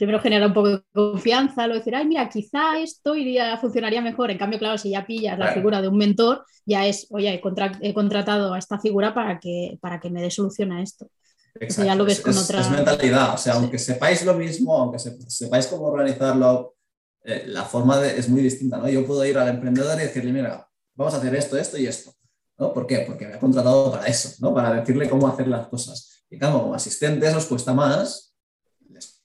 primero 0.00 0.22
generar 0.22 0.48
un 0.48 0.54
poco 0.54 0.68
de 0.70 0.82
confianza, 0.94 1.66
luego 1.66 1.80
decir, 1.80 1.94
ay, 1.94 2.06
mira, 2.06 2.26
quizá 2.30 2.80
esto 2.80 3.14
iría, 3.14 3.58
funcionaría 3.58 4.00
mejor, 4.00 4.30
en 4.30 4.38
cambio, 4.38 4.58
claro, 4.58 4.78
si 4.78 4.92
ya 4.92 5.04
pillas 5.04 5.38
la 5.38 5.52
figura 5.52 5.82
de 5.82 5.88
un 5.88 5.98
mentor, 5.98 6.42
ya 6.64 6.86
es, 6.86 7.06
oye, 7.10 7.38
he, 7.82 7.92
contratado 7.92 8.54
a 8.54 8.58
esta 8.58 8.78
figura 8.78 9.12
para 9.12 9.38
que, 9.38 9.76
para 9.82 10.00
que 10.00 10.08
me 10.08 10.22
dé 10.22 10.30
solución 10.30 10.72
a 10.72 10.82
esto. 10.82 11.10
Exacto. 11.54 11.84
ya 11.84 11.94
lo 11.96 12.06
ves 12.06 12.22
con 12.22 12.34
otra... 12.34 12.62
es 12.62 12.70
mentalidad, 12.70 13.34
o 13.34 13.36
sea, 13.36 13.54
aunque 13.54 13.78
sepáis 13.78 14.24
lo 14.24 14.32
mismo, 14.32 14.74
aunque 14.74 14.98
sepáis 14.98 15.66
cómo 15.66 15.88
organizarlo, 15.88 16.76
eh, 17.22 17.44
la 17.48 17.64
forma 17.64 17.98
de, 17.98 18.18
es 18.18 18.26
muy 18.30 18.40
distinta, 18.40 18.78
¿no? 18.78 18.88
Yo 18.88 19.06
puedo 19.06 19.22
ir 19.26 19.36
al 19.36 19.48
emprendedor 19.48 19.98
y 19.98 20.04
decirle, 20.04 20.32
mira, 20.32 20.66
vamos 20.94 21.12
a 21.12 21.18
hacer 21.18 21.34
esto, 21.34 21.58
esto 21.58 21.76
y 21.76 21.86
esto, 21.86 22.14
¿no? 22.56 22.72
¿Por 22.72 22.86
qué? 22.86 23.04
Porque 23.06 23.26
me 23.26 23.34
ha 23.34 23.38
contratado 23.38 23.90
para 23.90 24.06
eso, 24.06 24.30
¿no? 24.38 24.54
Para 24.54 24.72
decirle 24.72 25.10
cómo 25.10 25.28
hacer 25.28 25.46
las 25.46 25.68
cosas. 25.68 26.24
Y 26.30 26.38
claro, 26.38 26.62
como 26.62 26.74
asistentes 26.74 27.34
os 27.34 27.44
cuesta 27.44 27.74
más, 27.74 28.29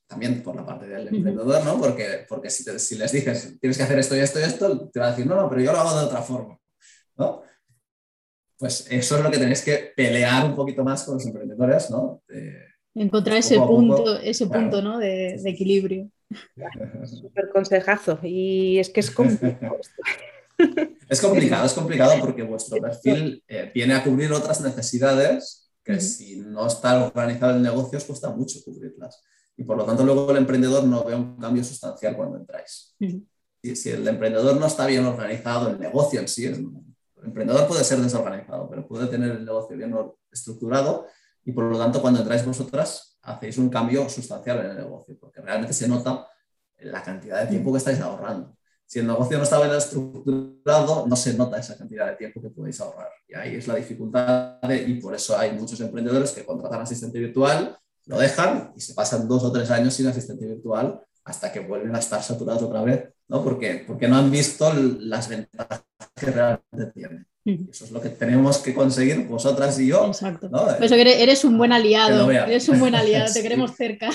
también 0.08 0.44
por 0.44 0.56
la 0.56 0.66
parte 0.66 0.88
del 0.88 1.08
emprendedor, 1.08 1.64
¿no? 1.64 1.80
Porque, 1.80 2.26
porque 2.28 2.50
si, 2.50 2.64
si, 2.80 2.96
les 2.96 3.12
dices, 3.12 3.58
tienes 3.60 3.78
que 3.78 3.84
hacer 3.84 4.00
esto 4.00 4.16
y 4.16 4.20
esto 4.20 4.40
y 4.40 4.44
esto, 4.44 4.90
te 4.90 5.00
va 5.00 5.08
a 5.08 5.10
decir, 5.12 5.26
no, 5.26 5.36
no, 5.36 5.50
pero 5.50 5.62
yo 5.62 5.72
lo 5.72 5.80
hago 5.80 6.00
de 6.00 6.06
otra 6.06 6.22
forma, 6.22 6.60
¿no? 7.18 7.42
Pues 8.58 8.88
eso 8.90 9.18
es 9.18 9.24
lo 9.24 9.32
que 9.32 9.38
tenéis 9.38 9.62
que 9.64 9.94
pelear 9.96 10.46
un 10.46 10.56
poquito 10.56 10.84
más 10.84 11.04
con 11.04 11.16
los 11.16 11.26
emprendedores, 11.26 11.90
¿no? 11.90 12.24
Encontrar 12.94 13.38
ese 13.38 13.58
punto, 13.58 14.18
ese 14.20 14.48
punto 14.48 14.82
¿no? 14.82 14.98
de, 14.98 15.38
de 15.42 15.50
equilibrio. 15.50 16.10
Súper 17.06 17.50
consejazo. 17.50 18.20
Y 18.24 18.80
es 18.80 18.90
que 18.90 19.02
es 19.02 19.12
complicado. 19.12 19.78
es 21.10 21.22
complicado, 21.22 21.66
es 21.66 21.74
complicado 21.74 22.14
porque 22.22 22.44
vuestro 22.44 22.80
perfil 22.80 23.44
eh, 23.48 23.72
viene 23.74 23.94
a 23.94 24.04
cubrir 24.04 24.32
otras 24.32 24.62
necesidades 24.62 25.70
que 25.84 26.00
si 26.00 26.38
no 26.38 26.66
está 26.66 27.06
organizado 27.06 27.56
el 27.56 27.62
negocio 27.62 27.98
os 27.98 28.06
cuesta 28.06 28.32
mucho 28.32 28.60
cubrirlas. 28.64 29.22
Y 29.58 29.64
por 29.64 29.78
lo 29.78 29.86
tanto 29.86 30.04
luego 30.04 30.32
el 30.32 30.38
emprendedor 30.38 30.84
no 30.84 31.04
ve 31.04 31.16
un 31.16 31.38
cambio 31.38 31.64
sustancial 31.64 32.16
cuando 32.16 32.38
entráis. 32.38 32.96
y 33.00 33.76
si 33.76 33.90
el 33.90 34.08
emprendedor 34.08 34.58
no 34.58 34.66
está 34.66 34.86
bien 34.86 35.06
organizado, 35.06 35.70
el 35.70 35.80
negocio 35.80 36.20
en 36.20 36.28
sí, 36.28 36.46
el 36.46 36.68
emprendedor 37.24 37.68
puede 37.68 37.84
ser 37.84 38.00
desorganizado, 38.00 38.70
pero 38.70 38.88
puede 38.88 39.08
tener 39.08 39.32
el 39.32 39.46
negocio 39.46 39.76
bien 39.76 39.96
estructurado 40.32 41.08
y 41.44 41.52
por 41.52 41.66
lo 41.66 41.78
tanto 41.78 42.02
cuando 42.02 42.20
entráis 42.20 42.46
vosotras 42.46 43.18
hacéis 43.22 43.58
un 43.58 43.70
cambio 43.70 44.08
sustancial 44.10 44.60
en 44.60 44.72
el 44.72 44.78
negocio, 44.78 45.18
porque 45.20 45.42
realmente 45.42 45.74
se 45.74 45.88
nota 45.88 46.28
la 46.80 47.02
cantidad 47.02 47.42
de 47.42 47.48
tiempo 47.48 47.72
que 47.72 47.78
estáis 47.78 48.00
ahorrando. 48.00 48.56
Si 48.86 49.00
el 49.00 49.08
negocio 49.08 49.38
no 49.38 49.44
está 49.44 49.58
bien 49.60 49.76
estructurado, 49.76 51.08
no 51.08 51.16
se 51.16 51.34
nota 51.34 51.58
esa 51.58 51.76
cantidad 51.76 52.08
de 52.08 52.18
tiempo 52.18 52.42
que 52.42 52.50
podéis 52.50 52.80
ahorrar. 52.82 53.10
Y 53.28 53.34
ahí 53.34 53.56
es 53.56 53.68
la 53.68 53.76
dificultad 53.76 54.60
y 54.70 55.02
por 55.02 55.16
eso 55.16 55.38
hay 55.38 55.54
muchos 55.54 55.80
emprendedores 55.82 56.32
que 56.32 56.46
contratan 56.46 56.82
asistente 56.82 57.18
virtual, 57.18 57.78
lo 58.06 58.20
dejan 58.20 58.74
y 58.76 58.82
se 58.82 58.94
pasan 58.94 59.28
dos 59.28 59.44
o 59.44 59.52
tres 59.52 59.70
años 59.72 59.94
sin 59.94 60.08
asistente 60.08 60.46
virtual 60.46 61.02
hasta 61.24 61.52
que 61.52 61.60
vuelven 61.60 61.96
a 61.96 62.00
estar 62.00 62.22
saturados 62.22 62.64
otra 62.64 62.84
vez, 62.84 63.10
¿no? 63.28 63.44
Porque, 63.44 63.84
porque 63.86 64.08
no 64.08 64.18
han 64.18 64.30
visto 64.30 64.72
las 64.74 65.28
ventajas 65.28 65.84
que 66.16 66.28
realmente 66.28 66.92
tienen. 66.94 67.28
Eso 67.46 67.86
es 67.86 67.92
lo 67.92 68.02
que 68.02 68.10
tenemos 68.10 68.58
que 68.58 68.74
conseguir 68.74 69.28
vosotras 69.28 69.80
y 69.80 69.88
yo. 69.88 70.08
Exacto. 70.08 70.50
eso 70.82 70.96
eres, 70.96 71.44
un 71.44 71.58
buen 71.58 71.72
aliado, 71.72 72.32
eres 72.32 72.68
un 72.70 72.80
buen 72.80 72.96
aliado, 72.96 73.32
te 73.32 73.42
queremos 73.44 73.76
cerca. 73.76 74.10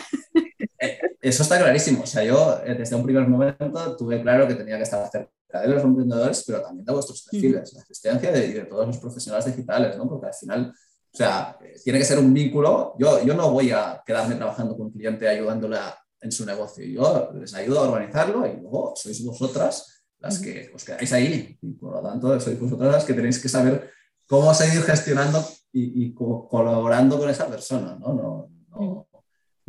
Eh, 0.80 0.98
eso 1.20 1.42
está 1.44 1.58
clarísimo. 1.58 2.02
O 2.02 2.06
sea, 2.06 2.24
yo 2.24 2.60
eh, 2.64 2.74
desde 2.74 2.96
un 2.96 3.04
primer 3.04 3.28
momento 3.28 3.96
tuve 3.96 4.20
claro 4.20 4.48
que 4.48 4.54
tenía 4.54 4.76
que 4.76 4.82
estar 4.82 5.08
cerca 5.08 5.60
de 5.60 5.68
los 5.68 5.82
emprendedores, 5.82 6.42
pero 6.44 6.62
también 6.62 6.84
de 6.84 6.92
vuestros 6.92 7.22
perfiles, 7.22 7.72
la 7.72 7.82
asistencia 7.82 8.32
de, 8.32 8.48
de, 8.48 8.64
todos 8.64 8.86
los 8.86 8.98
profesionales 8.98 9.46
digitales, 9.46 9.96
¿no? 9.96 10.08
Porque 10.08 10.26
al 10.26 10.34
final, 10.34 10.74
o 11.12 11.16
sea, 11.16 11.58
tiene 11.82 11.98
que 11.98 12.04
ser 12.04 12.18
un 12.18 12.32
vínculo. 12.32 12.94
Yo, 12.98 13.22
yo 13.24 13.34
no 13.34 13.50
voy 13.50 13.70
a 13.70 14.02
quedarme 14.04 14.36
trabajando 14.36 14.76
con 14.76 14.86
un 14.86 14.92
cliente 14.92 15.28
ayudándole 15.28 15.78
en 16.20 16.32
su 16.32 16.44
negocio. 16.46 16.84
Yo 16.84 17.30
les 17.34 17.54
ayudo 17.54 17.80
a 17.80 17.88
organizarlo 17.90 18.46
y 18.46 18.60
luego 18.60 18.94
sois 18.96 19.24
vosotras 19.24 20.02
las 20.18 20.38
que 20.38 20.70
os 20.74 20.84
quedáis 20.84 21.12
ahí. 21.12 21.58
Y 21.60 21.72
por 21.72 21.94
lo 21.94 22.02
tanto, 22.02 22.38
sois 22.38 22.58
vosotras 22.60 22.92
las 22.92 23.04
que 23.04 23.14
tenéis 23.14 23.38
que 23.38 23.48
saber 23.48 23.90
cómo 24.26 24.54
seguir 24.54 24.82
gestionando 24.82 25.44
y, 25.72 26.04
y 26.04 26.14
colaborando 26.14 27.18
con 27.18 27.28
esa 27.30 27.48
persona, 27.48 27.96
¿no? 27.98 28.12
no, 28.14 28.50
no 28.68 29.10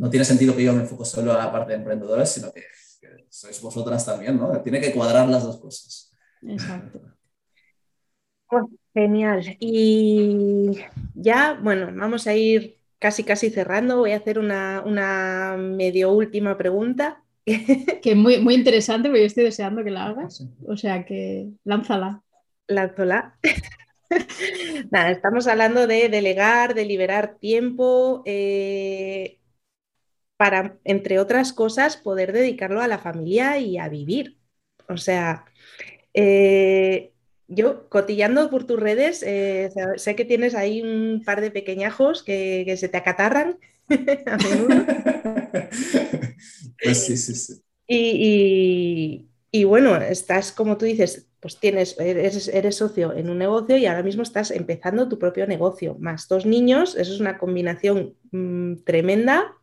no 0.02 0.10
tiene 0.10 0.24
sentido 0.24 0.56
que 0.56 0.64
yo 0.64 0.72
me 0.72 0.80
enfoque 0.80 1.04
solo 1.04 1.32
a 1.32 1.38
la 1.38 1.52
parte 1.52 1.70
de 1.70 1.78
emprendedores, 1.78 2.28
sino 2.28 2.52
que, 2.52 2.64
sois 3.30 3.62
vosotras 3.62 4.04
también, 4.04 4.36
¿no? 4.36 4.60
Tiene 4.60 4.80
que 4.80 4.92
cuadrar 4.92 5.28
las 5.28 5.44
dos 5.44 5.60
cosas. 5.60 6.12
Exacto. 6.42 7.00
Pues, 8.48 8.64
genial. 8.94 9.56
Y 9.60 10.78
ya, 11.14 11.58
bueno, 11.60 11.90
vamos 11.94 12.26
a 12.26 12.34
ir 12.34 12.78
casi, 12.98 13.24
casi 13.24 13.50
cerrando. 13.50 13.98
Voy 13.98 14.12
a 14.12 14.16
hacer 14.16 14.38
una, 14.38 15.56
medio 15.58 16.12
última 16.12 16.56
pregunta. 16.56 17.22
Que 18.02 18.12
es 18.12 18.16
muy, 18.16 18.40
muy 18.40 18.54
interesante, 18.54 19.08
porque 19.08 19.22
yo 19.22 19.26
estoy 19.26 19.44
deseando 19.44 19.82
que 19.84 19.90
la 19.90 20.06
hagas. 20.06 20.46
O 20.66 20.76
sea 20.76 21.04
que 21.04 21.50
lánzala. 21.64 22.22
Lánzala. 22.68 23.38
Nada, 24.90 25.10
estamos 25.10 25.46
hablando 25.46 25.86
de 25.86 26.08
delegar, 26.08 26.74
de 26.74 26.84
liberar 26.84 27.38
tiempo. 27.38 28.22
Eh, 28.26 29.38
para, 30.36 30.78
entre 30.84 31.18
otras 31.20 31.52
cosas, 31.52 31.96
poder 31.96 32.32
dedicarlo 32.32 32.80
a 32.80 32.88
la 32.88 32.98
familia 32.98 33.58
y 33.58 33.78
a 33.78 33.88
vivir. 33.88 34.38
O 34.88 34.96
sea, 34.96 35.44
eh, 36.14 37.11
yo 37.54 37.88
cotillando 37.88 38.50
por 38.50 38.64
tus 38.64 38.78
redes, 38.78 39.22
eh, 39.22 39.70
sé 39.96 40.16
que 40.16 40.24
tienes 40.24 40.54
ahí 40.54 40.82
un 40.82 41.22
par 41.24 41.40
de 41.40 41.50
pequeñajos 41.50 42.22
que, 42.22 42.74
se 42.76 42.88
te 42.88 42.96
acatarran 42.96 43.58
a 44.26 44.36
menudo. 44.36 44.86
Pues 46.82 47.04
sí, 47.04 47.16
sí, 47.16 47.34
sí. 47.34 47.62
Y, 49.54 49.64
bueno, 49.64 49.96
estás, 49.96 50.50
como 50.52 50.78
tú 50.78 50.86
dices, 50.86 51.28
pues 51.40 51.58
tienes, 51.58 51.98
eres, 51.98 52.48
eres, 52.48 52.76
socio 52.76 53.12
en 53.14 53.28
un 53.28 53.38
negocio 53.38 53.76
y 53.76 53.86
ahora 53.86 54.02
mismo 54.02 54.22
estás 54.22 54.50
empezando 54.50 55.08
tu 55.08 55.18
propio 55.18 55.46
negocio, 55.46 55.96
más 55.98 56.26
dos 56.28 56.46
niños, 56.46 56.96
eso 56.96 57.12
es 57.12 57.20
una 57.20 57.36
combinación 57.36 58.14
mm, 58.30 58.76
tremenda 58.84 59.56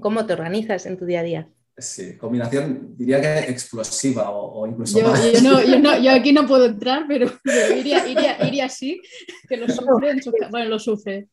¿Cómo 0.00 0.26
te 0.26 0.32
organizas 0.32 0.86
en 0.86 0.96
tu 0.96 1.06
día 1.06 1.20
a 1.20 1.22
día? 1.22 1.48
Sí, 1.76 2.16
combinación 2.16 2.94
diría 2.96 3.20
que 3.20 3.50
explosiva 3.50 4.30
o, 4.30 4.64
incluso 4.64 5.00
yo, 5.00 5.08
más. 5.08 5.32
Yo, 5.32 5.40
no, 5.42 5.60
yo, 5.60 5.80
no, 5.80 5.98
yo, 5.98 6.12
aquí 6.12 6.32
no 6.32 6.46
puedo 6.48 6.66
entrar, 6.66 7.04
pero, 7.08 7.30
iría, 7.76 8.06
iría, 8.06 8.46
iría, 8.46 8.66
así, 8.66 9.00
que 9.48 9.56
lo 9.56 9.68
sufre, 9.68 10.14
bueno, 10.50 10.70
lo 10.70 10.78
sufre, 10.78 11.28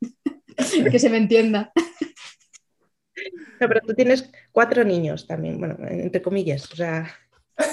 que 0.91 0.99
se 0.99 1.09
me 1.09 1.17
entienda. 1.17 1.71
No, 3.59 3.67
pero 3.67 3.81
tú 3.85 3.93
tienes 3.93 4.31
cuatro 4.51 4.83
niños 4.83 5.27
también, 5.27 5.59
bueno, 5.59 5.77
entre 5.87 6.21
comillas, 6.21 6.71
o 6.71 6.75
sea... 6.75 7.07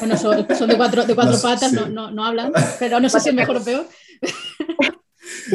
Bueno, 0.00 0.18
son, 0.18 0.46
son 0.54 0.68
de 0.68 0.76
cuatro, 0.76 1.06
de 1.06 1.14
cuatro 1.14 1.38
patas, 1.40 1.72
no, 1.72 1.88
no, 1.88 2.10
no, 2.10 2.22
hablan, 2.22 2.52
pero 2.78 3.00
no 3.00 3.08
sé 3.08 3.20
si 3.20 3.30
es 3.30 3.34
mejor 3.34 3.56
o 3.56 3.64
peor. 3.64 3.86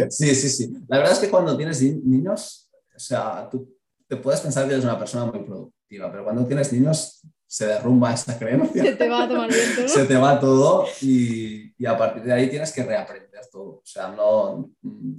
Sí, 0.10 0.34
sí, 0.34 0.50
sí. 0.50 0.74
La 0.88 0.98
verdad 0.98 1.14
es 1.14 1.20
que 1.20 1.30
cuando 1.30 1.56
tienes 1.56 1.82
niños, 1.82 2.72
o 2.96 3.00
sea, 3.00 3.48
tú 3.52 3.78
te 4.08 4.18
puedes 4.18 4.42
pensar 4.42 4.66
que 4.66 4.74
eres 4.74 4.86
una 4.86 4.98
persona 4.98 5.26
muy 5.26 5.44
productiva, 5.44 5.83
pero 6.00 6.24
cuando 6.24 6.46
tienes 6.46 6.72
niños 6.74 7.22
se 7.46 7.68
derrumba 7.68 8.14
esta 8.14 8.38
creencia. 8.38 8.84
Se 8.84 8.96
te 8.96 9.08
va 9.08 9.24
a 9.24 9.28
tomar 9.28 9.48
viento. 9.48 9.88
se 9.88 10.06
te 10.06 10.16
va 10.16 10.40
todo 10.40 10.88
y, 11.02 11.72
y, 11.78 11.86
a 11.86 11.96
partir 11.96 12.24
de 12.24 12.34
ahí 12.34 12.50
tienes 12.50 12.72
que 12.72 12.84
reaprender 12.84 13.34
todo. 13.52 13.76
O 13.76 13.86
sea, 13.86 14.08
no, 14.08 14.72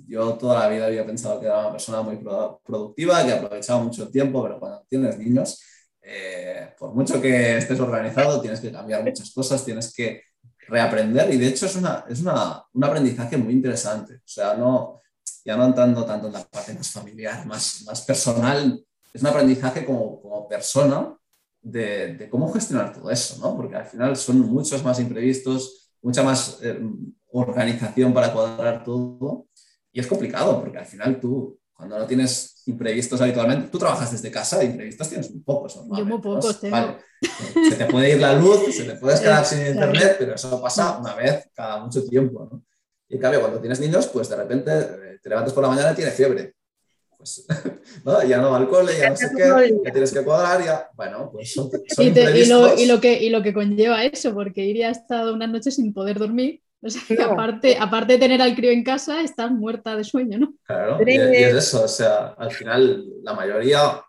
yo 0.08 0.34
toda 0.34 0.58
la 0.58 0.68
vida 0.68 0.86
había 0.86 1.06
pensado 1.06 1.38
que 1.38 1.46
era 1.46 1.60
una 1.60 1.70
persona 1.70 2.02
muy 2.02 2.18
productiva, 2.64 3.24
que 3.24 3.32
aprovechaba 3.32 3.82
mucho 3.84 4.08
tiempo, 4.10 4.42
pero 4.42 4.58
cuando 4.58 4.84
tienes 4.88 5.16
niños, 5.16 5.62
eh, 6.02 6.74
por 6.76 6.92
mucho 6.92 7.22
que 7.22 7.56
estés 7.58 7.78
organizado, 7.78 8.40
tienes 8.40 8.60
que 8.60 8.72
cambiar 8.72 9.04
muchas 9.04 9.30
cosas, 9.32 9.64
tienes 9.64 9.94
que 9.94 10.22
reaprender 10.66 11.32
y 11.32 11.38
de 11.38 11.48
hecho 11.48 11.66
es, 11.66 11.76
una, 11.76 12.04
es 12.08 12.20
una, 12.20 12.64
un 12.72 12.84
aprendizaje 12.84 13.36
muy 13.36 13.52
interesante. 13.52 14.16
O 14.16 14.26
sea, 14.26 14.54
no, 14.54 15.00
ya 15.44 15.56
no 15.56 15.66
entrando 15.66 16.04
tanto 16.04 16.26
en 16.26 16.32
la 16.32 16.44
parte 16.44 16.74
más 16.74 16.90
familiar, 16.90 17.46
más, 17.46 17.84
más 17.86 18.02
personal, 18.02 18.84
es 19.14 19.22
un 19.22 19.28
aprendizaje 19.28 19.86
como, 19.86 20.20
como 20.20 20.48
persona 20.48 21.16
de, 21.62 22.14
de, 22.14 22.28
cómo 22.28 22.52
gestionar 22.52 22.92
todo 22.92 23.10
eso, 23.10 23.38
¿no? 23.40 23.56
Porque 23.56 23.76
al 23.76 23.86
final 23.86 24.16
son 24.16 24.40
muchos 24.40 24.84
más 24.84 25.00
imprevistos, 25.00 25.92
mucha 26.02 26.22
más 26.22 26.58
eh, 26.62 26.78
organización 27.32 28.12
para 28.12 28.32
cuadrar 28.32 28.84
todo 28.84 29.46
y 29.92 30.00
es 30.00 30.06
complicado 30.08 30.60
porque 30.60 30.78
al 30.78 30.86
final 30.86 31.20
tú, 31.20 31.58
cuando 31.72 31.96
no 31.96 32.06
tienes 32.06 32.62
imprevistos 32.66 33.20
habitualmente, 33.20 33.68
tú 33.68 33.78
trabajas 33.78 34.10
desde 34.10 34.30
casa, 34.30 34.62
imprevistos 34.62 35.08
tienes 35.08 35.30
muy 35.30 35.40
pocos. 35.40 35.74
Yo 35.74 36.04
muy 36.04 36.20
pocos 36.20 36.60
tengo. 36.60 36.76
Vale. 36.76 36.98
Se 37.70 37.76
te 37.76 37.86
puede 37.86 38.10
ir 38.10 38.20
la 38.20 38.34
luz, 38.34 38.74
se 38.74 38.84
te 38.84 38.96
puedes 38.96 39.20
quedar 39.20 39.44
sin 39.46 39.66
internet, 39.66 40.16
pero 40.18 40.34
eso 40.34 40.60
pasa 40.60 40.98
una 40.98 41.14
vez 41.14 41.48
cada 41.54 41.84
mucho 41.84 42.04
tiempo, 42.04 42.48
¿no? 42.50 42.64
Y 43.08 43.14
en 43.14 43.20
cambio, 43.20 43.40
cuando 43.40 43.60
tienes 43.60 43.78
niños, 43.78 44.08
pues 44.08 44.28
de 44.28 44.36
repente 44.36 44.72
eh, 44.72 45.18
te 45.22 45.28
levantas 45.28 45.52
por 45.52 45.62
la 45.62 45.68
mañana 45.68 45.92
y 45.92 45.94
tienes 45.94 46.14
fiebre. 46.14 46.54
Pues, 47.24 47.46
¿no? 48.04 48.22
ya 48.22 48.36
no 48.36 48.50
va 48.50 48.58
al 48.58 48.68
cole, 48.68 48.92
ya 48.98 49.08
no 49.08 49.16
sé 49.16 49.30
qué, 49.34 49.74
ya 49.82 49.92
tienes 49.92 50.12
que 50.12 50.22
cuadrar, 50.22 50.62
ya, 50.62 50.90
bueno, 50.94 51.30
pues 51.32 51.54
son, 51.54 51.70
son 51.88 52.06
y, 52.06 52.10
te, 52.10 52.38
y, 52.38 52.44
lo, 52.44 52.76
y, 52.76 52.84
lo, 52.84 53.00
que, 53.00 53.22
y 53.22 53.30
lo 53.30 53.42
que 53.42 53.54
conlleva 53.54 54.04
eso, 54.04 54.34
porque 54.34 54.62
Iria 54.62 54.88
ha 54.88 54.92
estado 54.92 55.32
unas 55.32 55.48
noches 55.48 55.76
sin 55.76 55.94
poder 55.94 56.18
dormir, 56.18 56.60
o 56.82 56.90
sea, 56.90 57.00
que 57.08 57.22
aparte, 57.22 57.78
aparte 57.80 58.12
de 58.12 58.18
tener 58.18 58.42
al 58.42 58.54
crío 58.54 58.70
en 58.70 58.84
casa, 58.84 59.22
estás 59.22 59.50
muerta 59.50 59.96
de 59.96 60.04
sueño, 60.04 60.38
¿no? 60.38 60.54
Claro, 60.66 60.98
y, 61.06 61.12
y 61.12 61.16
es 61.16 61.54
eso, 61.54 61.84
o 61.84 61.88
sea, 61.88 62.34
al 62.36 62.50
final 62.50 63.06
la 63.22 63.32
mayoría 63.32 64.04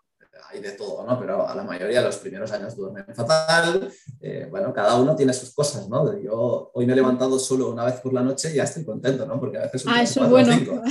hay 0.50 0.60
de 0.60 0.72
todo, 0.72 1.04
¿no? 1.06 1.18
Pero 1.18 1.48
a 1.48 1.54
la 1.54 1.62
mayoría 1.64 2.02
los 2.02 2.16
primeros 2.18 2.52
años 2.52 2.76
duermen 2.76 3.04
fatal. 3.14 3.90
Eh, 4.20 4.46
bueno, 4.50 4.72
cada 4.72 4.96
uno 4.96 5.16
tiene 5.16 5.32
sus 5.32 5.52
cosas, 5.54 5.88
¿no? 5.88 6.18
Yo 6.18 6.70
hoy 6.74 6.86
me 6.86 6.92
he 6.92 6.96
levantado 6.96 7.38
solo 7.38 7.70
una 7.70 7.84
vez 7.84 7.94
por 8.00 8.12
la 8.12 8.22
noche 8.22 8.50
y 8.52 8.56
ya 8.56 8.64
estoy 8.64 8.84
contento, 8.84 9.26
¿no? 9.26 9.40
Porque 9.40 9.58
a 9.58 9.62
veces... 9.62 9.84
Ah, 9.86 10.02
eso 10.02 10.24
es 10.24 10.30
bueno. 10.30 10.52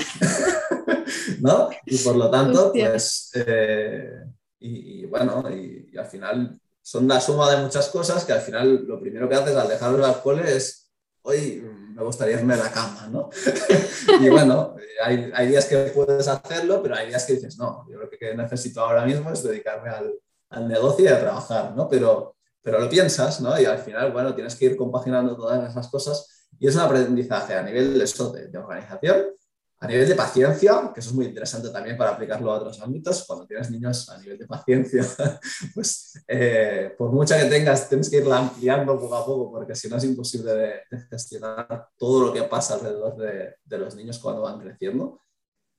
¿No? 1.41 1.69
Y 1.85 1.97
por 1.99 2.15
lo 2.15 2.29
tanto, 2.29 2.67
Hostia. 2.67 2.89
pues... 2.89 3.31
Eh, 3.35 4.23
y, 4.59 5.01
y, 5.01 5.05
bueno, 5.05 5.43
y, 5.49 5.89
y, 5.91 5.97
al 5.97 6.05
final 6.05 6.59
son 6.81 7.07
la 7.07 7.19
suma 7.19 7.51
de 7.51 7.61
muchas 7.61 7.89
cosas 7.89 8.23
que 8.25 8.33
al 8.33 8.41
final 8.41 8.85
lo 8.87 8.99
primero 8.99 9.27
que 9.27 9.35
haces 9.35 9.55
al 9.55 9.67
dejarlos 9.67 10.07
al 10.07 10.21
cole 10.21 10.55
es, 10.55 10.91
hoy 11.23 11.63
me 11.95 12.03
gustaría 12.03 12.39
irme 12.39 12.53
a 12.53 12.57
la 12.57 12.71
cama, 12.71 13.07
¿no? 13.09 13.29
y 14.21 14.29
bueno, 14.29 14.75
hay, 15.01 15.31
hay, 15.33 15.47
días 15.47 15.65
que 15.65 15.77
puedes 15.95 16.27
hacerlo, 16.27 16.83
pero 16.83 16.95
hay 16.95 17.07
días 17.07 17.25
que 17.25 17.33
dices, 17.33 17.57
no, 17.57 17.87
yo 17.89 17.97
lo 17.97 18.09
que 18.09 18.35
necesito 18.35 18.81
ahora 18.81 19.05
mismo 19.05 19.31
es 19.31 19.41
dedicarme 19.41 19.89
al, 19.89 20.13
al 20.49 20.67
negocio 20.67 21.05
y 21.05 21.07
a 21.07 21.19
trabajar, 21.19 21.73
¿no? 21.75 21.87
Pero, 21.87 22.35
pero 22.61 22.79
lo 22.79 22.89
piensas, 22.89 23.39
¿no? 23.39 23.59
Y 23.59 23.65
al 23.65 23.79
final, 23.79 24.11
bueno, 24.11 24.35
tienes 24.35 24.55
que 24.55 24.65
ir 24.65 24.75
compaginando 24.75 25.35
todas 25.37 25.69
esas 25.69 25.87
cosas 25.87 26.47
y 26.59 26.67
es 26.67 26.75
un 26.75 26.81
aprendizaje 26.81 27.55
a 27.55 27.63
nivel 27.63 27.97
de, 27.97 28.03
eso, 28.03 28.31
de, 28.31 28.47
de 28.47 28.57
organización, 28.57 29.27
a 29.85 29.87
nivel 29.87 30.07
de 30.07 30.15
paciencia, 30.15 30.91
que 30.93 30.99
eso 30.99 31.09
es 31.09 31.15
muy 31.15 31.25
interesante 31.25 31.69
también 31.69 31.95
para 31.95 32.11
aplicarlo 32.11 32.51
a 32.51 32.55
otros 32.55 32.81
ámbitos, 32.81 33.23
cuando 33.25 33.45
tienes 33.45 33.69
niños 33.69 34.09
a 34.09 34.17
nivel 34.17 34.37
de 34.37 34.47
paciencia, 34.47 35.05
pues 35.75 36.23
eh, 36.27 36.93
por 36.97 37.11
mucha 37.11 37.39
que 37.39 37.45
tengas, 37.45 37.87
tienes 37.87 38.09
que 38.09 38.17
irla 38.17 38.39
ampliando 38.39 38.99
poco 38.99 39.15
a 39.15 39.25
poco, 39.25 39.51
porque 39.51 39.75
si 39.75 39.87
no 39.87 39.97
es 39.97 40.03
imposible 40.03 40.83
gestionar 41.09 41.89
todo 41.97 42.27
lo 42.27 42.33
que 42.33 42.43
pasa 42.43 42.75
alrededor 42.75 43.15
de, 43.15 43.55
de, 43.63 43.77
los 43.77 43.95
niños 43.95 44.17
cuando 44.19 44.41
van 44.41 44.59
creciendo. 44.59 45.21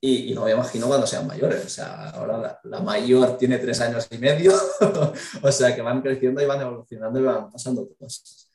Y, 0.01 0.31
y, 0.31 0.35
no 0.35 0.45
me 0.45 0.53
imagino 0.53 0.87
cuando 0.87 1.07
sean 1.07 1.27
mayores, 1.27 1.65
o 1.65 1.69
sea, 1.69 2.11
ahora 2.11 2.39
la, 2.39 2.61
la 2.65 2.81
mayor 2.81 3.39
tiene 3.39 3.59
tres 3.59 3.81
años 3.81 4.07
y 4.11 4.19
medio, 4.19 4.53
o 5.43 5.53
sea, 5.53 5.75
que 5.75 5.83
van 5.83 6.03
creciendo 6.03 6.41
y 6.41 6.47
van 6.47 6.61
evolucionando 6.61 7.19
y 7.19 7.23
van 7.23 7.51
pasando 7.51 7.89
cosas. 7.99 8.46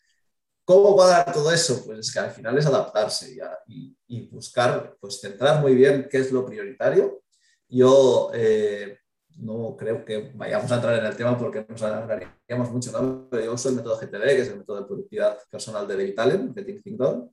¿Cómo 0.72 0.96
va 0.96 1.06
a 1.06 1.10
dar 1.10 1.34
todo 1.34 1.52
eso? 1.52 1.84
Pues 1.86 2.00
es 2.00 2.14
que 2.14 2.20
al 2.20 2.32
final 2.32 2.58
es 2.58 2.66
adaptarse 2.66 3.36
y, 3.68 3.94
y, 4.08 4.30
buscar, 4.30 4.96
pues 5.02 5.20
centrar 5.20 5.60
muy 5.60 5.76
bien 5.76 6.08
qué 6.10 6.20
es 6.20 6.32
lo 6.32 6.46
prioritario. 6.46 7.24
Yo 7.68 8.32
eh, 8.34 8.98
no 9.36 9.76
creo 9.78 10.06
que 10.06 10.32
vayamos 10.34 10.72
a 10.72 10.76
entrar 10.76 10.98
en 10.98 11.06
el 11.06 11.14
tema 11.18 11.38
porque 11.38 11.66
nos 11.68 11.82
alargaríamos 11.82 12.72
mucho, 12.72 12.90
¿no? 12.94 13.28
Pero 13.30 13.44
yo 13.44 13.54
uso 13.54 13.68
el 13.68 13.76
método 13.76 14.00
GTD, 14.00 14.24
que 14.28 14.42
es 14.44 14.48
el 14.48 14.60
método 14.60 14.78
de 14.78 14.86
productividad 14.86 15.40
personal 15.50 15.86
de 15.86 15.98
David 15.98 16.20
Allen, 16.20 16.54
de 16.54 16.64
Think 16.64 16.98
Done, 16.98 17.30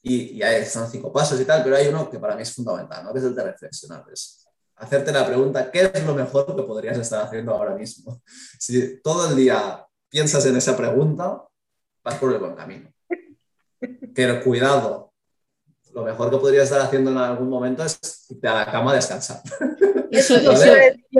y, 0.00 0.38
y 0.38 0.42
están 0.42 0.90
cinco 0.90 1.12
pasos 1.12 1.38
y 1.38 1.44
tal, 1.44 1.62
pero 1.62 1.76
hay 1.76 1.88
uno 1.88 2.08
que 2.08 2.18
para 2.18 2.36
mí 2.36 2.40
es 2.40 2.54
fundamental, 2.54 3.04
¿no? 3.04 3.12
Que 3.12 3.18
es 3.18 3.24
el 3.26 3.34
de 3.34 3.44
reflexionar. 3.44 4.06
Es 4.10 4.46
hacerte 4.76 5.12
la 5.12 5.26
pregunta, 5.26 5.70
¿qué 5.70 5.90
es 5.92 6.06
lo 6.06 6.14
mejor 6.14 6.56
que 6.56 6.62
podrías 6.62 6.96
estar 6.96 7.22
haciendo 7.22 7.52
ahora 7.52 7.74
mismo? 7.74 8.22
Si 8.58 9.02
todo 9.02 9.28
el 9.28 9.36
día 9.36 9.84
piensas 10.08 10.46
en 10.46 10.56
esa 10.56 10.74
pregunta, 10.74 11.47
vas 12.08 12.18
por 12.18 12.32
el 12.32 12.38
buen 12.38 12.54
camino. 12.54 12.90
Pero 14.14 14.42
cuidado, 14.42 15.12
lo 15.94 16.02
mejor 16.02 16.30
que 16.30 16.38
podrías 16.38 16.64
estar 16.64 16.80
haciendo 16.80 17.10
en 17.10 17.18
algún 17.18 17.48
momento 17.48 17.84
es 17.84 18.26
irte 18.30 18.48
a 18.48 18.54
la 18.54 18.70
cama 18.70 18.92
a 18.92 18.96
descansar. 18.96 19.40
Eso, 20.10 20.36
eso, 20.36 20.72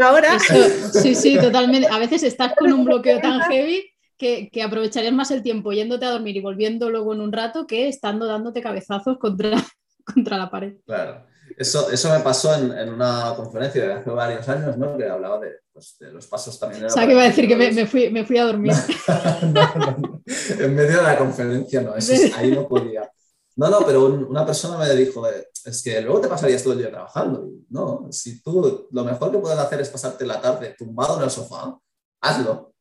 ahora. 0.03 0.37
Eso, 0.37 1.01
sí, 1.01 1.15
sí, 1.15 1.39
totalmente. 1.39 1.89
A 1.89 1.99
veces 1.99 2.23
estás 2.23 2.55
con 2.57 2.73
un 2.73 2.85
bloqueo 2.85 3.21
tan 3.21 3.41
heavy 3.51 3.85
que, 4.17 4.51
que, 4.51 4.63
aprovecharías 4.63 5.13
más 5.13 5.31
el 5.31 5.43
tiempo 5.43 5.73
yéndote 5.73 6.07
a 6.07 6.11
dormir 6.11 6.37
y 6.37 6.41
volviendo 6.41 6.91
luego 6.91 7.15
en 7.15 7.21
un 7.21 7.33
rato 7.33 7.67
que 7.67 7.89
estando 7.89 8.27
dándote 8.27 8.61
cabezazos 8.61 9.19
contra, 9.19 9.53
contra 10.05 10.39
la 10.39 10.51
pared. 10.51 10.77
Claro. 10.85 11.25
Eso, 11.57 11.91
eso 11.91 12.11
me 12.11 12.21
pasó 12.21 12.55
en, 12.55 12.77
en, 12.77 12.93
una 12.93 13.35
conferencia 13.37 13.87
de 13.87 13.93
hace 13.95 14.11
varios 14.11 14.49
años, 14.49 14.77
¿no? 14.77 14.97
Que 14.97 15.09
hablaba 15.09 15.41
de, 15.41 15.53
pues, 15.73 15.97
de 15.99 16.13
los 16.13 16.27
pasos 16.27 16.59
también. 16.59 16.85
O 16.85 16.91
sea, 16.91 17.07
que 17.07 17.13
iba 17.13 17.23
a 17.23 17.27
decir 17.27 17.49
que 17.49 17.57
me, 17.57 17.73
me, 17.73 17.87
fui, 17.87 18.11
me, 18.11 18.25
fui, 18.25 18.39
a 18.39 18.45
dormir. 18.45 18.73
no, 19.43 19.75
no, 19.75 19.97
no. 19.99 20.23
En 20.59 20.75
medio 20.75 20.99
de 20.99 21.03
la 21.03 21.19
conferencia, 21.19 21.81
no, 21.81 21.95
eso, 21.97 22.13
ahí 22.37 22.51
no 22.51 22.69
podía. 22.69 23.11
No, 23.57 23.69
no, 23.69 23.85
pero 23.85 24.07
un, 24.07 24.25
una 24.25 24.47
persona 24.47 24.79
me 24.79 24.95
dijo, 24.95 25.27
es 25.29 25.83
que 25.83 26.01
luego 26.01 26.21
te 26.21 26.29
pasarías 26.29 26.63
todo 26.63 26.75
el 26.75 26.79
día 26.79 26.91
trabajando. 26.91 27.47
Y 27.47 27.67
no, 27.71 28.07
si 28.11 28.41
tú 28.41 28.89
lo 28.91 29.05
mejor 29.05 29.33
que 29.33 29.39
puedes 29.39 29.59
hacer 29.59 29.81
es 29.81 29.89
pasarte 29.89 30.27
la 30.27 30.41
tarde 30.41 30.75
tumbado 30.79 31.17
en 31.19 31.25
el 31.25 31.31
sofá, 31.31 31.77
hazlo. 32.21 32.73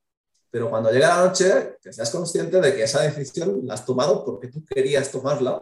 Pero 0.49 0.69
cuando 0.69 0.91
llega 0.91 1.09
la 1.09 1.25
noche, 1.25 1.77
que 1.81 1.91
seas 1.91 2.09
consciente 2.09 2.61
de 2.61 2.75
que 2.75 2.83
esa 2.83 3.01
decisión 3.01 3.61
la 3.63 3.73
has 3.73 3.85
tomado 3.85 4.23
porque 4.23 4.47
tú 4.47 4.63
querías 4.65 5.11
tomarla 5.11 5.61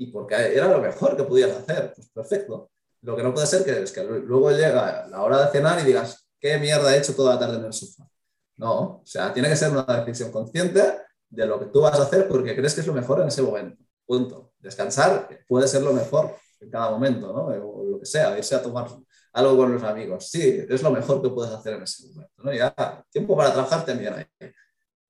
y 0.00 0.06
porque 0.06 0.34
era 0.34 0.66
lo 0.66 0.80
mejor 0.80 1.14
que 1.14 1.24
podías 1.24 1.50
hacer. 1.50 1.92
Pues 1.94 2.08
perfecto. 2.08 2.70
Lo 3.02 3.14
que 3.14 3.22
no 3.22 3.34
puede 3.34 3.46
ser 3.46 3.62
que 3.62 3.82
es 3.82 3.92
que 3.92 4.02
luego 4.02 4.50
llega 4.50 5.06
la 5.08 5.22
hora 5.22 5.44
de 5.44 5.52
cenar 5.52 5.78
y 5.78 5.84
digas, 5.84 6.26
¿qué 6.40 6.58
mierda 6.58 6.94
he 6.94 6.98
hecho 6.98 7.14
toda 7.14 7.34
la 7.34 7.40
tarde 7.40 7.58
en 7.58 7.66
el 7.66 7.72
sofá? 7.74 8.08
No, 8.56 8.80
o 8.80 9.02
sea, 9.04 9.30
tiene 9.32 9.50
que 9.50 9.56
ser 9.56 9.70
una 9.70 9.82
decisión 9.82 10.32
consciente 10.32 10.82
de 11.28 11.46
lo 11.46 11.60
que 11.60 11.66
tú 11.66 11.82
vas 11.82 12.00
a 12.00 12.04
hacer 12.04 12.26
porque 12.28 12.56
crees 12.56 12.74
que 12.74 12.80
es 12.80 12.86
lo 12.86 12.94
mejor 12.94 13.20
en 13.20 13.28
ese 13.28 13.42
momento. 13.42 13.84
Punto. 14.06 14.52
Descansar 14.58 15.28
puede 15.46 15.68
ser 15.68 15.82
lo 15.82 15.92
mejor 15.92 16.34
en 16.60 16.70
cada 16.70 16.90
momento, 16.90 17.30
¿no? 17.34 17.44
O 17.68 17.84
lo 17.84 18.00
que 18.00 18.06
sea, 18.06 18.38
irse 18.38 18.54
a 18.54 18.62
tomar 18.62 18.88
algo 19.34 19.56
con 19.58 19.74
los 19.74 19.82
amigos. 19.82 20.30
Sí, 20.30 20.64
es 20.66 20.82
lo 20.82 20.90
mejor 20.90 21.20
que 21.20 21.28
puedes 21.28 21.52
hacer 21.52 21.74
en 21.74 21.82
ese 21.82 22.08
momento, 22.08 22.42
¿no? 22.42 22.52
Ya, 22.54 23.04
tiempo 23.10 23.36
para 23.36 23.52
trabajar 23.52 23.84
también 23.84 24.14
hay. 24.14 24.24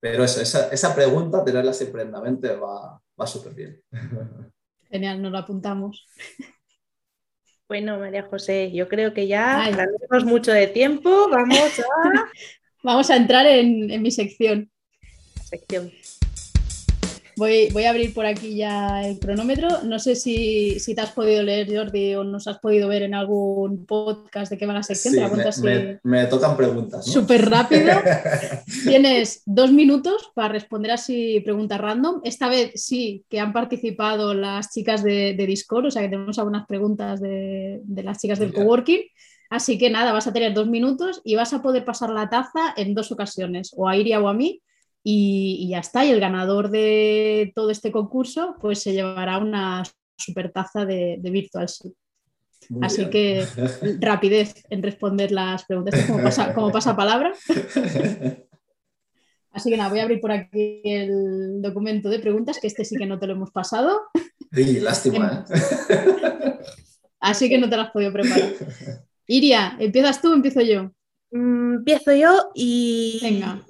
Pero 0.01 0.25
eso, 0.25 0.41
esa, 0.41 0.69
esa 0.69 0.93
pregunta, 0.97 1.45
tenerla 1.45 1.73
siempre 1.73 2.03
en 2.03 2.11
la 2.11 2.21
mente 2.21 2.57
va, 2.57 3.01
va 3.21 3.27
súper 3.29 3.55
bien. 3.55 3.81
Genial, 4.91 5.23
nos 5.23 5.33
lo 5.33 5.39
apuntamos. 5.39 6.07
Bueno, 7.69 7.99
María 8.01 8.25
José, 8.25 8.73
yo 8.73 8.89
creo 8.89 9.15
que 9.15 9.29
ya 9.29 9.71
tenemos 9.71 10.25
mucho 10.25 10.51
de 10.53 10.67
tiempo. 10.67 11.29
Vamos 11.31 11.79
a. 11.79 11.85
Vamos 12.83 13.11
a 13.11 13.17
entrar 13.17 13.47
en, 13.47 13.91
en 13.91 14.03
mi 14.03 14.11
sección. 14.11 14.71
Sección. 15.45 15.93
Voy, 17.41 17.71
voy, 17.73 17.85
a 17.85 17.91
abrir 17.91 18.13
por 18.13 18.27
aquí 18.27 18.55
ya 18.55 19.03
el 19.03 19.19
cronómetro. 19.19 19.83
No 19.85 19.99
sé 19.99 20.15
si, 20.15 20.79
si, 20.79 20.95
te 20.95 21.01
has 21.01 21.13
podido 21.13 21.43
leer, 21.43 21.75
Jordi, 21.75 22.15
o 22.15 22.23
nos 22.23 22.47
has 22.47 22.59
podido 22.59 22.87
ver 22.87 23.01
en 23.01 23.15
algún 23.15 23.87
podcast 23.87 24.53
de 24.53 24.59
qué 24.59 24.67
va 24.67 24.75
la 24.75 24.83
sección. 24.83 25.15
Sí, 25.15 25.21
me, 25.21 25.43
así... 25.45 25.63
me, 25.63 26.01
me, 26.03 26.27
tocan 26.27 26.55
preguntas. 26.55 27.07
¿no? 27.07 27.13
Súper 27.15 27.49
rápido. 27.49 27.95
Tienes 28.85 29.41
dos 29.47 29.73
minutos 29.73 30.31
para 30.35 30.49
responder 30.49 30.91
así 30.91 31.41
preguntas 31.41 31.81
random. 31.81 32.21
Esta 32.25 32.51
vez 32.51 32.73
sí 32.75 33.25
que 33.31 33.41
han 33.41 33.55
participado 33.55 34.35
las 34.35 34.71
chicas 34.71 35.03
de, 35.03 35.33
de 35.35 35.47
Discord, 35.47 35.87
o 35.87 35.91
sea 35.91 36.03
que 36.03 36.11
tenemos 36.11 36.39
algunas 36.39 36.67
preguntas 36.67 37.23
de, 37.23 37.81
de 37.85 38.03
las 38.03 38.19
chicas 38.19 38.39
del 38.39 38.53
coworking. 38.53 39.01
Así 39.49 39.79
que 39.79 39.89
nada, 39.89 40.13
vas 40.13 40.27
a 40.27 40.33
tener 40.35 40.53
dos 40.53 40.69
minutos 40.69 41.23
y 41.25 41.37
vas 41.37 41.55
a 41.55 41.63
poder 41.63 41.87
pasar 41.87 42.11
la 42.11 42.29
taza 42.29 42.75
en 42.77 42.93
dos 42.93 43.11
ocasiones, 43.11 43.73
o 43.75 43.89
a 43.89 43.97
Iria 43.97 44.21
o 44.21 44.29
a 44.29 44.35
mí 44.35 44.61
y, 45.03 45.57
y, 45.61 45.69
ya 45.71 45.79
está. 45.79 46.05
Y 46.05 46.11
el 46.11 46.21
ganador 46.21 46.71
de 46.71 47.53
todo 47.55 47.71
este 47.71 47.91
concurso 47.91 48.57
pues 48.61 48.83
se 48.83 48.93
llevará 48.93 49.39
una 49.39 49.83
super 50.17 50.53
taza 50.53 50.85
de, 50.85 51.17
de 51.21 51.31
Virtual. 51.31 51.67
Muy 52.69 52.87
Así 52.87 53.05
bien. 53.07 53.11
que 53.11 53.47
rapidez 54.01 54.65
en 54.71 54.83
responder 54.83 55.33
las 55.33 55.65
preguntas. 55.65 56.05
¿Cómo 56.07 56.23
pasa, 56.23 56.55
cómo 56.55 56.71
pasa 56.71 56.97
palabra? 56.97 57.33
Así 59.53 59.69
que 59.69 59.77
nada, 59.77 59.91
voy 59.91 59.99
a 59.99 60.05
abrir 60.05 60.21
por 60.21 60.31
aquí 60.31 60.81
el 60.85 61.61
documento 61.61 62.09
de 62.09 62.21
preguntas, 62.21 62.59
que 62.61 62.69
este 62.69 62.85
sí 62.85 62.97
que 62.97 63.07
no 63.07 63.19
te 63.19 63.27
lo 63.27 63.33
hemos 63.33 63.51
pasado. 63.51 64.03
Sí, 64.53 64.79
lástima, 64.79 65.45
¿eh? 65.49 66.59
Así 67.21 67.49
que 67.49 67.59
no 67.59 67.69
te 67.69 67.77
lo 67.77 67.83
has 67.83 67.91
podido 67.91 68.13
preparar. 68.13 68.53
Iria, 69.27 69.77
¿empiezas 69.79 70.23
tú 70.23 70.31
o 70.31 70.35
empiezo 70.35 70.61
yo? 70.61 70.93
Mm, 71.33 71.75
empiezo 71.79 72.15
yo 72.15 72.51
y. 72.55 73.19
Venga. 73.23 73.61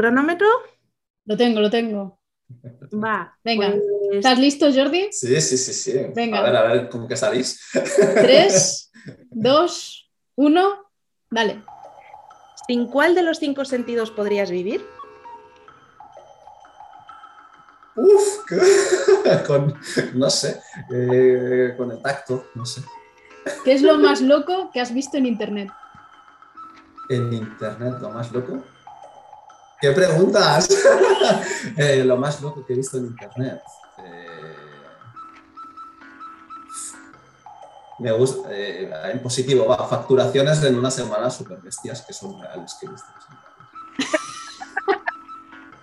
¿Cronómetro? 0.00 0.48
Lo 1.26 1.36
tengo, 1.36 1.60
lo 1.60 1.68
tengo. 1.68 2.22
Va. 2.90 3.36
Venga. 3.44 3.72
pues, 3.72 3.82
¿Estás 4.12 4.38
listo, 4.38 4.72
Jordi? 4.72 5.08
Sí, 5.12 5.38
sí, 5.42 5.58
sí, 5.58 5.74
sí. 5.74 5.92
Venga. 6.16 6.38
A 6.38 6.42
ver, 6.42 6.56
a 6.56 6.62
ver, 6.62 6.88
¿cómo 6.88 7.06
que 7.06 7.16
salís? 7.16 7.60
Tres, 8.14 8.90
dos, 9.30 10.10
uno, 10.36 10.90
dale. 11.30 11.62
¿Sin 12.66 12.86
cuál 12.86 13.14
de 13.14 13.24
los 13.24 13.40
cinco 13.40 13.66
sentidos 13.66 14.10
podrías 14.10 14.50
vivir? 14.50 14.82
Uf, 17.94 18.46
con, 19.46 19.78
no 20.14 20.30
sé, 20.30 20.62
eh, 20.94 21.74
con 21.76 21.90
el 21.90 22.00
tacto, 22.00 22.46
no 22.54 22.64
sé. 22.64 22.80
¿Qué 23.66 23.74
es 23.74 23.82
lo 23.82 23.98
más 23.98 24.22
loco 24.22 24.70
que 24.72 24.80
has 24.80 24.94
visto 24.94 25.18
en 25.18 25.26
internet? 25.26 25.68
En 27.10 27.30
internet, 27.34 27.96
lo 28.00 28.08
más 28.08 28.32
loco. 28.32 28.64
¿Qué 29.80 29.90
preguntas? 29.92 30.68
Eh, 31.76 32.02
lo 32.04 32.16
más 32.16 32.40
loco 32.40 32.64
que 32.66 32.72
he 32.72 32.76
visto 32.76 32.96
en 32.98 33.06
internet. 33.06 33.60
Eh, 33.98 34.66
me 37.98 38.12
gusta, 38.12 38.48
eh, 38.50 38.90
en 39.12 39.22
positivo, 39.22 39.66
va, 39.66 39.86
facturaciones 39.86 40.62
en 40.64 40.76
una 40.78 40.90
semana 40.90 41.30
súper 41.30 41.58
bestias 41.58 42.02
que 42.02 42.12
son 42.12 42.40
reales. 42.40 42.76
Que 42.80 42.86
he 42.86 42.90
visto. 42.90 43.08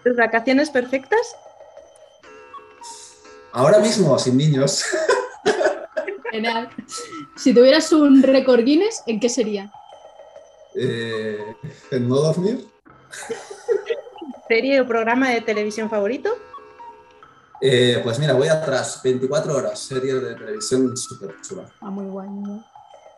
¿Tus 0.04 0.16
vacaciones 0.16 0.70
perfectas? 0.70 1.36
Ahora 3.54 3.80
mismo, 3.80 4.18
sin 4.20 4.38
niños, 4.38 4.84
Genial. 6.32 6.70
Si 7.38 7.54
tuvieras 7.54 7.92
un 7.94 8.22
récord 8.22 8.62
Guinness, 8.64 9.02
¿en 9.06 9.20
qué 9.20 9.30
sería? 9.30 9.72
eh, 10.76 11.56
en 11.92 12.08
no 12.10 12.16
dormir, 12.18 12.68
¿Serie 14.48 14.80
o 14.82 14.88
programa 14.88 15.30
de 15.30 15.42
televisión 15.42 15.90
favorito? 15.90 16.30
eh, 17.60 18.00
pues 18.04 18.20
mira, 18.20 18.34
voy 18.34 18.48
atrás, 18.48 19.02
24 19.04 19.56
horas, 19.56 19.80
serie 19.80 20.14
de 20.14 20.36
televisión 20.36 20.96
súper 20.96 21.36
chula. 21.42 21.64
Ah, 21.82 21.90
muy 21.90 22.06
guay. 22.06 22.30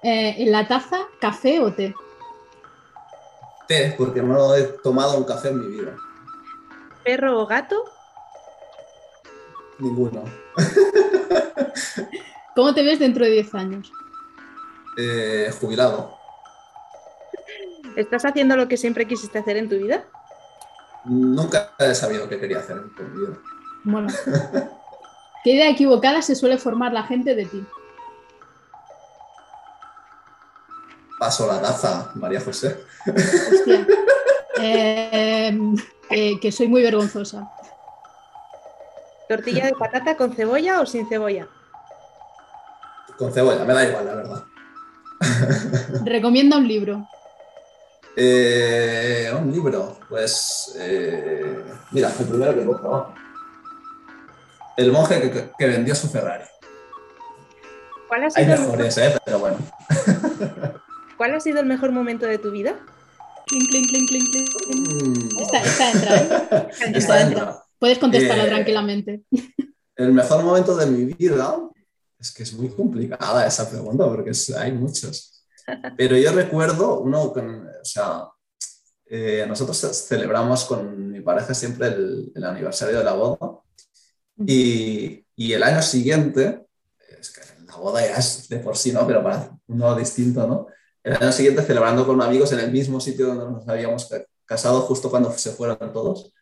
Eh, 0.01 0.35
¿En 0.39 0.51
la 0.51 0.65
taza, 0.67 0.97
café 1.19 1.59
o 1.59 1.73
té? 1.73 1.93
Té, 3.67 3.93
porque 3.97 4.21
no 4.21 4.55
he 4.55 4.63
tomado 4.81 5.17
un 5.17 5.25
café 5.25 5.49
en 5.49 5.59
mi 5.59 5.67
vida, 5.67 5.95
¿Perro 7.03 7.41
o 7.41 7.45
gato? 7.47 7.83
ninguno. 9.79 10.23
¿Cómo 12.55 12.73
te 12.73 12.83
ves 12.83 12.99
dentro 12.99 13.23
de 13.25 13.31
10 13.31 13.53
años? 13.55 13.91
Eh, 14.97 15.49
jubilado. 15.61 16.17
¿Estás 17.95 18.25
haciendo 18.25 18.55
lo 18.57 18.67
que 18.67 18.75
siempre 18.77 19.07
quisiste 19.07 19.39
hacer 19.39 19.55
en 19.57 19.69
tu 19.69 19.77
vida? 19.77 20.05
Nunca 21.05 21.71
he 21.79 21.95
sabido 21.95 22.27
qué 22.27 22.39
quería 22.39 22.59
hacer 22.59 22.77
mi 22.77 23.19
vida. 23.19 23.37
Mola. 23.83 24.13
¿Qué 25.43 25.51
idea 25.51 25.69
equivocada 25.69 26.21
se 26.21 26.35
suele 26.35 26.57
formar 26.57 26.91
la 26.91 27.03
gente 27.03 27.33
de 27.35 27.45
ti? 27.45 27.65
Paso 31.17 31.47
la 31.47 31.61
taza, 31.61 32.11
María 32.15 32.41
José. 32.41 32.79
Hostia. 33.05 33.87
Eh, 34.61 35.57
eh, 36.09 36.39
que 36.41 36.51
soy 36.51 36.67
muy 36.67 36.81
vergonzosa. 36.81 37.49
¿Tortilla 39.29 39.65
de 39.65 39.73
patata 39.73 40.17
con 40.17 40.33
cebolla 40.33 40.81
o 40.81 40.85
sin 40.85 41.07
cebolla? 41.07 41.47
Con 43.17 43.31
cebolla, 43.31 43.63
me 43.63 43.73
da 43.73 43.87
igual, 43.87 44.05
la 44.05 44.15
verdad. 44.15 44.43
Recomienda 46.03 46.57
un 46.57 46.67
libro. 46.67 47.07
Eh, 48.15 49.31
un 49.39 49.51
libro, 49.51 49.97
pues. 50.09 50.73
eh, 50.77 51.63
mira, 51.91 52.11
el 52.19 52.25
primero 52.25 52.53
que 52.53 52.65
cojo. 52.65 53.13
El 54.77 54.91
monje 54.91 55.51
que, 55.57 55.67
vendió 55.67 55.93
su 55.95 56.07
Ferrari. 56.09 56.45
¿Cuál 58.07 58.23
ha, 58.23 58.25
Hay 58.25 58.31
sido 58.45 58.53
el, 58.55 58.59
mejores, 58.61 58.97
¿eh? 58.97 59.15
Pero 59.25 59.39
bueno. 59.39 59.57
¿Cuál 61.17 61.35
ha 61.35 61.39
sido 61.39 61.59
el 61.59 61.65
mejor 61.65 61.91
momento 61.91 62.25
de 62.25 62.37
tu 62.37 62.51
vida? 62.51 62.75
Clink. 63.45 63.89
Mm. 64.75 65.41
Esta, 65.41 65.61
esta 65.63 65.91
entra, 65.91 66.15
¿eh? 66.17 66.67
Está 66.71 66.85
Esta 66.97 67.15
dentro. 67.15 67.39
entra. 67.39 67.63
Puedes 67.77 67.97
contestarla 67.99 68.45
Eh, 68.45 68.47
tranquilamente. 68.49 69.23
El 69.95 70.13
mejor 70.13 70.43
momento 70.43 70.75
de 70.77 70.85
mi 70.85 71.05
vida 71.13 71.57
es 72.19 72.31
que 72.31 72.43
es 72.43 72.53
muy 72.53 72.69
complicada 72.69 73.45
esa 73.45 73.69
pregunta 73.69 74.05
porque 74.05 74.29
es- 74.31 74.51
hay 74.55 74.71
muchos. 74.71 75.38
Pero 75.95 76.17
yo 76.17 76.31
recuerdo 76.31 76.99
uno 77.01 77.31
con, 77.33 77.67
o 77.67 77.85
sea, 77.85 78.23
eh, 79.07 79.45
nosotros 79.47 79.77
celebramos 80.07 80.65
con 80.65 81.11
mi 81.11 81.21
pareja 81.21 81.53
siempre 81.53 81.87
el, 81.87 82.31
el 82.35 82.43
aniversario 82.43 82.99
de 82.99 83.03
la 83.03 83.13
boda 83.13 83.37
y, 84.45 85.25
y 85.35 85.53
el 85.53 85.63
año 85.63 85.81
siguiente, 85.81 86.65
es 87.19 87.31
que 87.31 87.41
la 87.65 87.75
boda 87.75 88.01
ya 88.05 88.15
es 88.17 88.47
de 88.49 88.59
por 88.59 88.77
sí, 88.77 88.91
¿no? 88.91 89.05
Pero 89.07 89.23
para 89.23 89.51
uno 89.67 89.95
distinto, 89.95 90.47
¿no? 90.47 90.67
El 91.03 91.13
año 91.15 91.31
siguiente 91.31 91.63
celebrando 91.63 92.05
con 92.05 92.21
amigos 92.21 92.51
en 92.53 92.59
el 92.59 92.71
mismo 92.71 92.99
sitio 92.99 93.27
donde 93.27 93.45
nos 93.45 93.67
habíamos 93.67 94.05
ca- 94.07 94.23
casado 94.45 94.81
justo 94.81 95.09
cuando 95.09 95.31
se 95.33 95.51
fueron 95.51 95.93
todos 95.93 96.33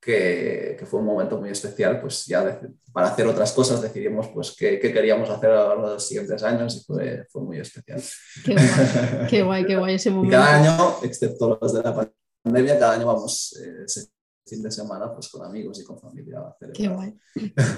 que, 0.00 0.76
que 0.78 0.86
fue 0.86 1.00
un 1.00 1.06
momento 1.06 1.38
muy 1.38 1.50
especial, 1.50 2.00
pues 2.00 2.24
ya 2.26 2.44
de- 2.44 2.70
para 2.92 3.08
hacer 3.08 3.26
otras 3.26 3.52
cosas 3.52 3.82
decidimos 3.82 4.28
pues 4.28 4.54
qué, 4.58 4.78
qué 4.78 4.92
queríamos 4.92 5.28
hacer 5.30 5.50
a 5.50 5.62
lo 5.62 5.68
largo 5.68 5.86
de 5.88 5.94
los 5.94 6.06
siguientes 6.06 6.42
años 6.42 6.76
y 6.76 6.84
fue, 6.84 7.26
fue 7.30 7.42
muy 7.42 7.58
especial. 7.58 8.00
Qué 8.44 8.54
guay, 8.54 9.28
qué 9.28 9.42
guay, 9.44 9.66
qué 9.66 9.76
guay 9.76 9.94
ese 9.94 10.08
Y 10.08 10.12
momento. 10.12 10.36
cada 10.36 10.56
año, 10.56 10.96
excepto 11.02 11.58
los 11.60 11.72
de 11.74 11.82
la 11.82 12.10
pandemia, 12.44 12.78
cada 12.78 12.94
año 12.94 13.06
vamos 13.06 13.56
eh, 13.62 13.82
ese 13.84 14.06
fin 14.46 14.62
de 14.62 14.70
semana 14.70 15.12
pues 15.12 15.28
con 15.28 15.44
amigos 15.44 15.80
y 15.80 15.84
con 15.84 16.00
familia 16.00 16.38
a 16.40 16.56
celebrar. 16.58 16.76
Qué 16.76 16.88
guay, 16.88 17.18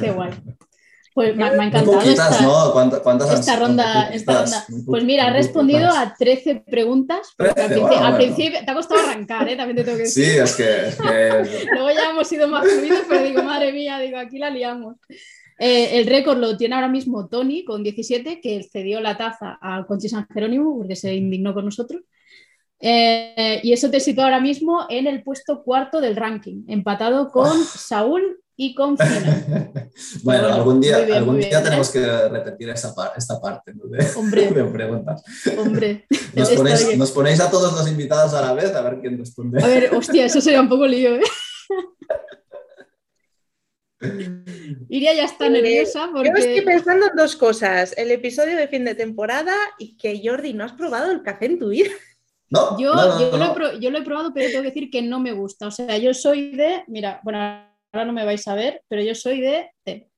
qué 0.00 0.10
guay. 0.12 0.30
Pues 1.12 1.36
me, 1.36 1.44
me 1.50 1.64
ha 1.64 1.66
encantado 1.66 1.92
poquitas, 1.98 2.32
esta, 2.32 2.44
¿no? 2.44 2.72
¿Cuántas, 2.72 3.00
cuántas 3.00 3.40
esta 3.40 3.56
ronda. 3.56 4.10
Esta 4.12 4.42
ronda. 4.42 4.64
Pues 4.86 5.04
mira, 5.04 5.26
has 5.26 5.32
respondido 5.32 5.88
a 5.88 6.14
13 6.16 6.64
preguntas. 6.70 7.34
porque 7.36 7.60
al, 7.60 7.66
13, 7.66 7.68
principio, 7.68 7.88
bueno, 7.88 8.04
al 8.06 8.12
bueno. 8.12 8.16
principio 8.16 8.64
te 8.64 8.70
ha 8.70 8.74
costado 8.74 9.00
arrancar, 9.00 9.48
¿eh? 9.48 9.56
también 9.56 9.76
te 9.76 9.84
tengo 9.84 9.98
que 9.98 10.06
Sí, 10.06 10.20
decir. 10.20 10.42
es 10.42 10.54
que, 10.56 10.88
es 10.88 10.96
que 10.96 11.66
Luego 11.72 11.90
ya 11.90 12.10
hemos 12.10 12.28
sido 12.28 12.46
más 12.48 12.66
fluidos, 12.66 13.00
pero 13.08 13.24
digo, 13.24 13.42
madre 13.42 13.72
mía, 13.72 13.98
digo, 13.98 14.18
aquí 14.18 14.38
la 14.38 14.50
liamos. 14.50 14.96
Eh, 15.58 15.98
el 15.98 16.06
récord 16.06 16.38
lo 16.38 16.56
tiene 16.56 16.74
ahora 16.76 16.88
mismo 16.88 17.28
Tony 17.28 17.64
con 17.64 17.82
17, 17.82 18.40
que 18.40 18.62
cedió 18.62 19.00
la 19.00 19.18
taza 19.18 19.58
a 19.60 19.84
Conchi 19.86 20.08
San 20.08 20.26
Jerónimo 20.32 20.78
porque 20.78 20.96
se 20.96 21.14
indignó 21.14 21.52
con 21.52 21.66
nosotros. 21.66 22.02
Eh, 22.82 23.60
y 23.62 23.72
eso 23.74 23.90
te 23.90 24.00
sitúa 24.00 24.24
ahora 24.24 24.40
mismo 24.40 24.86
en 24.88 25.06
el 25.06 25.22
puesto 25.22 25.62
cuarto 25.62 26.00
del 26.00 26.16
ranking, 26.16 26.64
empatado 26.66 27.30
con 27.30 27.52
Saúl 27.64 28.40
y 28.62 28.74
con 28.74 28.94
bueno, 28.96 29.72
Bueno, 30.22 30.48
algún 30.48 30.80
día, 30.82 30.98
bien, 30.98 31.16
algún 31.16 31.40
día 31.40 31.62
tenemos 31.62 31.88
que 31.90 32.04
repetir 32.28 32.68
esa 32.68 32.94
par- 32.94 33.12
esta 33.16 33.40
parte 33.40 33.72
¿no? 33.74 33.84
de, 33.86 34.06
Hombre, 34.16 34.50
de 34.52 34.64
preguntas. 34.64 35.22
hombre. 35.56 36.04
Nos 36.34 36.50
ponéis, 36.50 36.86
bien. 36.86 36.98
nos 36.98 37.10
ponéis 37.10 37.40
a 37.40 37.50
todos 37.50 37.72
los 37.72 37.88
invitados 37.88 38.34
a 38.34 38.42
la 38.42 38.52
vez 38.52 38.74
a 38.74 38.82
ver 38.82 39.00
quién 39.00 39.16
responde. 39.18 39.62
A 39.62 39.66
ver, 39.66 39.94
hostia, 39.94 40.26
eso 40.26 40.40
sería 40.42 40.60
un 40.60 40.68
poco 40.68 40.86
lío, 40.86 41.14
¿eh? 41.16 41.22
Iria 44.88 45.14
ya 45.14 45.24
está 45.24 45.46
Eh, 45.46 45.50
nerviosa 45.50 46.10
Yo 46.14 46.22
estoy 46.22 46.32
porque... 46.60 46.62
pensando 46.62 47.06
en 47.06 47.16
dos 47.16 47.36
cosas. 47.36 47.94
El 47.96 48.10
episodio 48.10 48.56
de 48.56 48.68
fin 48.68 48.84
de 48.84 48.94
temporada 48.94 49.54
y 49.78 49.96
que 49.96 50.20
Jordi, 50.24 50.52
¿no 50.54 50.64
has 50.64 50.72
probado 50.72 51.10
el 51.10 51.22
café 51.22 51.46
en 51.46 51.58
tu 51.58 51.68
vida? 51.68 51.90
No, 52.50 52.78
Yo, 52.78 52.94
no, 52.94 53.06
no, 53.08 53.20
yo, 53.20 53.38
no, 53.38 53.54
Lo 53.58 53.70
he 53.72 53.80
yo 53.80 53.90
lo 53.90 53.98
he 53.98 54.02
probado, 54.02 54.32
pero 54.34 54.48
tengo 54.50 54.62
que 54.62 54.68
decir 54.70 54.90
que 54.90 55.02
no 55.02 55.20
me 55.20 55.32
gusta. 55.32 55.66
O 55.68 55.70
sea, 55.70 55.96
yo 55.98 56.12
soy 56.14 56.50
de. 56.56 56.82
Mira, 56.88 57.20
bueno, 57.22 57.38
ahora 57.92 58.04
no 58.06 58.12
me 58.12 58.24
vais 58.24 58.46
a 58.48 58.54
ver, 58.54 58.82
pero 58.88 59.02
yo 59.02 59.14
soy 59.14 59.40
de 59.40 59.70
té, 59.84 60.10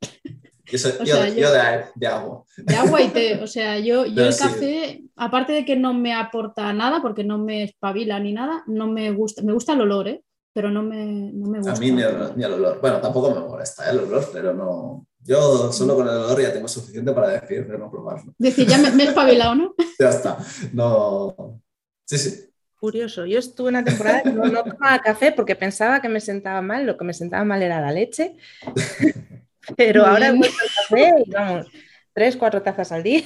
Yo, 0.66 0.78
soy- 0.78 0.92
o 1.00 1.06
sea, 1.06 1.28
yo 1.28 1.36
yo- 1.36 1.52
de, 1.52 1.84
de 1.94 2.06
agua. 2.06 2.44
de 2.56 2.74
agua 2.76 3.02
y 3.02 3.08
té. 3.08 3.42
O 3.42 3.46
sea, 3.46 3.78
yo, 3.78 4.06
yo 4.06 4.24
el 4.26 4.32
sí. 4.32 4.42
café, 4.42 5.02
aparte 5.16 5.52
de 5.52 5.64
que 5.64 5.76
no 5.76 5.94
me 5.94 6.14
aporta 6.14 6.72
nada, 6.72 7.00
porque 7.02 7.24
no 7.24 7.38
me 7.38 7.64
espabila 7.64 8.18
ni 8.20 8.32
nada, 8.32 8.62
no 8.66 8.86
me 8.88 9.10
gusta. 9.12 9.42
Me 9.42 9.52
gusta 9.52 9.72
el 9.74 9.80
olor, 9.82 10.08
¿eh? 10.08 10.22
Pero 10.54 10.70
no 10.70 10.82
me, 10.82 11.30
no 11.32 11.48
me 11.48 11.58
gusta. 11.58 11.72
A 11.72 11.76
mí 11.80 11.90
ni 11.90 12.02
el, 12.02 12.36
ni 12.36 12.44
el 12.44 12.52
olor. 12.52 12.78
Bueno, 12.80 13.00
tampoco 13.00 13.30
me 13.34 13.40
molesta 13.40 13.90
el 13.90 14.00
olor, 14.00 14.28
pero 14.32 14.52
no. 14.52 15.06
Yo 15.24 15.72
solo 15.72 15.94
con 15.94 16.06
el 16.08 16.14
olor 16.14 16.42
ya 16.42 16.52
tengo 16.52 16.68
suficiente 16.68 17.12
para 17.12 17.28
decidir 17.28 17.66
de 17.66 17.78
no 17.78 17.90
probarlo. 17.90 18.34
Decir, 18.38 18.66
ya 18.66 18.76
me, 18.76 18.90
me 18.90 19.04
he 19.04 19.06
espabilado, 19.08 19.54
¿no? 19.54 19.74
Ya 19.98 20.10
está. 20.10 20.36
No. 20.72 21.60
Sí, 22.04 22.18
sí. 22.18 22.51
Curioso, 22.82 23.26
yo 23.26 23.38
estuve 23.38 23.68
una 23.68 23.84
temporada 23.84 24.24
que 24.24 24.32
no, 24.32 24.42
no 24.44 24.64
tomaba 24.64 24.98
café 24.98 25.30
porque 25.30 25.54
pensaba 25.54 26.02
que 26.02 26.08
me 26.08 26.18
sentaba 26.18 26.60
mal, 26.62 26.84
lo 26.84 26.96
que 26.96 27.04
me 27.04 27.14
sentaba 27.14 27.44
mal 27.44 27.62
era 27.62 27.80
la 27.80 27.92
leche. 27.92 28.34
Pero 29.76 30.04
ahora 30.04 30.26
he 30.26 30.32
vuelto 30.36 30.56
al 30.60 30.68
café 30.88 31.14
y 31.24 31.30
vamos, 31.30 31.66
tres, 32.12 32.36
cuatro 32.36 32.60
tazas 32.60 32.90
al 32.90 33.04
día. 33.04 33.22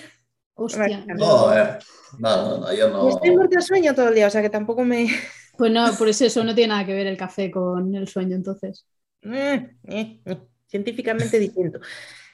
Hostia. 0.57 1.07
No, 1.07 1.17
yo- 1.17 1.25
Joder. 1.25 1.79
No, 2.19 2.37
no, 2.37 2.59
no, 2.59 2.75
yo 2.75 2.89
Y 2.89 2.91
no. 2.91 3.09
estoy 3.09 3.31
muerta 3.31 3.57
de 3.57 3.63
sueño 3.63 3.95
todo 3.95 4.11
el 4.11 4.15
día, 4.15 4.27
o 4.27 4.31
sea 4.31 4.43
que 4.43 4.51
tampoco 4.51 4.85
me. 4.85 5.09
Pues 5.57 5.73
no, 5.73 5.91
por 5.97 6.07
eso 6.11 6.27
eso 6.27 6.45
no 6.45 6.55
tiene 6.55 6.75
nada 6.75 6.85
que 6.85 6.93
ver 6.93 7.07
el 7.07 7.17
café 7.17 7.51
con 7.51 7.95
el 7.95 8.07
sueño, 8.09 8.37
entonces. 8.37 8.85
Eh, 9.23 9.71
eh, 9.85 10.21
eh, 10.27 10.39
científicamente 10.67 11.39
distinto. 11.39 11.81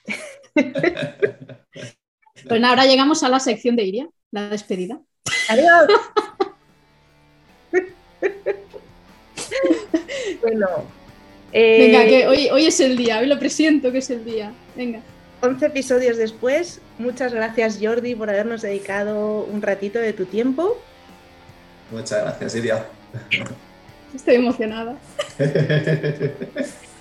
Pues 2.49 2.61
nada, 2.61 2.71
ahora 2.71 2.87
llegamos 2.87 3.23
a 3.23 3.29
la 3.29 3.39
sección 3.39 3.77
de 3.77 3.85
Iria, 3.85 4.09
la 4.33 4.49
despedida. 4.49 5.01
Adiós. 5.49 5.87
Bueno. 10.43 10.67
eh, 11.53 11.79
Venga, 11.87 12.07
que 12.07 12.27
hoy, 12.27 12.49
hoy 12.51 12.67
es 12.67 12.81
el 12.81 12.97
día, 12.97 13.19
hoy 13.19 13.27
lo 13.27 13.39
presiento 13.39 13.93
que 13.93 13.99
es 13.99 14.11
el 14.11 14.25
día. 14.25 14.53
Venga. 14.77 15.01
11 15.41 15.67
episodios 15.67 16.17
después, 16.17 16.81
muchas 16.99 17.35
gracias 17.35 17.79
Jordi 17.81 18.15
por 18.15 18.31
habernos 18.31 18.63
dedicado 18.63 19.41
un 19.41 19.61
ratito 19.61 19.99
de 19.99 20.13
tu 20.13 20.25
tiempo. 20.25 20.81
Muchas 21.91 22.23
gracias, 22.23 22.55
Iria. 22.55 22.87
Estoy 24.15 24.37
emocionada. 24.37 24.97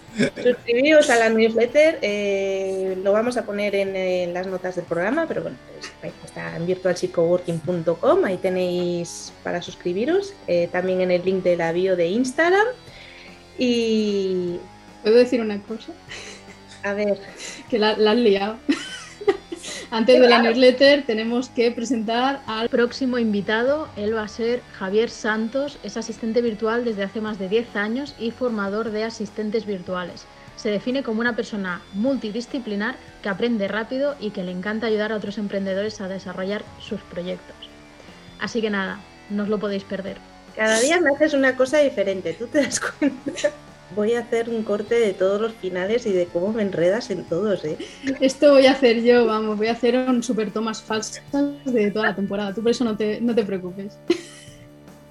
Suscribiros 0.43 1.09
a 1.09 1.17
la 1.17 1.29
newsletter, 1.29 1.99
eh, 2.01 2.97
lo 3.01 3.13
vamos 3.13 3.37
a 3.37 3.45
poner 3.45 3.75
en, 3.75 3.95
eh, 3.95 4.29
las 4.33 4.47
notas 4.47 4.75
del 4.75 4.85
programa, 4.85 5.25
pero 5.27 5.41
bueno, 5.41 5.57
pues, 5.73 5.91
ahí 6.03 6.11
está 6.25 6.55
en 6.57 6.67
virtualpsycoworking.com, 6.67 8.25
ahí 8.25 8.37
tenéis 8.37 9.31
para 9.43 9.61
suscribiros, 9.61 10.33
eh, 10.47 10.67
también 10.71 11.01
en 11.01 11.11
el 11.11 11.23
link 11.23 11.43
de 11.43 11.55
la 11.55 11.71
bio 11.71 11.95
de 11.95 12.07
Instagram. 12.07 12.67
Y 13.57 14.57
¿Puedo 15.01 15.17
decir 15.17 15.41
una 15.41 15.61
cosa? 15.63 15.91
a 16.83 16.93
ver, 16.93 17.19
Que 17.69 17.79
la, 17.79 17.97
la 17.97 18.11
has 18.11 18.17
liado. 18.17 18.57
Antes 19.91 20.21
de 20.21 20.29
la 20.29 20.41
newsletter 20.41 21.03
tenemos 21.05 21.49
que 21.49 21.69
presentar 21.69 22.41
al 22.47 22.69
próximo 22.69 23.17
invitado. 23.17 23.89
Él 23.97 24.15
va 24.15 24.23
a 24.23 24.27
ser 24.29 24.61
Javier 24.79 25.09
Santos, 25.09 25.79
es 25.83 25.97
asistente 25.97 26.41
virtual 26.41 26.85
desde 26.85 27.03
hace 27.03 27.19
más 27.19 27.37
de 27.37 27.49
10 27.49 27.75
años 27.75 28.15
y 28.17 28.31
formador 28.31 28.91
de 28.91 29.03
asistentes 29.03 29.65
virtuales. 29.65 30.23
Se 30.55 30.69
define 30.69 31.03
como 31.03 31.19
una 31.19 31.35
persona 31.35 31.81
multidisciplinar 31.93 32.95
que 33.21 33.27
aprende 33.27 33.67
rápido 33.67 34.15
y 34.17 34.29
que 34.29 34.43
le 34.43 34.51
encanta 34.51 34.87
ayudar 34.87 35.11
a 35.11 35.17
otros 35.17 35.37
emprendedores 35.37 35.99
a 35.99 36.07
desarrollar 36.07 36.63
sus 36.79 37.01
proyectos. 37.01 37.57
Así 38.39 38.61
que 38.61 38.69
nada, 38.69 39.01
no 39.29 39.43
os 39.43 39.49
lo 39.49 39.59
podéis 39.59 39.83
perder. 39.83 40.15
cada 40.55 40.79
día 40.79 41.01
me 41.01 41.09
haces 41.09 41.33
una 41.33 41.57
cosa 41.57 41.79
diferente, 41.79 42.33
¿tú 42.33 42.47
te 42.47 42.61
das 42.61 42.79
cuenta? 42.79 43.51
Voy 43.95 44.13
a 44.13 44.19
hacer 44.19 44.49
un 44.49 44.63
corte 44.63 44.95
de 44.95 45.13
todos 45.13 45.41
los 45.41 45.53
finales 45.53 46.05
y 46.05 46.11
de 46.11 46.25
cómo 46.27 46.53
me 46.53 46.61
enredas 46.61 47.09
en 47.09 47.23
todos, 47.23 47.63
¿eh? 47.65 47.77
Esto 48.19 48.53
voy 48.53 48.67
a 48.67 48.71
hacer 48.71 49.01
yo, 49.03 49.25
vamos, 49.25 49.57
voy 49.57 49.67
a 49.67 49.73
hacer 49.73 49.95
un 49.97 50.23
super 50.23 50.51
tomas 50.51 50.81
falsas 50.81 51.23
de 51.65 51.91
toda 51.91 52.07
la 52.07 52.15
temporada. 52.15 52.53
Tú 52.53 52.61
por 52.61 52.71
eso 52.71 52.83
no 52.83 52.95
te, 52.95 53.19
no 53.21 53.35
te 53.35 53.43
preocupes. 53.43 53.97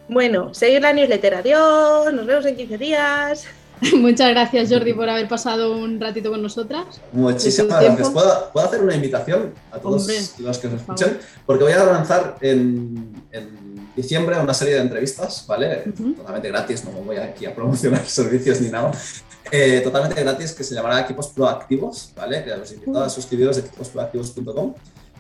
Bueno, 0.09 0.53
seguir 0.55 0.83
la 0.83 0.93
newsletter, 0.93 1.35
adiós, 1.35 2.13
nos 2.13 2.27
vemos 2.27 2.45
en 2.47 2.57
15 2.57 2.79
días. 2.79 3.47
Muchas 3.97 4.31
gracias, 4.31 4.71
Jordi, 4.71 4.93
por 4.93 5.09
haber 5.09 5.29
pasado 5.29 5.77
un 5.77 6.01
ratito 6.01 6.31
con 6.31 6.43
nosotras. 6.43 7.01
Muchísimas 7.13 7.83
gracias. 7.83 8.11
¿Puedo, 8.11 8.51
puedo 8.53 8.67
hacer 8.67 8.83
una 8.83 8.95
invitación 8.95 9.55
a 9.71 9.79
todos 9.79 10.03
Hombre, 10.03 10.19
los 10.39 10.59
que 10.59 10.69
nos 10.69 10.81
escuchan? 10.81 11.19
Porque 11.47 11.65
voy 11.65 11.73
a 11.73 11.85
lanzar 11.85 12.37
en, 12.41 13.25
en 13.31 13.60
diciembre 14.03 14.39
una 14.39 14.55
serie 14.55 14.75
de 14.75 14.81
entrevistas, 14.81 15.45
¿vale? 15.47 15.85
Ujú. 15.87 16.15
Totalmente 16.15 16.49
gratis, 16.49 16.85
no 16.85 16.93
voy 16.93 17.17
aquí 17.17 17.47
a 17.47 17.55
promocionar 17.55 18.05
servicios 18.07 18.61
ni 18.61 18.69
nada. 18.69 18.93
Eh, 19.51 19.81
totalmente 19.83 20.21
gratis, 20.23 20.53
que 20.53 20.63
se 20.63 20.75
llamará 20.75 21.01
Equipos 21.01 21.29
Proactivos, 21.29 22.13
¿vale? 22.17 22.45
Que 22.45 22.57
los 22.57 22.71
invito 22.73 23.03
a 23.03 23.09
suscribiros 23.09 23.57
a 23.57 23.61
equiposproactivos.com. 23.61 24.75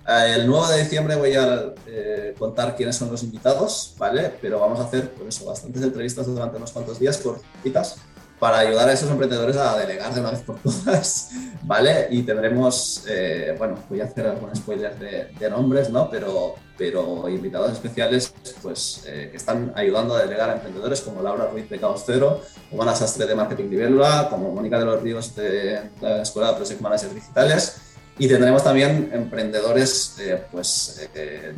Eh, 0.09 0.35
el 0.37 0.47
9 0.47 0.74
de 0.74 0.83
diciembre 0.83 1.16
voy 1.16 1.35
a 1.35 1.72
eh, 1.87 2.35
contar 2.39 2.76
quiénes 2.76 2.97
son 2.97 3.11
los 3.11 3.22
invitados, 3.22 3.95
¿vale? 3.99 4.33
Pero 4.41 4.61
vamos 4.61 4.78
a 4.81 4.85
hacer, 4.85 5.11
por 5.11 5.26
eso, 5.26 5.47
bastantes 5.47 5.83
entrevistas 5.83 6.26
durante 6.26 6.57
unos 6.57 6.72
cuantos 6.72 6.99
días 6.99 7.18
cortitas 7.18 7.97
para 8.41 8.61
ayudar 8.61 8.88
a 8.88 8.93
esos 8.95 9.11
emprendedores 9.11 9.57
a 9.57 9.76
delegar 9.78 10.14
de 10.14 10.20
una 10.20 10.30
vez 10.30 10.41
por 10.41 10.59
todas, 10.59 11.30
¿vale? 11.62 12.09
Y 12.11 12.22
tendremos, 12.22 13.05
eh, 13.07 13.55
bueno, 13.59 13.76
voy 13.88 14.01
a 14.01 14.05
hacer 14.05 14.26
algún 14.26 14.57
spoiler 14.57 14.99
de, 14.99 15.26
de 15.38 15.51
nombres, 15.51 15.91
¿no? 15.91 16.09
Pero, 16.09 16.55
pero 16.78 17.28
invitados 17.28 17.72
especiales, 17.72 18.32
pues, 18.62 19.05
eh, 19.07 19.28
que 19.30 19.36
están 19.36 19.74
ayudando 19.76 20.16
a 20.16 20.22
delegar 20.22 20.49
a 20.49 20.55
emprendedores 20.55 21.03
como 21.03 21.20
Laura 21.20 21.49
Ruiz 21.49 21.68
de 21.68 21.78
Caos 21.78 22.03
Cero, 22.07 22.41
como 22.70 22.82
Ana 22.82 22.97
Sastre 22.97 23.26
de 23.26 23.34
Marketing 23.34 23.68
Libélula, 23.68 24.28
como 24.30 24.51
Mónica 24.55 24.78
de 24.78 24.86
los 24.86 25.03
Ríos 25.03 25.36
de 25.36 25.78
la 26.01 26.22
Escuela 26.22 26.49
de 26.49 26.57
Project 26.57 26.80
Managers 26.80 27.14
Digitales. 27.14 27.76
Y 28.18 28.26
tendremos 28.26 28.64
también 28.64 29.11
emprendedores, 29.12 30.16
eh, 30.18 30.43
pues, 30.51 31.09
eh, 31.14 31.53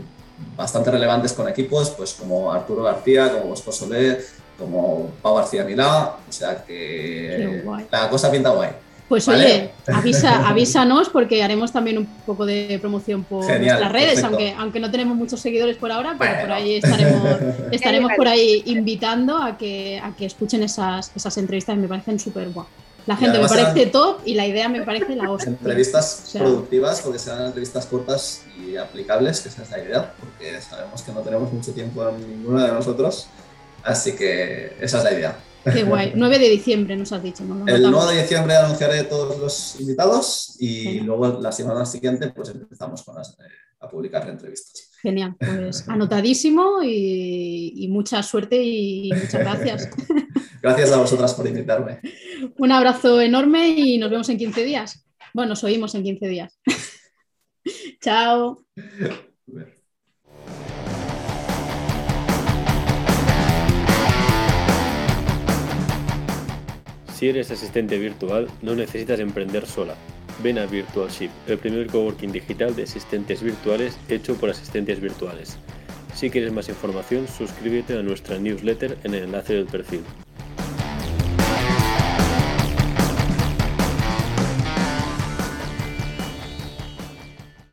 bastante 0.56 0.90
relevantes 0.90 1.32
con 1.32 1.48
equipos, 1.48 1.90
pues 1.90 2.14
como 2.14 2.52
Arturo 2.52 2.82
García, 2.82 3.32
como 3.32 3.46
Bosco 3.46 3.70
Solé, 3.70 4.18
como 4.58 5.10
Pau 5.22 5.36
García 5.36 5.64
Milá, 5.64 6.16
o 6.28 6.32
sea 6.32 6.64
Qué 6.64 7.36
que 7.38 7.60
guay. 7.64 7.86
la 7.90 8.08
cosa 8.08 8.30
pinta 8.30 8.50
guay. 8.50 8.70
Pues 9.08 9.26
Vale. 9.26 9.44
oye, 9.44 9.70
avisa, 9.94 10.48
avísanos 10.48 11.10
porque 11.10 11.42
haremos 11.42 11.70
también 11.70 11.98
un 11.98 12.06
poco 12.24 12.46
de 12.46 12.78
promoción 12.80 13.24
por 13.24 13.44
Genial, 13.44 13.78
nuestras 13.80 13.92
redes, 13.92 14.06
perfecto. 14.14 14.26
aunque, 14.28 14.54
aunque 14.58 14.80
no 14.80 14.90
tenemos 14.90 15.16
muchos 15.16 15.38
seguidores 15.40 15.76
por 15.76 15.92
ahora, 15.92 16.16
pero 16.18 16.30
Bueno. 16.30 16.46
por 16.46 16.52
ahí 16.52 16.76
estaremos, 16.76 17.38
estaremos 17.72 18.12
por 18.16 18.26
ahí 18.28 18.62
invitando 18.64 19.36
a 19.36 19.58
que, 19.58 20.00
a 20.02 20.12
que 20.16 20.24
escuchen 20.24 20.62
esas, 20.62 21.12
esas 21.14 21.36
entrevistas, 21.36 21.76
me 21.76 21.88
parecen 21.88 22.18
súper 22.18 22.48
guay. 22.50 22.66
La 23.04 23.16
gente 23.16 23.38
me 23.38 23.48
parece 23.48 23.86
top 23.86 24.20
y 24.24 24.32
la 24.34 24.46
idea 24.46 24.68
me 24.68 24.80
parece 24.82 25.14
la 25.16 25.28
hostia. 25.28 25.50
Entrevistas 25.50 26.22
O 26.24 26.30
sea, 26.30 26.40
productivas, 26.42 27.00
porque 27.02 27.18
serán 27.18 27.46
entrevistas 27.46 27.84
cortas 27.86 28.42
y 28.64 28.76
aplicables, 28.76 29.40
que 29.40 29.48
esa 29.50 29.62
es 29.64 29.70
la 29.72 29.78
idea, 29.80 30.14
porque 30.20 30.58
sabemos 30.62 31.02
que 31.02 31.12
no 31.12 31.20
tenemos 31.20 31.52
mucho 31.52 31.72
tiempo 31.72 32.08
en 32.08 32.30
ninguno 32.38 32.62
de 32.64 32.72
nosotros, 32.72 33.26
así 33.84 34.12
que 34.12 34.76
esa 34.80 34.98
es 34.98 35.04
la 35.04 35.12
idea. 35.12 35.38
Qué 35.64 35.84
guay. 35.84 36.12
9 36.16 36.38
de 36.38 36.48
diciembre 36.48 36.96
nos 36.96 37.12
has 37.12 37.22
dicho, 37.22 37.42
El 37.42 37.48
notamos. 37.48 37.90
9 37.90 38.14
de 38.14 38.22
diciembre 38.22 38.56
anunciaré 38.56 39.04
todos 39.04 39.38
los 39.38 39.80
invitados 39.80 40.56
y 40.58 41.00
luego 41.00 41.40
la 41.40 41.52
semana 41.52 41.84
siguiente 41.86 42.30
pues 42.30 42.48
empezamos 42.50 43.02
con 43.02 43.16
las, 43.16 43.30
eh, 43.30 43.44
a 43.80 43.88
publicar 43.88 44.28
entrevistas. 44.28 44.90
Genial, 45.00 45.36
pues 45.38 45.84
anotadísimo 45.88 46.82
y, 46.82 47.72
y 47.76 47.88
mucha 47.88 48.22
suerte 48.22 48.62
y 48.62 49.10
muchas 49.12 49.40
gracias. 49.40 49.88
Gracias 50.62 50.92
a 50.92 50.98
vosotras 50.98 51.34
por 51.34 51.44
invitarme. 51.48 52.00
Un 52.56 52.70
abrazo 52.70 53.20
enorme 53.20 53.70
y 53.70 53.98
nos 53.98 54.10
vemos 54.10 54.28
en 54.28 54.38
15 54.38 54.62
días. 54.62 55.04
Bueno, 55.34 55.50
nos 55.50 55.64
oímos 55.64 55.92
en 55.96 56.04
15 56.04 56.28
días. 56.28 56.56
Chao. 58.00 58.64
Si 67.22 67.28
eres 67.28 67.52
asistente 67.52 67.98
virtual, 67.98 68.48
no 68.62 68.74
necesitas 68.74 69.20
emprender 69.20 69.64
sola. 69.64 69.94
Ven 70.42 70.58
a 70.58 70.66
Virtualship, 70.66 71.30
el 71.46 71.56
primer 71.56 71.86
coworking 71.86 72.32
digital 72.32 72.74
de 72.74 72.82
asistentes 72.82 73.44
virtuales 73.44 73.96
hecho 74.08 74.34
por 74.34 74.50
asistentes 74.50 74.98
virtuales. 74.98 75.56
Si 76.16 76.30
quieres 76.30 76.52
más 76.52 76.68
información, 76.68 77.28
suscríbete 77.28 77.96
a 77.96 78.02
nuestra 78.02 78.38
newsletter 78.38 78.98
en 79.04 79.14
el 79.14 79.22
enlace 79.22 79.54
del 79.54 79.66
perfil. 79.66 80.00